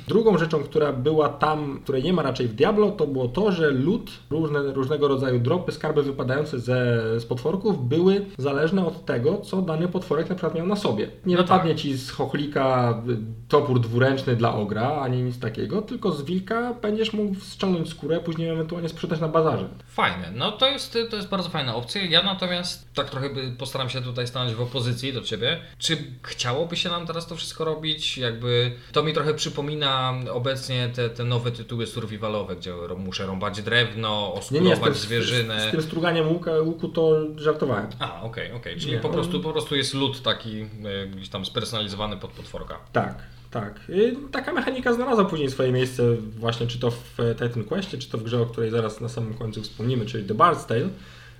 Drugą 0.08 0.38
rzeczą, 0.38 0.64
która 0.64 0.94
była 0.94 1.30
tam, 1.30 1.80
której 1.84 2.04
nie 2.04 2.14
ma 2.14 2.22
raczej 2.22 2.48
w 2.48 2.54
Diablo, 2.54 2.92
to 2.92 3.08
było 3.08 3.28
to, 3.28 3.52
że 3.52 3.72
lód, 3.72 4.12
różne, 4.30 4.60
różnego 4.62 5.08
rodzaju 5.08 5.40
dropy, 5.40 5.72
skarby 5.72 6.04
wypadające 6.04 6.60
ze, 6.60 7.00
z 7.20 7.26
potworków 7.26 7.88
były 7.88 8.26
zależne 8.38 8.88
od 8.88 9.06
tego, 9.06 9.38
co 9.38 9.62
dany 9.62 9.88
potworek 9.88 10.30
na 10.30 10.36
przykład 10.36 10.56
miał 10.56 10.68
na 10.68 10.76
sobie. 10.76 11.10
Nie 11.26 11.36
No 11.36 11.42
wypadnie 11.42 11.76
ci 11.76 11.98
z 11.98 12.12
chochlika 12.12 12.94
y, 13.10 13.18
topór 13.48 13.80
dwuręczny 13.80 14.36
dla 14.36 14.56
ogra, 14.56 15.02
ani 15.02 15.24
nic 15.24 15.40
takiego, 15.40 15.82
tylko 15.82 16.12
z 16.12 16.26
wilka 16.26 16.74
będziesz 16.74 17.14
mógł 17.14 17.36
ściągnąć 17.40 17.90
skórę, 17.90 18.20
później 18.20 18.50
ewentualnie 18.50 18.90
sprzedać 18.90 19.20
na 19.20 19.28
bazarze. 19.28 19.70
Fajne, 19.88 20.32
no 20.36 20.52
to 20.52 20.68
jest, 20.68 20.98
to 21.10 21.16
jest 21.16 21.30
bardzo 21.30 21.50
fajna 21.50 21.76
opcja. 21.76 22.06
Ja 22.06 22.24
natomiast 22.24 22.94
tak 22.94 23.10
trochę 23.10 23.30
postaram 23.58 23.90
się 23.90 24.02
tutaj 24.02 24.28
stanąć 24.28 24.54
w 24.54 24.62
opozycji 24.62 25.14
do 25.14 25.22
Ciebie. 25.22 25.60
Czy 25.78 25.98
chciałbyś 26.24 26.53
chciałoby 26.54 26.76
się 26.78 26.90
nam 26.90 27.08
teraz 27.08 27.28
to 27.28 27.36
wszystko 27.36 27.66
robić. 27.66 28.18
Jakby 28.18 28.72
to 28.92 29.04
mi 29.04 29.14
trochę 29.14 29.34
przypomina 29.34 30.14
obecnie 30.32 30.90
te, 30.96 31.10
te 31.10 31.24
nowe 31.24 31.52
tytuły 31.52 31.88
survivalowe, 31.88 32.56
gdzie 32.56 32.74
muszę 32.98 33.26
rąbać 33.26 33.62
drewno, 33.62 34.34
Nie, 34.52 34.60
nie, 34.60 34.70
z 34.70 34.72
oskurować 34.74 34.94
tym, 34.94 34.94
z, 34.94 35.02
zwierzynę. 35.02 35.68
z 35.70 35.72
tym 35.72 35.82
struganiem 35.82 36.28
łuka, 36.28 36.52
łuku 36.60 36.88
to 36.90 37.18
żartowałem. 37.38 37.88
A, 38.00 38.22
okej, 38.22 38.52
okej. 38.52 38.78
Czyli 38.80 38.92
Nie, 38.92 39.00
po, 39.00 39.10
prostu, 39.10 39.40
po 39.42 39.52
prostu 39.52 39.76
jest 39.76 39.94
lód 39.94 40.22
taki 40.22 40.62
e, 40.62 41.08
gdzieś 41.08 41.30
tam 41.30 41.46
spersonalizowany 41.46 42.18
pod 42.18 42.32
potworka. 42.32 42.80
Tak, 42.92 43.24
tak. 43.52 43.80
Y, 43.90 44.16
Taka 44.32 44.54
mechanika 44.54 44.94
znalazła 44.94 45.26
później 45.26 45.52
swoje 45.52 45.72
miejsce 45.72 46.04
właśnie 46.16 46.68
czy 46.68 46.80
to 46.80 46.92
w 46.92 47.20
e, 47.20 47.36
Titan 47.36 47.64
Questie, 47.64 47.98
czy 47.98 48.10
to 48.10 48.18
w 48.18 48.24
grze, 48.24 48.42
o 48.42 48.46
której 48.46 48.72
zaraz 48.72 49.02
na 49.02 49.10
samym 49.10 49.34
końcu 49.34 49.62
wspomnimy, 49.62 50.06
czyli 50.06 50.28
The 50.28 50.34
Bard's 50.34 50.66
Tale. 50.66 50.90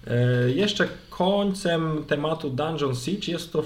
E, 0.08 0.52
Jeszcze 0.52 0.88
końcem 1.10 2.04
tematu 2.08 2.50
Dungeon 2.50 2.96
Siege 2.96 3.32
jest 3.32 3.54
to 3.54 3.60
e, 3.60 3.64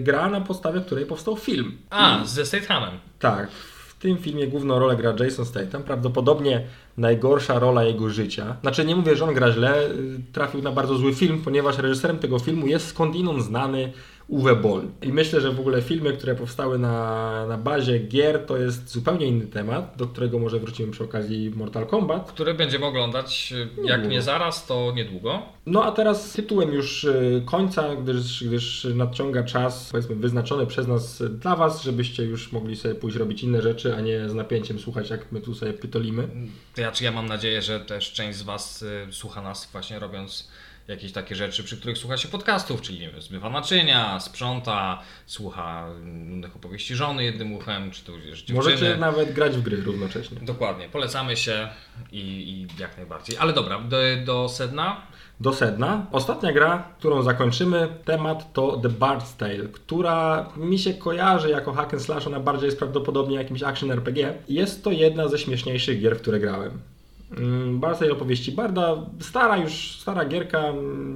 gra, 0.00 0.28
na 0.30 0.40
podstawie 0.40 0.80
której 0.80 1.06
powstał 1.06 1.36
film. 1.36 1.78
A, 1.90 2.24
ze 2.24 2.46
Stathamem. 2.46 2.90
Tak, 3.18 3.50
w 3.50 3.98
tym 3.98 4.18
filmie 4.18 4.46
główną 4.48 4.78
rolę 4.78 4.96
gra 4.96 5.14
Jason 5.20 5.46
Statham, 5.46 5.82
prawdopodobnie 5.82 6.62
najgorsza 6.96 7.58
rola 7.58 7.84
jego 7.84 8.10
życia. 8.10 8.56
Znaczy 8.62 8.84
nie 8.84 8.96
mówię, 8.96 9.16
że 9.16 9.24
on 9.24 9.34
gra 9.34 9.52
źle, 9.52 9.84
y, 9.90 10.20
trafił 10.32 10.62
na 10.62 10.72
bardzo 10.72 10.94
zły 10.96 11.14
film, 11.14 11.40
ponieważ 11.44 11.78
reżyserem 11.78 12.18
tego 12.18 12.38
filmu 12.38 12.66
jest 12.66 12.86
skądinąd 12.86 13.42
znany 13.42 13.92
Uwe 14.32 14.56
Boll. 14.56 14.82
I 15.02 15.08
myślę, 15.12 15.40
że 15.40 15.50
w 15.52 15.60
ogóle 15.60 15.82
filmy, 15.82 16.12
które 16.12 16.34
powstały 16.34 16.78
na, 16.78 17.46
na 17.46 17.58
bazie 17.58 17.98
gier, 17.98 18.46
to 18.46 18.56
jest 18.56 18.88
zupełnie 18.88 19.26
inny 19.26 19.46
temat, 19.46 19.94
do 19.96 20.06
którego 20.06 20.38
może 20.38 20.58
wrócimy 20.58 20.92
przy 20.92 21.04
okazji 21.04 21.50
Mortal 21.56 21.86
Kombat. 21.86 22.28
Który 22.32 22.54
będziemy 22.54 22.86
oglądać, 22.86 23.52
e, 23.56 23.58
jak 23.58 23.68
Niedługo. 23.86 24.08
nie 24.08 24.22
zaraz, 24.22 24.66
to 24.66 24.92
niedługo. 24.96 25.42
No 25.66 25.84
a 25.84 25.92
teraz 25.92 26.32
tytułem 26.32 26.72
już 26.72 27.04
y, 27.04 27.42
końca, 27.46 27.96
gdyż, 27.96 28.44
gdyż 28.44 28.86
nadciąga 28.94 29.42
czas, 29.42 29.88
powiedzmy, 29.90 30.16
wyznaczony 30.16 30.66
przez 30.66 30.88
nas 30.88 31.20
y, 31.20 31.28
dla 31.28 31.56
Was, 31.56 31.82
żebyście 31.82 32.22
już 32.24 32.52
mogli 32.52 32.76
sobie 32.76 32.94
pójść 32.94 33.16
robić 33.16 33.42
inne 33.42 33.62
rzeczy, 33.62 33.96
a 33.96 34.00
nie 34.00 34.28
z 34.28 34.34
napięciem 34.34 34.78
słuchać, 34.78 35.10
jak 35.10 35.32
my 35.32 35.40
tu 35.40 35.54
sobie 35.54 35.72
pytolimy. 35.72 36.28
To 36.74 36.80
Ja, 36.80 36.92
czy 36.92 37.04
ja 37.04 37.12
mam 37.12 37.26
nadzieję, 37.26 37.62
że 37.62 37.80
też 37.80 38.12
część 38.12 38.38
z 38.38 38.42
Was 38.42 38.82
y, 38.82 39.06
słucha 39.10 39.42
nas 39.42 39.68
właśnie 39.72 39.98
robiąc 39.98 40.48
jakieś 40.92 41.12
takie 41.12 41.34
rzeczy, 41.34 41.64
przy 41.64 41.76
których 41.76 41.98
słucha 41.98 42.16
się 42.16 42.28
podcastów, 42.28 42.82
czyli 42.82 43.00
nie 43.00 43.10
wiem, 43.10 43.22
zbywa 43.22 43.50
naczynia, 43.50 44.20
sprząta, 44.20 45.02
słucha 45.26 45.88
nudnych 46.04 46.56
opowieści 46.56 46.94
żony 46.94 47.24
jednym 47.24 47.52
uchem, 47.52 47.90
czy 47.90 48.04
to 48.04 48.12
wiesz, 48.12 48.38
dziewczyny. 48.38 48.56
Możecie 48.56 48.96
nawet 48.96 49.32
grać 49.32 49.56
w 49.56 49.62
gry 49.62 49.76
równocześnie. 49.76 50.38
Dokładnie, 50.42 50.88
polecamy 50.88 51.36
się 51.36 51.68
i, 52.12 52.18
i 52.18 52.66
jak 52.80 52.96
najbardziej. 52.96 53.36
Ale 53.38 53.52
dobra, 53.52 53.80
do, 53.80 53.96
do 54.24 54.48
sedna. 54.48 55.06
Do 55.40 55.52
sedna. 55.52 56.06
Ostatnia 56.12 56.52
gra, 56.52 56.88
którą 56.98 57.22
zakończymy, 57.22 57.88
temat 58.04 58.52
to 58.52 58.76
The 58.76 58.88
Bard's 58.88 59.36
Tale, 59.36 59.68
która 59.72 60.48
mi 60.56 60.78
się 60.78 60.94
kojarzy 60.94 61.50
jako 61.50 61.72
hack 61.72 61.94
and 61.94 62.02
slash, 62.02 62.26
ona 62.26 62.40
bardziej 62.40 62.66
jest 62.66 62.78
prawdopodobnie 62.78 63.36
jakimś 63.36 63.62
action 63.62 63.90
RPG. 63.90 64.34
Jest 64.48 64.84
to 64.84 64.90
jedna 64.90 65.28
ze 65.28 65.38
śmieszniejszych 65.38 66.00
gier, 66.00 66.16
w 66.16 66.20
które 66.20 66.40
grałem. 66.40 66.91
Mm, 67.36 67.80
Bard's 67.80 67.98
Tale 67.98 68.12
opowieści 68.12 68.52
Barda, 68.52 68.96
stara 69.20 69.56
już, 69.56 69.96
stara 70.00 70.24
gierka, 70.24 70.72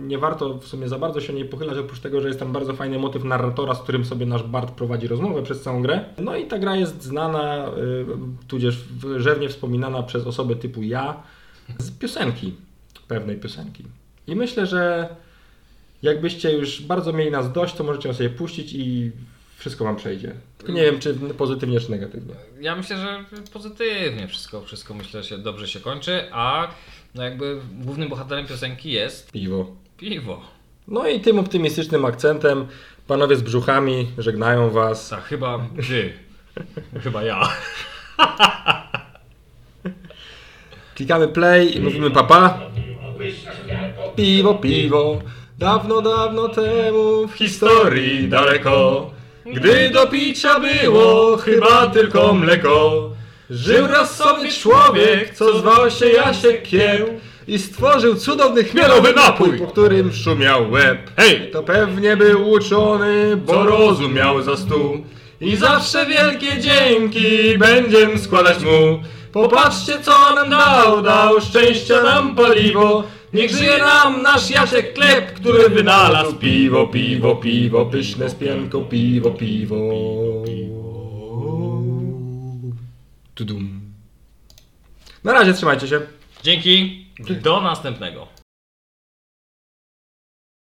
nie 0.07 0.19
warto 0.19 0.59
w 0.59 0.67
sumie 0.67 0.89
za 0.89 0.99
bardzo 0.99 1.21
się 1.21 1.33
o 1.33 1.37
niej 1.37 1.45
pochylać, 1.45 1.79
oprócz 1.79 2.01
tego, 2.01 2.21
że 2.21 2.29
jest 2.29 2.41
tam 2.41 2.53
bardzo 2.53 2.75
fajny 2.75 2.99
motyw 2.99 3.25
narratora, 3.25 3.75
z 3.75 3.83
którym 3.83 4.05
sobie 4.05 4.27
nasz 4.27 4.43
Bard 4.43 4.71
prowadzi 4.71 5.09
rozmowę 5.09 5.43
przez 5.43 5.63
całą 5.63 5.83
grę. 5.83 6.05
No 6.19 6.37
i 6.37 6.47
ta 6.47 6.59
gra 6.59 6.77
jest 6.77 7.03
znana, 7.03 7.69
y, 7.69 8.07
tudzież 8.49 8.85
rzewnie 9.17 9.49
wspominana 9.49 10.03
przez 10.03 10.27
osoby 10.27 10.57
typu 10.57 10.83
ja 10.83 11.23
z 11.79 11.91
piosenki, 11.91 12.55
pewnej 13.09 13.37
piosenki. 13.37 13.85
I 14.27 14.37
myślę, 14.37 14.67
że 14.67 15.09
jakbyście 16.03 16.53
już 16.53 16.83
bardzo 16.83 17.13
mieli 17.13 17.31
nas 17.31 17.53
dość, 17.53 17.75
to 17.75 17.85
możecie 17.85 18.09
ją 18.09 18.15
sobie 18.15 18.31
puścić 18.31 18.73
i 18.73 19.13
wszystko 19.57 19.85
wam 19.85 19.97
przejdzie. 19.97 20.35
Tylko 20.59 20.73
nie 20.73 20.83
wiem, 20.83 21.01
czy 21.01 21.15
pozytywnie, 21.15 21.81
czy 21.81 21.91
negatywnie. 21.91 22.35
Ja 22.61 22.77
myślę, 22.77 22.97
że 22.97 23.25
pozytywnie 23.53 24.29
wszystko, 24.29 24.63
wszystko 24.63 24.95
myślę, 24.95 25.23
że 25.23 25.39
dobrze 25.39 25.69
się 25.69 25.81
kończy, 25.81 26.23
a 26.33 26.69
no 27.15 27.23
jakby 27.23 27.61
głównym 27.73 28.09
bohaterem 28.09 28.47
piosenki 28.47 28.91
jest 28.91 29.33
Piwo. 29.33 29.67
piwo. 29.97 30.41
No 30.89 31.09
i 31.09 31.21
tym 31.21 31.39
optymistycznym 31.39 32.05
akcentem 32.05 32.67
panowie 33.07 33.37
z 33.37 33.43
brzuchami 33.43 34.09
żegnają 34.19 34.71
was. 34.71 35.09
Tak, 35.09 35.25
chyba 35.25 35.69
ty. 35.89 36.13
chyba 37.05 37.23
ja. 37.23 37.49
Klikamy 40.95 41.29
play 41.29 41.77
i 41.77 41.81
mówimy 41.81 42.11
papa. 42.11 42.61
Piwo, 44.17 44.55
piwo. 44.55 45.19
Dawno, 45.59 46.03
dawno 46.03 46.49
temu 46.49 47.29
w 47.29 47.33
historii 47.35 48.29
daleko, 48.29 49.11
gdy 49.55 49.91
do 49.91 50.07
picia 50.07 50.61
było 50.61 51.37
chyba 51.37 51.87
tylko 51.87 52.35
mleko, 52.35 53.11
żył 53.51 53.87
sobie 54.07 54.53
człowiek, 54.53 55.35
co 55.35 55.59
zwał 55.59 55.91
się 55.91 56.07
Jasiek 56.07 56.63
Kieł 56.63 57.07
i 57.49 57.59
stworzył 57.59 58.15
cudowny 58.15 58.65
chmielowy 58.65 59.13
napój, 59.13 59.59
po 59.59 59.67
którym 59.67 60.13
szumiał 60.13 60.71
łeb. 60.71 60.99
Hej, 61.17 61.51
to 61.53 61.63
pewnie 61.63 62.17
był 62.17 62.51
uczony, 62.51 63.37
bo 63.37 63.65
rozumiał 63.65 64.43
za 64.43 64.57
stu. 64.57 65.05
I 65.41 65.57
zawsze 65.57 66.07
wielkie 66.07 66.61
dzięki 66.61 67.59
będziem 67.59 68.19
składać 68.19 68.63
mu. 68.63 69.03
Popatrzcie 69.33 69.99
co 70.03 70.35
nam 70.35 70.51
dał, 70.51 71.03
dał 71.03 71.41
szczęścia 71.41 72.03
nam 72.03 72.37
paliwo. 72.37 73.05
Niech 73.33 73.51
żyje 73.51 73.79
nam 73.79 74.23
nasz 74.23 74.51
Jasiek 74.51 74.95
Klep, 74.95 75.33
który 75.33 75.69
wynalazł 75.69 76.37
piwo, 76.37 76.87
piwo, 76.87 77.37
piwo, 77.37 77.87
pyszne 77.87 78.31
z 78.31 78.35
pianką, 78.35 78.85
piwo, 78.85 79.31
piwo. 79.31 79.77
Tudum. 83.35 83.81
Na 85.25 85.33
razie 85.33 85.53
trzymajcie 85.55 85.89
się. 85.89 86.01
Dzięki. 86.43 87.07
Do 87.43 87.61
następnego. 87.61 88.36